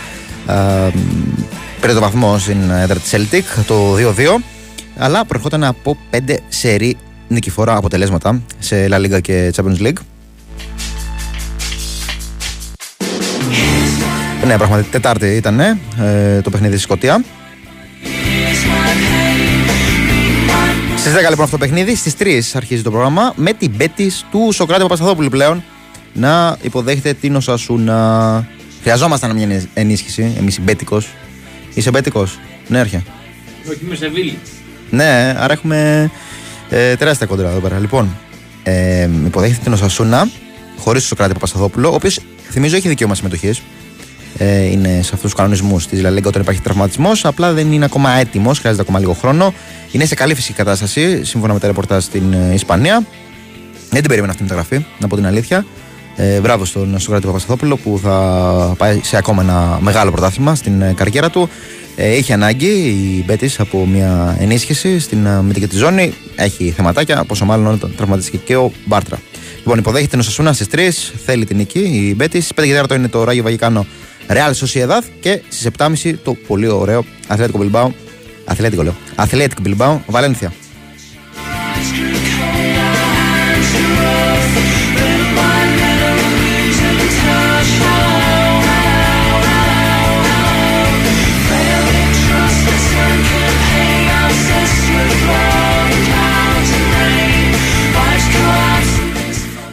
[0.49, 0.91] Ε,
[1.81, 4.43] πήρε το βαθμό στην έδρα της Celtic το 2-2,
[4.97, 6.97] αλλά προερχόταν από 5 σερή
[7.29, 9.99] νικηφόρα αποτελέσματα σε La Liga και Champions League.
[14.47, 15.77] Ναι, πραγματικά Τετάρτη ήταν ε,
[16.43, 17.25] το παιχνίδι στη Σκωτία.
[21.03, 24.53] Στις 10 λοιπόν αυτό το παιχνίδι, στις 3 αρχίζει το πρόγραμμα με την πέτη του
[24.53, 25.65] Σοκράτη Παπασταθόπουλου πλέον
[26.13, 28.49] να υποδέχεται την Οσασούνα.
[28.83, 31.03] Χρειαζόμασταν μια ενίσχυση, εμείς συμπέτικο.
[31.75, 32.39] Είσαι μπέτικος,
[32.69, 33.03] ναι, έρχε.
[33.71, 34.39] Όχι, είμαι Σεβίλη.
[34.91, 36.11] Ναι, άρα έχουμε
[36.71, 37.79] ε, τεράστια κόντρα εδώ πέρα.
[37.79, 38.17] Λοιπόν,
[38.63, 40.29] ε, υποδέχεται την Οσασούνα
[40.79, 42.21] χωρίς τον Σοκράτη Παπασταθόπουλο, ο οποίος
[42.51, 43.63] θυμίζω έχει δικαίωμα συμμετοχής.
[44.37, 47.25] Ε, είναι σε αυτούς τους κανονισμούς της Λαλέγκα όταν υπάρχει τραυματισμός.
[47.25, 49.55] Απλά δεν είναι ακόμα έτοιμος, χρειάζεται ακόμα λίγο χρόνο.
[49.91, 53.07] Είναι σε καλή φυσική κατάσταση, σύμφωνα με τα ρεπορτάζ στην ε, Ισπανία.
[53.91, 55.65] Δεν την περίμενα αυτή η μεταγραφή, να πω την αλήθεια.
[56.17, 60.93] Ε, μπράβο στον Σοκράτη Παπασταθόπουλο που θα πάει σε ακόμα ένα μεγάλο πρωτάθλημα στην ε,
[60.97, 61.49] καριέρα του.
[61.97, 66.15] Ε, είχε ανάγκη η Μπέτης από μια ενίσχυση στην ε, μυντική τη ζώνη.
[66.37, 69.19] Έχει θεματάκια, πόσο μάλλον όταν τραυματίστηκε και ο Μπάρτρα.
[69.57, 70.79] Λοιπόν, υποδέχεται την Οσασούνα στις 3,
[71.25, 72.45] θέλει την νική η Μπέτης.
[72.45, 73.87] Στι 5 και 4 είναι το Ράγιο Βαγικάνο
[74.33, 77.95] Real Sociedad και στις 7.30 το πολύ ωραίο Αθλέτικο Μπιλμπάου.
[78.45, 78.95] Αθλέτικο λέω.
[79.15, 80.53] Αθλέτικο Μπιλμπάου, Βαλένθια.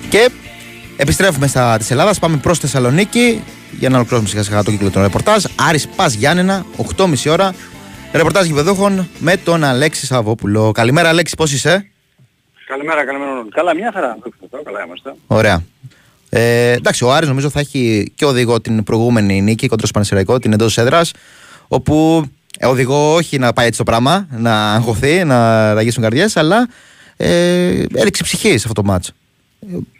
[0.09, 0.29] Και
[1.01, 2.19] Επιστρέφουμε στα της Ελλάδας.
[2.19, 3.43] Πάμε προς Θεσσαλονίκη
[3.79, 5.43] για να ολοκληρώσουμε σιγά σιγά το κύκλο των ρεπορτάζ.
[5.55, 6.65] Άρης Πας Γιάννενα,
[6.97, 7.53] 8.30 ώρα.
[8.11, 10.71] Ρεπορτάζ γηπεδούχων με τον Αλέξη Σαββόπουλο.
[10.71, 11.89] Καλημέρα, Αλέξη, πώς είσαι;
[12.67, 13.31] Καλημέρα, καλημέρα.
[13.49, 14.17] Καλά, μια χαρά.
[14.63, 15.13] Καλά είμαστε.
[15.27, 15.63] Ωραία.
[16.29, 20.39] Ε, εντάξει, ο Άρης νομίζω θα έχει και οδηγό την προηγούμενη νίκη κοντά στο Πανεσαιραϊκό,
[20.39, 21.11] την εντός έδρας.
[21.67, 22.25] Όπου
[22.57, 26.67] ε, οδηγό όχι να πάει έτσι το πράγμα, να αγχωθεί, να ραγίσουν καρδιές, αλλά
[27.17, 29.13] ε, έριξε ψυχή σε αυτό το μάτς.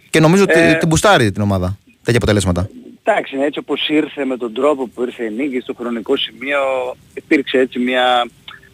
[0.10, 1.78] Και νομίζω ότι Ε, την μπουστάρει την ομάδα.
[2.04, 2.70] Τέτοια αποτελέσματα.
[3.04, 6.60] Εντάξει, ναι, έτσι όπως ήρθε με τον τρόπο που ήρθε η νίκη στο χρονικό σημείο
[7.14, 8.04] υπήρξε έτσι μια,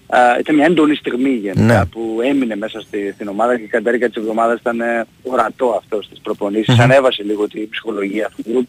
[0.07, 1.86] α, ήταν μια έντονη στιγμή γενικά Ναι.
[1.86, 5.76] που έμεινε μέσα στη, στην ομάδα και κατά τη διάρκεια της εβδομάδας ήταν ε, ορατό
[5.78, 6.74] αυτό στις προπονήσεις.
[6.76, 6.82] Μμμ.
[6.82, 8.68] Ανέβασε λίγο την ψυχολογία αυτού του γκρουπ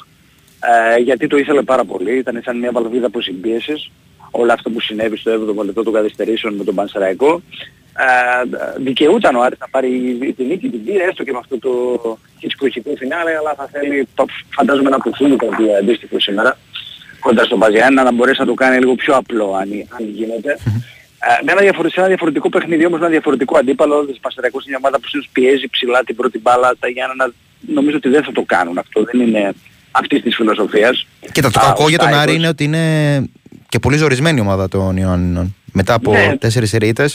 [0.96, 2.16] ε, γιατί το ήθελε πάρα πολύ.
[2.18, 3.90] Ήταν σαν μια βαλβίδα αποσυμπίεσης
[4.30, 7.42] όλο αυτό που συνέβη στο 7ο λεπτό των καθυστερήσεων με τον Πανσεραϊκό.
[7.98, 9.88] Ε, δικαιούταν ο Άρης να πάρει
[10.36, 11.72] την νίκη, την πήρε έστω και με αυτό το
[12.40, 14.24] χιτσκοχικό φινάλε, αλλά θα θέλει το-
[14.56, 16.58] φαντάζομαι να αποφύγει κάτι αντίστοιχο σήμερα
[17.20, 20.50] κοντά στον Παζιάννα να μπορέσει να το κάνει λίγο πιο απλό αν, αν γίνεται.
[21.18, 24.62] Ε, με ένα διαφορετικό, σε ένα διαφορετικό παιχνίδι όμως, με ένα διαφορετικό αντίπαλο, ο Πασαριακός
[24.62, 27.32] είναι μια ομάδα που συνήθως πιέζει ψηλά την πρώτη μπάλα, τα Γιάννενα
[27.66, 29.52] νομίζω ότι δεν θα το κάνουν αυτό, δεν είναι
[29.90, 31.06] αυτής της φιλοσοφίας.
[31.32, 32.34] Κοίτα, το Α, κακό ο για τον Άρη Στάικος.
[32.36, 32.84] είναι ότι είναι
[33.68, 35.54] και πολύ ζορισμένη η ομάδα των Ιωάννινων.
[35.72, 36.36] Μετά από Ναι.
[36.38, 37.08] τέσσερις ερείτε.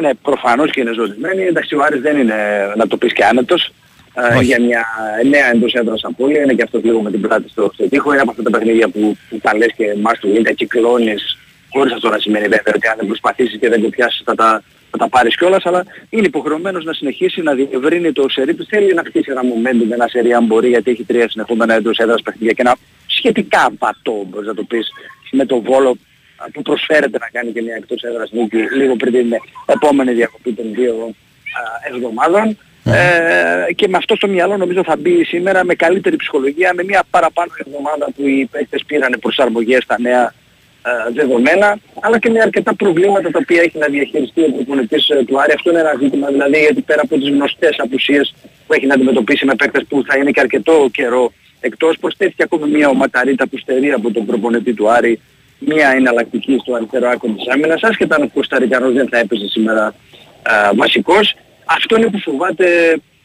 [0.00, 1.42] Ναι, προφανώς και είναι ζωτισμένη.
[1.42, 2.34] Εντάξει, ο Άρης δεν είναι,
[2.76, 3.72] να το πεις και άνετος.
[4.14, 4.44] ε, Όχι.
[4.44, 4.84] για μια
[5.30, 6.42] νέα εντός έδρας απώλεια.
[6.42, 8.12] Είναι και αυτός λίγο με την πλάτη στο, στο τοίχο.
[8.12, 11.38] Είναι από αυτά τα παιχνίδια που, που τα λες και μας του Λίγκα κυκλώνεις
[11.72, 14.62] χωρίς αυτό να σημαίνει βέβαια ότι αν δεν προσπαθήσεις και δεν το πιάσεις θα τα,
[14.90, 18.66] θα τα πάρεις κιόλας, αλλά είναι υποχρεωμένος να συνεχίσει να διευρύνει το σερί του.
[18.66, 21.98] Θέλει να χτίσει ένα momentum με ένα σερί αν μπορεί, γιατί έχει τρία συνεχόμενα εντός
[21.98, 24.88] έδρας παιχνίδια και ένα σχετικά βατό, μπορείς να το πεις,
[25.30, 25.96] με το Βόλο
[26.52, 29.32] που προσφέρεται να κάνει και μια εκτός έδρας νίκη λίγο πριν την
[29.66, 31.14] επόμενη διακοπή των δύο
[31.58, 32.58] α, εβδομάδων.
[32.84, 37.02] Ε, και με αυτό στο μυαλό νομίζω θα μπει σήμερα με καλύτερη ψυχολογία, με μια
[37.10, 40.34] παραπάνω εβδομάδα που οι παίκτες πήραν προσαρμογές στα νέα
[40.82, 45.24] ε, δεδομένα, αλλά και με αρκετά προβλήματα τα οποία έχει να διαχειριστεί ο προπονητής ε,
[45.24, 45.52] του Άρη.
[45.52, 48.34] Αυτό είναι ένα ζήτημα, δηλαδή γιατί πέρα από τις γνωστές απουσίες
[48.66, 52.70] που έχει να αντιμετωπίσει με παίκτες που θα είναι και αρκετό καιρό εκτός, προσθέθηκε ακόμη
[52.70, 55.20] μια οματαρίτα που στερεί από τον προπονητή του Άρη
[55.58, 59.94] μια εναλλακτική στο αριστερό άκρο της άμυνας, άσχετα αν ο Κωνσταντινός δεν θα έπαιζε σήμερα
[60.42, 61.36] α, βασικός.
[61.64, 62.66] Αυτό είναι που φοβάται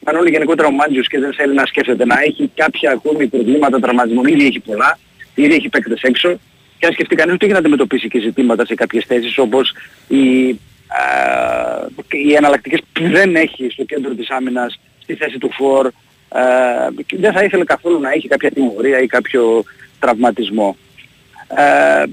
[0.04, 3.80] αν όλοι γενικότερα ο Μάντζιος και δεν θέλει να σκέφτεται να έχει κάποια ακόμη προβλήματα
[3.80, 4.26] τραυματισμών.
[4.26, 4.98] Ήδη έχει πολλά,
[5.36, 6.40] ήδη έχει παίκτες έξω
[6.80, 9.74] και αν σκεφτεί κανείς ότι έχει να αντιμετωπίσει και ζητήματα σε κάποιες θέσεις όπως
[10.08, 10.50] οι,
[10.88, 11.02] α,
[12.10, 15.92] οι εναλλακτικές που δεν έχει στο κέντρο της άμυνας στη θέση του φορ.
[16.40, 19.64] Α, και δεν θα ήθελε καθόλου να έχει κάποια τιμωρία ή κάποιο
[20.00, 20.78] τραυματισμό.
[21.48, 22.04] Ε,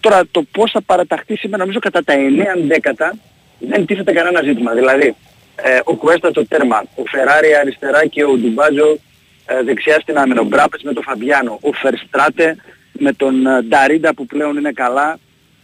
[0.00, 2.18] τώρα το πώς θα παραταχθεί σήμερα νομίζω κατά τα 9
[2.66, 3.14] δέκατα
[3.58, 4.72] δεν τίθεται κανένα ζήτημα.
[4.72, 5.14] Δηλαδή
[5.56, 8.98] ε, ο Κουέστα το τέρμα, ο Φεράρι αριστερά και ο Ντουμπάζο
[9.46, 12.56] ε, δεξιά στην άμυνα, ο Μπράπες με τον Φαμπιάνο, ο Φερστράτε
[12.92, 15.18] με τον ε, Νταρίντα που πλέον είναι καλά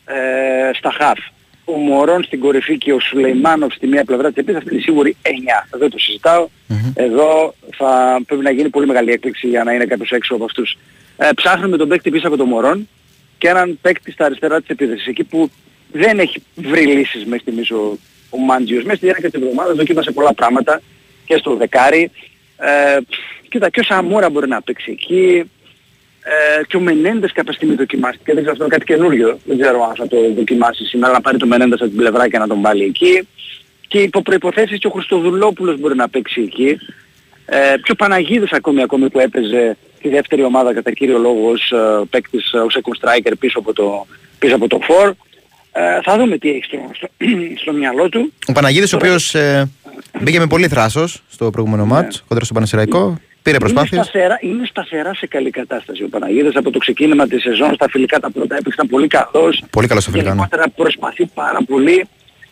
[0.04, 1.18] ε, στα χαφ.
[1.70, 5.16] Ο Μωρόν στην κορυφή και ο Σουλεϊμάνοφ στη μία πλευρά της επίθεσης αυτή είναι σίγουρη
[5.22, 5.28] 9.
[5.78, 6.48] Δεν το συζητάω.
[6.94, 10.78] Εδώ θα πρέπει να γίνει πολύ μεγάλη έκπληξη για να είναι κάποιος έξω από αυτούς.
[11.16, 12.88] Ε, ψάχνουμε τον παίκτη πίσω από τον Μωρόν
[13.38, 15.06] και έναν παίκτη στα αριστερά της επίθεσης.
[15.06, 15.50] Εκεί που
[15.92, 17.98] δεν έχει βρει λύσεις μέχρι στιγμής ο,
[18.30, 18.84] ο Μάντζιος.
[18.84, 20.80] Μέσα στη διάρκεια της εβδομάδας δοκίμασε πολλά πράγματα
[21.24, 22.10] και στο δεκάρι.
[22.56, 22.98] Ε,
[23.48, 25.50] κοίτα και ο Σαμούρα μπορεί να παίξει εκεί;
[26.30, 28.32] Ε, και ο Μενέντες κάποια στιγμή δοκιμάστηκε.
[28.32, 29.38] Δεν ξέρω αυτό είναι κάτι καινούριο.
[29.44, 31.12] Δεν ξέρω αν θα το δοκιμάσει σήμερα.
[31.12, 33.28] Να πάρει το Μενέντες από την πλευρά και να τον βάλει εκεί.
[33.88, 36.78] Και υπό προϋποθέσεις και ο Χριστοδουλόπουλος μπορεί να παίξει εκεί.
[37.46, 41.70] Ε, και ο Παναγίδης ακόμη, ακόμη που έπαιζε τη δεύτερη ομάδα κατά κύριο λόγο ως
[41.70, 44.06] ε, παίκτης, ε, ως second striker πίσω από το,
[44.38, 45.10] πίσω από το for.
[45.72, 47.08] Ε, θα δούμε τι έχει στο, στο,
[47.62, 48.32] στο μυαλό του.
[48.46, 49.68] Ο Παναγίδης ο οποίος ε,
[50.20, 51.92] μπήκε με πολύ θράσος στο προηγούμενο Ναι.
[51.92, 53.18] μάτς κοντά στο Πανεσαιραϊκό.
[53.50, 54.06] Πήρε Είναι προσπάθειες.
[54.06, 58.20] σταθερά, είναι σταθερά σε καλή κατάσταση ο Παναγίδης από το ξεκίνημα της σεζόν στα φιλικά
[58.20, 59.62] τα πρώτα έπαιξαν πολύ καλός.
[59.70, 60.28] Πολύ καλός στο φιλικά.
[60.30, 60.36] ναι.
[60.36, 62.04] Γενικότερα προσπαθεί πάρα πολύ.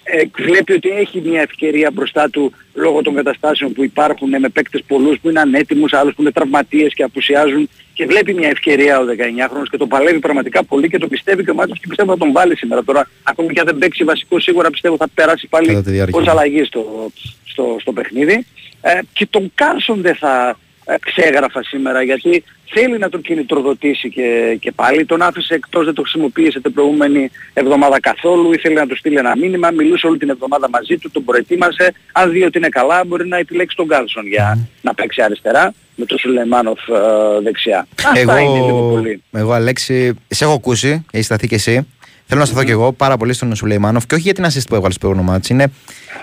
[0.09, 4.49] Ε, βλέπει ότι έχει μια ευκαιρία μπροστά του λόγω των καταστάσεων που υπάρχουν ε, με
[4.49, 8.99] παίκτες πολλούς που είναι ανέτοιμους, άλλους που είναι τραυματίες και απουσιάζουν και βλέπει μια ευκαιρία
[9.01, 12.11] ο 19χρονος και το παλεύει πραγματικά πολύ και το πιστεύει και ο Μάτσος και πιστεύω
[12.13, 12.85] θα τον βάλει σήμερα.
[12.85, 16.21] Τώρα ακόμη και αν δεν παίξει βασικό σίγουρα πιστεύω θα περάσει Κατά πάλι τη διάρκεια.
[16.21, 17.11] ως αλλαγή στο,
[17.45, 18.47] στο, στο παιχνίδι.
[18.81, 20.55] Ε, και τον Κάρσον δεν θα ε,
[21.01, 25.05] ξέγραφα σήμερα γιατί θέλει να τον κινητροδοτήσει και, και πάλι.
[25.05, 28.53] Τον άφησε εκτός, δεν το χρησιμοποίησε την προηγούμενη εβδομάδα καθόλου.
[28.53, 31.95] Ήθελε να του στείλει ένα μήνυμα, μιλούσε όλη την εβδομάδα μαζί του, τον προετοίμασε.
[32.13, 36.05] Αν δει ότι είναι καλά μπορεί να επιλέξει τον Κάρσον για να παίξει αριστερά με
[36.05, 37.87] τον Σουλεμάνοφ ε, δεξιά.
[38.05, 39.23] Αυτά είναι λίγο Εγώ, πολύ.
[39.33, 41.87] εγώ Αλέξη, σε έχω ακούσει, έχει σταθεί και εσύ.
[42.27, 44.75] Θέλω να σταθώ κι εγώ πάρα πολύ στον Σουλεϊμάνοφ και όχι για την assist που
[44.75, 45.49] έβαλε στο προηγούμενο ματς.
[45.49, 45.73] Είναι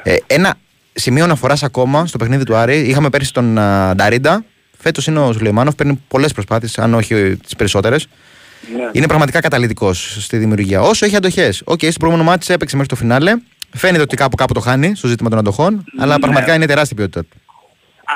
[0.03, 0.55] ε, ένα
[0.93, 2.79] σημείο αναφοράς ακόμα στο παιχνίδι του Άρη.
[2.79, 4.45] Είχαμε πέρσι τον α, Νταρίντα,
[4.83, 8.07] Φέτος είναι ο Σουλεϊμάνοφ, παίρνει πολλές προσπάθειες, αν όχι τις περισσότερες.
[8.75, 8.89] Ναι.
[8.91, 10.81] Είναι πραγματικά καταλυτικός στη δημιουργία.
[10.81, 11.61] Όσο έχει αντοχές.
[11.65, 13.33] Οκ, στο προηγούμενο ματς έπαιξε μέχρι το φινάλε.
[13.75, 16.19] Φαίνεται ότι κάπου κάπου το χάνει στο ζήτημα των αντοχών, αλλά Ναι.
[16.19, 17.37] πραγματικά είναι τεράστια ποιότητα του.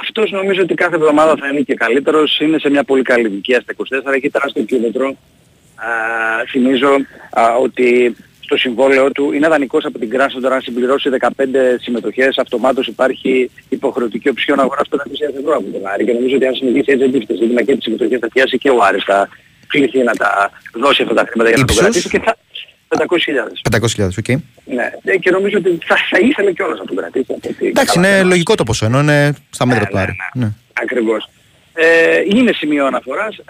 [0.03, 2.39] Αυτός νομίζω ότι κάθε εβδομάδα θα είναι και καλύτερος.
[2.39, 5.07] Είναι σε μια πολύ καλή ηλικία στα 24, έχει τεράστιο κίνητρο.
[5.75, 5.89] Α,
[6.49, 6.89] θυμίζω
[7.29, 8.15] α, ότι
[8.47, 11.29] στο συμβόλαιο του είναι δανεικός από την Κράσνονταρ αν συμπληρώσει 15
[11.81, 14.97] συμμετοχές αυτομάτως υπάρχει υποχρεωτική οψιόν αγοράς 500.000
[15.39, 17.83] ευρώ από τον Άρη και νομίζω ότι αν συνεχίσει έτσι δεν τίθεται ζήτημα και τις
[17.83, 19.29] συμμετοχές θα πιάσει και ο Άρης θα
[19.67, 22.37] κληθεί να τα δώσει αυτά τα χρήματα για να το Ύψος; κρατήσει και θα
[22.97, 24.05] 500.000.
[24.05, 24.27] 500.000, οκ.
[24.65, 27.25] Ναι, Ε, και νομίζω ότι θα, θα ήθελε κιόλας να τον κρατήσει.
[27.37, 28.27] από ό,τι Εντάξει, είναι καταλαβαίνω.
[28.29, 30.15] λογικό το ποσό, ενώ είναι στα μέτρα του Άρη.
[30.33, 30.47] Ναι.
[30.81, 31.29] Ακριβώς.
[31.73, 33.37] Ε, είναι σημείο αναφοράς.
[33.37, 33.43] Ε,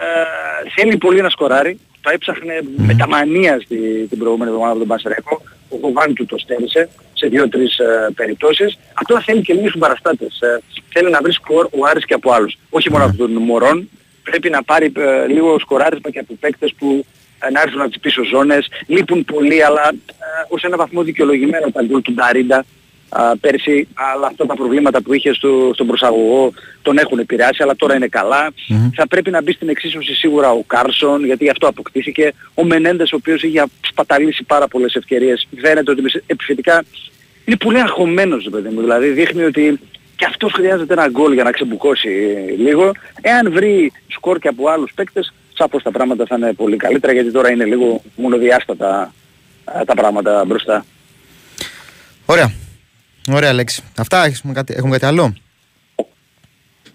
[0.76, 1.78] θέλει πολύ να σκοράρει.
[2.08, 3.76] Το έψαχνε με τα μανία στη,
[4.10, 5.42] την προηγούμενη εβδομάδα από τον Πασρέκο.
[5.68, 8.78] Ο Κοβάν του το στέρισε σε δύο-τρεις ε, περιπτώσεις.
[8.92, 10.40] Αυτό θέλει και λίγους συμπαραστάτες.
[10.40, 12.58] Ε, θέλει να βρει σκορ ο Άρης και από άλλους.
[12.70, 13.88] Όχι μόνο από τον Μωρόν.
[14.22, 17.06] Πρέπει να πάρει ε, λίγο σκοράρισμα και από παίκτες που
[17.38, 18.68] ε, να έρθουν από τις πίσω ζώνες.
[18.86, 22.64] Λείπουν πολύ αλλά ε, ως ένα βαθμό δικαιολογημένο τα γκολ του Νταρίντα
[23.08, 26.52] α, πέρσι, αλλά αυτά τα προβλήματα που είχε στο, στον προσαγωγό
[26.82, 28.52] τον έχουν επηρεάσει, αλλά τώρα είναι καλά.
[28.94, 32.32] Θα πρέπει να μπει στην εξίσωση σίγουρα ο Κάρσον, γιατί γι' αυτό αποκτήθηκε.
[32.54, 35.48] Ο Μενέντες, ο οποίος είχε σπαταλήσει πάρα πολλές ευκαιρίες.
[35.60, 36.84] Φαίνεται ότι επιθετικά
[37.44, 38.80] είναι πολύ αγχωμένος, ρε παιδί μου.
[38.80, 39.80] Δηλαδή δείχνει ότι
[40.16, 42.08] και αυτός χρειάζεται ένα γκολ για να ξεμπουκώσει
[42.58, 42.92] λίγο.
[43.20, 47.30] Εάν βρει σκορ και από άλλους παίκτες, σαφώς τα πράγματα θα είναι πολύ καλύτερα, γιατί
[47.30, 49.12] τώρα είναι λίγο μονοδιάστατα
[49.64, 50.84] α, τα πράγματα μπροστά.
[52.26, 52.52] Ωραία.
[53.32, 53.82] Ωραία, Αλέξη.
[53.96, 55.36] Αυτά έχουμε κάτι, έχουμε κάτι άλλο;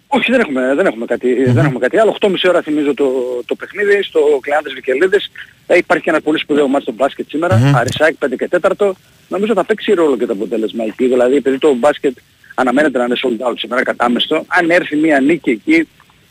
[0.07, 2.17] Όχι, δεν έχουμε, δεν έχουμε, κάτι, δεν έχουμε κάτι άλλο.
[2.19, 3.05] 8.30 ώρα θυμίζω το,
[3.45, 5.31] το παιχνίδι στο Κλεάντες Βικελίδης.
[5.67, 7.57] Ε, υπάρχει και ένα πολύ σπουδαίο μάτι στο μπάσκετ σήμερα.
[7.57, 7.75] Μμμ.
[7.75, 8.91] Αρισάκ 5 και 4.
[9.27, 11.07] Νομίζω θα παίξει ρόλο και το αποτέλεσμα εκεί.
[11.07, 12.17] Δηλαδή επειδή το μπάσκετ
[12.55, 14.45] αναμένεται να είναι sold out σήμερα κατάμεστο.
[14.47, 15.87] Αν έρθει μια νίκη εκεί,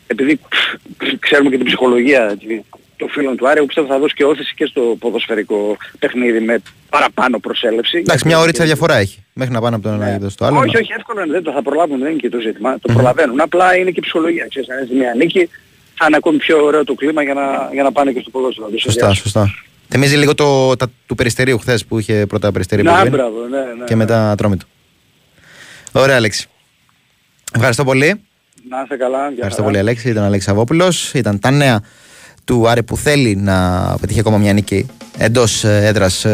[0.07, 2.65] επειδή πφ, ξέρουμε και την ψυχολογία έτσι,
[3.03, 6.61] των φίλων του Άρη, εγώ πιστεύω θα δώσει και όθηση και στο ποδοσφαιρικό παιχνίδι με
[6.89, 7.97] παραπάνω προσέλευση.
[7.97, 9.23] Εντάξει, μια ωρίτσα διαφορά έχει.
[9.33, 10.57] Μέχρι να πάνε από το ένα είδος στο άλλο.
[10.59, 12.79] Όχι, όχι, εύκολο είναι, δεν το θα προλάβουν, δεν είναι και το ζήτημα.
[12.79, 13.39] Το προλαβαίνουν.
[13.41, 14.45] Απλά είναι και η ψυχολογία.
[14.49, 15.49] Ξέρεις, αν έρθει μια νίκη,
[15.97, 18.65] θα είναι ακόμη πιο ωραίο το κλίμα για να, για να πάνε και στο ποδόσφαιρο.
[18.65, 19.23] να το Σωστά, συνδυάσουν.
[19.23, 19.53] σωστά.
[19.89, 23.57] Θυμίζει λίγο το, τα, του περιστερίου χθες που είχε πρώτα περιστέρι Να, Μπροβίν μπράβο, ναι,
[23.57, 23.83] ναι.
[23.85, 24.65] και μετά τρόμητο.
[25.91, 26.47] Ωραία, Αλέξη.
[27.55, 28.21] Ευχαριστώ πολύ.
[28.69, 29.17] Να είστε καλά.
[29.17, 29.63] γεια Ευχαριστώ χαρά.
[29.63, 30.09] πολύ, Αλέξη.
[30.09, 30.93] Ήταν ο Αλέξης Αβόπουλο.
[31.13, 31.81] Ήταν τα νέα
[32.45, 34.85] του Άρη που θέλει να πετύχει ακόμα μια νίκη
[35.17, 36.25] εντός έδρας.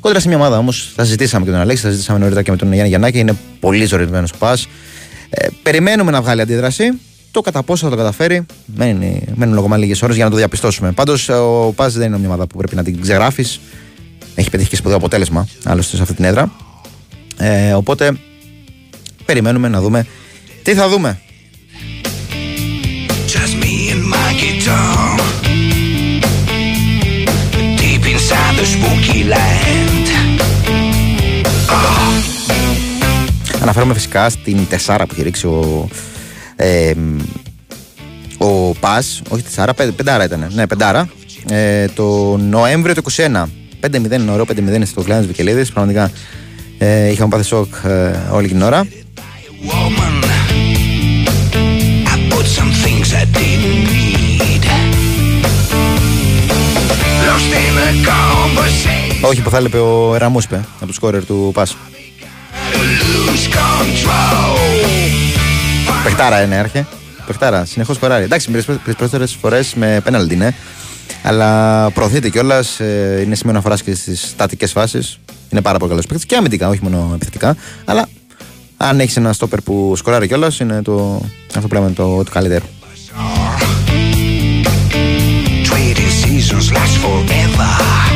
[0.00, 0.92] Κόντρα σε μια ομάδα όμως.
[0.96, 3.18] Θα συζητήσαμε και τον Αλέξη, θα συζητήσαμε νωρίτερα και με τον Γιάννη Γιαννάκη.
[3.18, 4.66] Είναι πολύ ζωρισμένο ο Πας.
[5.30, 6.90] Ε, περιμένουμε να βγάλει αντίδραση.
[7.30, 8.46] Το κατά πόσο θα το καταφέρει,
[8.76, 10.92] μένει, μένουν ακόμα λίγες ώρες για να το διαπιστώσουμε.
[10.92, 13.60] Πάντως ο Πας δεν είναι μια ομάδα που πρέπει να την ξεγράφεις.
[14.34, 16.52] Έχει πετύχει και σπουδαίο αποτέλεσμα άλλωστε σε αυτή την έδρα.
[17.36, 18.16] Ε, οπότε
[19.24, 20.06] περιμένουμε να δούμε
[20.62, 21.20] τι θα δούμε.
[23.34, 25.27] Just me and my guitar.
[28.58, 30.06] The spooky land.
[33.62, 35.88] Αναφέρομαι φυσικά στην τεσσάρα που έχει ρίξει ο,
[36.56, 36.92] ε,
[38.38, 41.08] ο Πας, όχι τεσσάρα, πε, πεντάρα ήταν, ναι πεντάρα,
[41.48, 43.44] ε, το Νοέμβριο του 21.
[43.80, 46.10] 5-0 είναι ωραίο, 5-0 στο Κλάνος Βικελίδης, πραγματικά
[46.78, 48.86] ε, είχαμε πάθει σοκ ε, όλη την ώρα.
[49.68, 50.16] Woman.
[52.12, 54.64] I put some things I didn't need.
[57.26, 58.27] Lost in a conversation.
[59.20, 61.76] Όχι που θα έλεγε ο Εραμούς είπε, από το σκόρερ του Πας.
[62.72, 64.58] Lose control.
[66.04, 66.86] Πεχτάρα είναι, έρχε.
[67.26, 68.24] Πεχτάρα, συνεχώς σκοράρει.
[68.24, 70.54] Εντάξει, τις περισσότερε φορές με πέναλτι είναι.
[71.22, 72.80] Αλλά προωθείται κιόλας.
[72.80, 75.18] Ε, είναι σημείο αναφοράς και στις στατικές φάσεις.
[75.50, 77.56] Είναι πάρα πολύ καλός παίκτης και αμυντικά, όχι μόνο επιθετικά.
[77.84, 78.08] Αλλά
[78.76, 81.22] αν έχεις ένα στόπερ που σκοράρει κιόλας, είναι το,
[81.56, 82.64] αυτό που λέμε το, το καλύτερο.
[85.68, 88.07] Trading seasons last forever.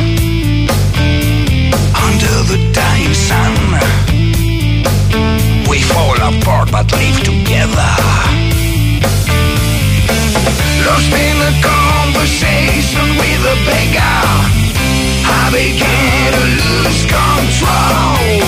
[2.53, 3.53] Under the dying sun,
[5.69, 7.91] we fall apart but live together.
[10.87, 14.19] Lost in a conversation with a beggar,
[15.39, 18.41] I began to lose control.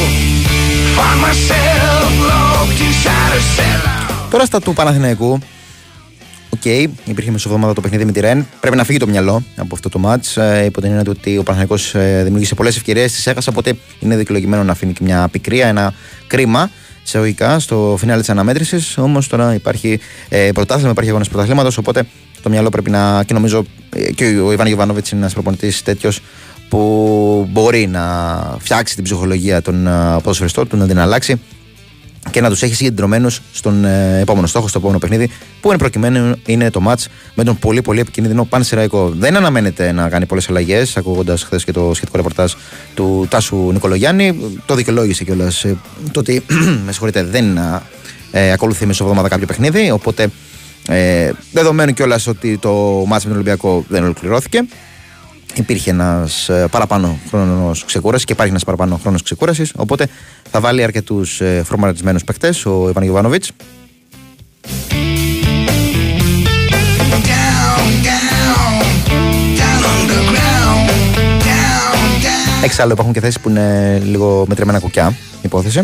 [0.97, 4.29] Find myself locked inside a cellar.
[4.29, 5.39] Τώρα στα του Παναθηναϊκού.
[6.55, 6.65] Οκ,
[7.05, 8.47] υπήρχε μεσοβδομάδα το παιχνίδι με τη Ρεν.
[8.59, 10.37] Πρέπει να φύγει το μυαλό από αυτό το ματς.
[10.37, 13.49] Ε, υπό την έννοια του ότι ο Παναθηναϊκός ε, δημιούργησε πολλές ευκαιρίες, τις έχασε.
[13.49, 15.93] Οπότε είναι δικαιολογημένο να αφήνει και μια πικρία, ένα
[16.27, 16.69] κρίμα
[17.05, 18.97] εισαγωγικά στο φινάλε της αναμέτρησης.
[18.97, 19.99] Όμως τώρα υπάρχει
[20.29, 21.77] ε, πρωτάθλημα, υπάρχει αγώνας πρωταθλήματος.
[21.77, 22.03] Οπότε
[22.41, 23.23] το μυαλό πρέπει να.
[23.23, 26.21] και νομίζω ε, και ο Ιβάν Γιοβάνοβιτ είναι ένας προπονητής τέτοιος
[26.69, 28.05] που μπορεί να
[28.59, 31.41] φτιάξει την ψυχολογία των ε, ποδοσφαιριστών του, να την αλλάξει
[32.31, 35.29] και να τους έχει συγκεντρωμένους στον ε, επόμενο στόχο, στο επόμενο παιχνίδι,
[35.61, 39.09] που είναι προκειμένου είναι το match με τον πολύ πολύ επικίνδυνο Πανσεραϊκό.
[39.09, 42.53] Δεν αναμένεται να κάνει πολλές αλλαγές, ακούγοντας χθες και το σχετικό ρεπορτάζ
[42.93, 44.57] του Τάσου Νικολογιάννη.
[44.65, 45.77] Το δικαιολόγησε κιόλας ε,
[46.11, 46.43] το ότι
[46.85, 47.57] με συγχωρείτε, δεν
[48.31, 49.91] ε, ακολουθεί μεσοβδομάδα κάποιο παιχνίδι.
[49.91, 50.27] Οπότε
[50.87, 54.65] ε, δεδομένου κιόλας ότι το match με τον Ολυμπιακό δεν ολοκληρώθηκε,
[55.55, 59.73] υπήρχε ένας παραπάνω χρόνος ξεκούρασης και υπάρχει ένας παραπάνω χρόνος ξεκούρασης.
[59.75, 60.07] Οπότε
[60.51, 63.51] θα βάλει αρκετούς ε, φορμαρισμένου παίκτες ο Ιβάν Γιωβάνοβιτς.
[72.63, 75.81] Εξάλλου υπάρχουν και θέσεις που είναι λίγο μετρημένα κουκιά, υπόθεση.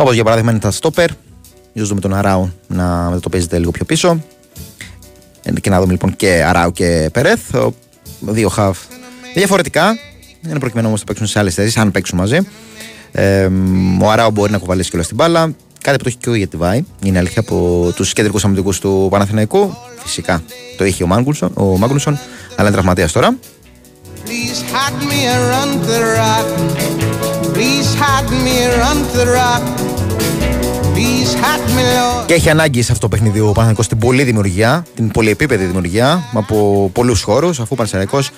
[0.00, 1.08] Όπως για παράδειγμα είναι τα στόπερ,
[1.72, 4.22] ίσως δούμε τον Αράου να μετατοπίζεται λίγο πιο πίσω.
[5.42, 7.54] Ε, Και να δούμε λοιπόν και Αράου και Περέθ.
[7.54, 7.74] Ο-
[8.20, 8.78] Δύο χαφ
[9.34, 9.96] διαφορετικά.
[10.48, 12.38] Είναι προκειμένου όμως να παίξουν σε άλλες θέσεις, αν παίξουν μαζί.
[13.12, 13.48] Ε,
[14.02, 15.40] ο Αράου μπορεί να κουβαλήσει κιόλας την μπάλα.
[15.82, 16.84] Κάτι που το έχει και ο Γετιβάη.
[17.04, 19.74] Είναι αλήθεια από τους κεντρικούς αμυντικούς του Παναθηναϊκού.
[20.02, 20.42] Φυσικά
[20.76, 22.18] το είχε ο Μάγκλουσον, ο Μάγκλουσον
[22.56, 23.36] αλλά είναι τραυματίας τώρα.
[24.26, 24.98] Please hide
[28.36, 28.48] me
[32.26, 36.22] Και έχει ανάγκη σε αυτό το παιχνίδι ο Παναθηναϊκός την πολλή δημιουργία, την πολυεπίπεδη δημιουργία
[36.32, 38.30] από πολλούς χώρους, αφού ο Παναθηναϊκός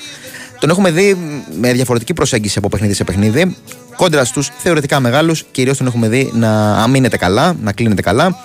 [0.58, 1.16] τον έχουμε δει
[1.60, 3.56] με διαφορετική προσέγγιση από παιχνίδι σε παιχνίδι.
[3.96, 8.36] Κόντρα στους θεωρητικά μεγάλους, κυρίως τον έχουμε δει να αμήνεται καλά, να κλείνεται καλά.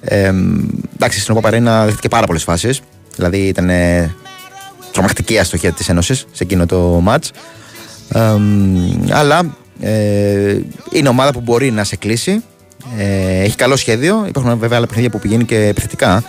[0.00, 0.32] Ε,
[0.94, 2.80] εντάξει, στην Οπαπαρένα δέχτηκε πάρα πολλές φάσεις.
[3.16, 4.14] Δηλαδή ήταν ε,
[4.92, 7.28] τρομακτική η αστοχία της Ένωσης σε εκείνο το match.
[8.12, 8.36] Ε,
[9.10, 10.58] αλλά ε,
[10.90, 12.42] είναι ομάδα που μπορεί να σε κλείσει.
[12.98, 14.24] Ε, έχει καλό σχέδιο.
[14.28, 16.24] Υπάρχουν βέβαια άλλα παιχνίδια που πηγαίνει και επιθετικά.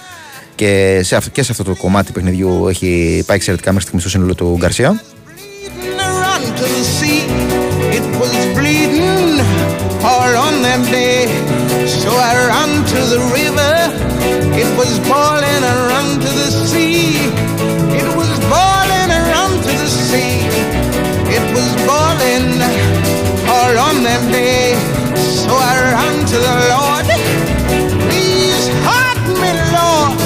[0.56, 4.04] Και σε, αυτό- και σε αυτό το κομμάτι του παιχνιδιού έχει πάει εξαιρετικά μέχρι στιγμής
[4.04, 5.02] στο σύνολο του Γκαρσία.
[6.24, 7.22] Run to the sea.
[7.98, 9.40] It was bleeding
[10.12, 11.20] all on that day.
[12.02, 13.74] So I ran to the river.
[14.62, 15.62] It was boiling.
[15.72, 16.83] I ran to the sea.
[26.34, 27.08] To the Lord.
[28.10, 30.18] Please hide me, Lord.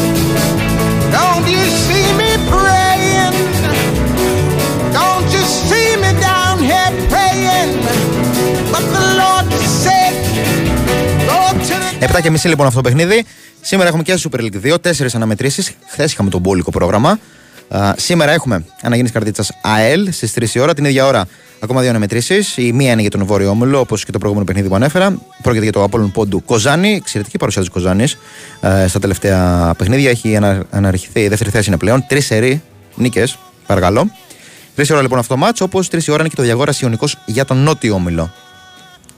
[1.18, 3.36] Don't you see me praying?
[5.00, 7.72] Don't you see me down here praying?
[8.74, 9.48] But the Lord
[9.84, 10.16] said,
[11.30, 13.26] Go to the 7 και μισή λοιπόν αυτό το παιχνίδι.
[13.62, 15.72] Σήμερα έχουμε και Super League 2, τέσσερις αναμετρήσεις.
[15.88, 17.20] Χθες είχαμε τον μπόλικο πρόγραμμα.
[17.70, 20.74] Α, σήμερα έχουμε αναγίνηση καρδίτσα ΑΕΛ στις 3 η ώρα.
[20.74, 21.28] Την ίδια ώρα
[21.60, 22.58] ακόμα δύο αναμετρήσεις.
[22.58, 25.18] Η μία είναι για τον Βόρειο Όμιλο, όπως και το προηγούμενο παιχνίδι που ανέφερα.
[25.42, 26.94] Πρόκειται για το Απόλλων Πόντου Κοζάνη.
[26.94, 28.18] Εξαιρετική παρουσία της Κοζάνης
[28.88, 30.10] στα τελευταία παιχνίδια.
[30.10, 31.20] Έχει ανα, αναρριχθεί.
[31.20, 32.06] Η δεύτερη θέση είναι πλέον.
[32.08, 32.62] Τρεις σερή
[32.96, 34.12] νίκες, παρακαλώ.
[34.76, 36.74] Τρεις η ώρα λοιπόν αυτό το μάτσο, όπως τρεις η ώρα είναι και το διαγόρα
[36.82, 38.32] Ιωνικό για τον Νότιο Όμιλο.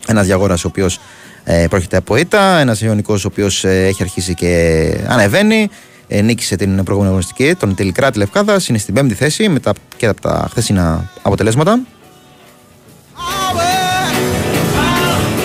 [0.07, 0.99] Ένας διαγόρας ο οποίος
[1.43, 2.59] ε, πρόκειται από ήττα.
[2.59, 5.69] Ένας Ιωνικό ο οποίος έχει αρχίσει και ανεβαίνει.
[6.07, 8.61] Ε, νίκησε την προηγούμενη αγωνιστική, τον τελικά τη Λευκάδα.
[8.69, 11.79] Είναι στην πέμπτη θέση μετά και από τα χθεσινά αποτελέσματα.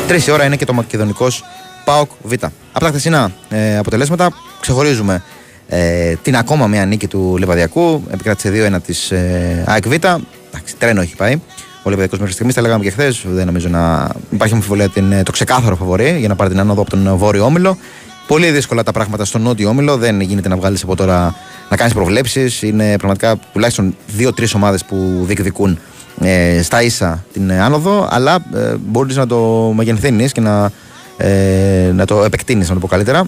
[0.08, 1.44] Τρεις η ώρα είναι και το μακεδονικός
[1.84, 2.32] ΠΑΟΚ Β.
[2.72, 5.22] Από τα χθεσινά ε, αποτελέσματα ξεχωρίζουμε
[5.68, 8.02] ε, την ακόμα μια νίκη του Λεβαδιακού.
[8.10, 9.92] Επικράτησε 2-1 της ε, ΑΕΚ Β.
[9.92, 11.40] Εντάξει, τρένο έχει πάει.
[11.82, 13.22] Ο Λεβαδιακός μέχρι στιγμής, τα λέγαμε και χθες.
[13.26, 16.80] Δεν νομίζω να υπάρχει αμφιβολία ότι είναι το ξεκάθαρο φαβορή για να πάρει την άνοδο
[16.80, 17.76] από τον Βόρειο Όμιλο.
[18.26, 19.96] Πολύ δύσκολα τα πράγματα στον Νότιο Όμιλο.
[19.96, 21.34] Δεν γίνεται να βγάλεις από τώρα
[21.70, 22.62] να κάνεις προβλέψεις.
[22.62, 25.78] Είναι πραγματικά τουλάχιστον δύο-τρεις ομάδες που διεκδικούν
[26.20, 28.08] ε, στα ίσα την άνοδο.
[28.10, 30.70] Αλλά ε, μπορείς να το μεγενθύνεις και να,
[31.16, 33.24] ε, να το επεκτείνεις, να το πω καλύτερα.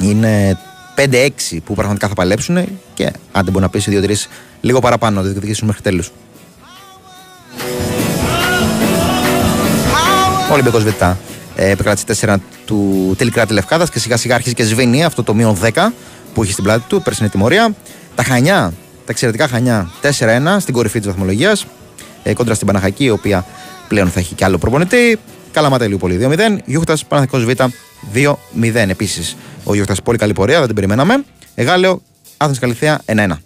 [0.00, 0.58] Είναι
[0.94, 2.56] 5-6 που πραγματικά θα παλέψουν
[2.94, 4.28] και αν δεν μπορεί να πεις 2-3
[4.60, 6.12] λίγο παραπάνω να το διεκδικήσουν μέχρι τέλους.
[10.50, 10.88] Ο Ολυμπιακός Β
[11.56, 15.34] ε, επικράτησε 4 του τελικά τη Λευκάδας και σιγά σιγά αρχίζει και σβήνει αυτό το
[15.34, 15.70] μείον 10
[16.34, 17.74] που έχει στην πλάτη του, περσινή τιμωρία.
[18.14, 18.72] Τα Χανιά,
[19.04, 21.66] τα εξαιρετικά Χανιά 4-1 στην κορυφή της βαθμολογίας
[22.22, 23.46] ε, κόντρα στην Παναχακή, η οποία
[23.88, 25.18] πλέον θα έχει και άλλο προπονητή.
[25.52, 26.58] Καλαμάτα Ηλιούπολη 2-0.
[26.64, 27.50] Γιούχτας Παναθικό Β
[28.14, 28.34] 2-0.
[28.74, 31.24] Επίσης ο Γιούχτας πολύ καλή πορεία, δεν την περιμέναμε.
[31.54, 32.02] Εγάλεο
[32.36, 33.42] Άθεν Καλυθέα 1-1.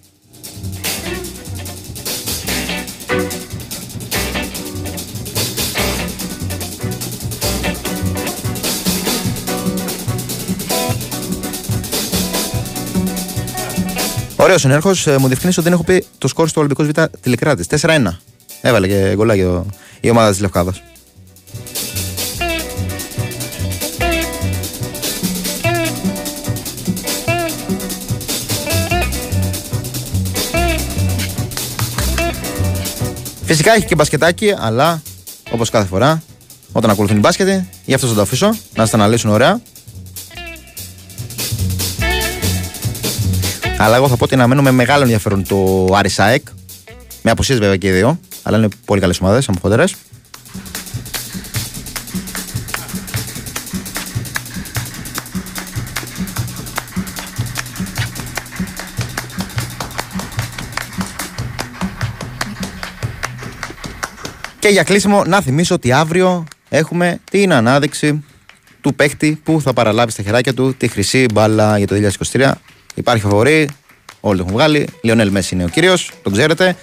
[14.36, 15.06] Ωραίος συνέρχος.
[15.06, 16.88] Μου διευκρινίσει ότι δεν έχω πει το σκορ στο Ολυμπικό Β
[17.20, 17.66] τηλεκράτης.
[17.66, 18.20] 4-1.
[18.66, 19.62] Έβαλε και γκολάκι
[20.01, 20.82] η ομάδα της Λευκάδας.
[33.45, 35.03] Φυσικά έχει και μπασκετάκι, αλλά
[35.51, 36.23] όπως κάθε φορά,
[36.73, 39.61] όταν ακολουθούν οι μπάσκετοι, γι' αυτό θα το αφήσω να σας αναλύσουν ωραία.
[43.78, 46.47] Αλλά εγώ θα πω ότι αναμένω με μεγάλο ενδιαφέρον το Άρη Σάεκ.
[47.23, 49.85] Με αποσίες βέβαια και οι δύο αλλά είναι πολύ καλές ομάδες, αμφότερε.
[64.59, 68.25] Και για κλείσιμο, να θυμίσω ότι αύριο έχουμε την ανάδειξη
[68.81, 72.51] του παίχτη που θα παραλάβει στα χεράκια του τη χρυσή μπάλα για το 2023.
[72.95, 73.69] Υπάρχει φαβορή,
[74.21, 74.89] όλοι το έχουν βγάλει.
[75.03, 76.77] Λιονέλ Μέση είναι ο κύριος, τον ξέρετε.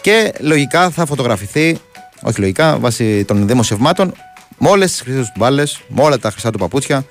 [0.00, 1.78] Και λογικά θα φωτογραφηθεί,
[2.22, 4.14] όχι λογικά, βάσει των δημοσιευμάτων,
[4.58, 7.04] με όλες τις χρυσές τους μπάλες, με όλα τα χρυσά του παπούτσια,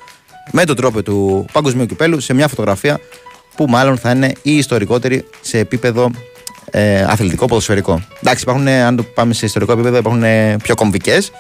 [0.51, 2.99] με τον τρόπο του παγκοσμίου κυπέλου, σε μια φωτογραφία
[3.55, 6.11] που μάλλον θα είναι η ιστορικότερη σε επίπεδο
[6.71, 8.01] ε, αθλητικό ποδοσφαιρικό.
[8.21, 11.31] Εντάξει, υπάρχουν, ε, αν το πάμε σε ιστορικό επίπεδο, υπάρχουν ε, πιο κομβικές,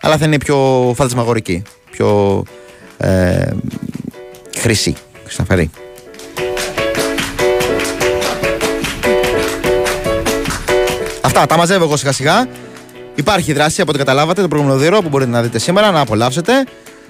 [0.00, 2.42] αλλά θα είναι πιο φαντασμαγορική, πιο
[2.98, 3.50] ε,
[4.58, 5.70] χρυσή, χρυσαφερή.
[11.36, 12.48] Αυτά τα μαζεύω εγώ σιγά σιγά.
[13.14, 16.52] Υπάρχει δράση από ό,τι καταλάβατε το προηγούμενο δύο που μπορείτε να δείτε σήμερα, να απολαύσετε.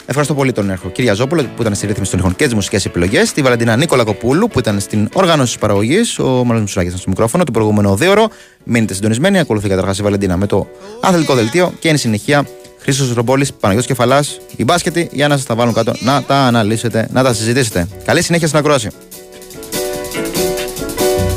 [0.07, 2.85] Ευχαριστώ πολύ τον Έρχο Κυρία Ζόπουλο που ήταν στη ρύθμιση των ήχων και τις μουσικές
[2.85, 3.33] επιλογές.
[3.33, 6.19] Τη Βαλαντίνα Νίκολα Κοπούλου που ήταν στην οργάνωση της παραγωγής.
[6.19, 7.45] Ο Μάλλον Μουσουλάκης ήταν στο μικρόφωνο.
[7.45, 8.29] Το προηγούμενο δύο ώρο.
[8.65, 9.39] Μείνετε συντονισμένοι.
[9.39, 10.67] Ακολουθεί καταρχάς η Βαλαντίνα με το
[11.01, 12.47] αθλητικό δελτίο και εν συνεχεία
[12.79, 17.09] Χρήσο Ρομπόλης, Παναγιώτης Κεφαλάς, η μπάσκετη για να σας τα βάλουν κάτω, να τα αναλύσετε,
[17.13, 17.89] να τα συζητήσετε.
[18.05, 18.89] Καλή συνέχεια στην ακρόαση.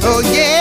[0.01, 0.58] Oh yeah.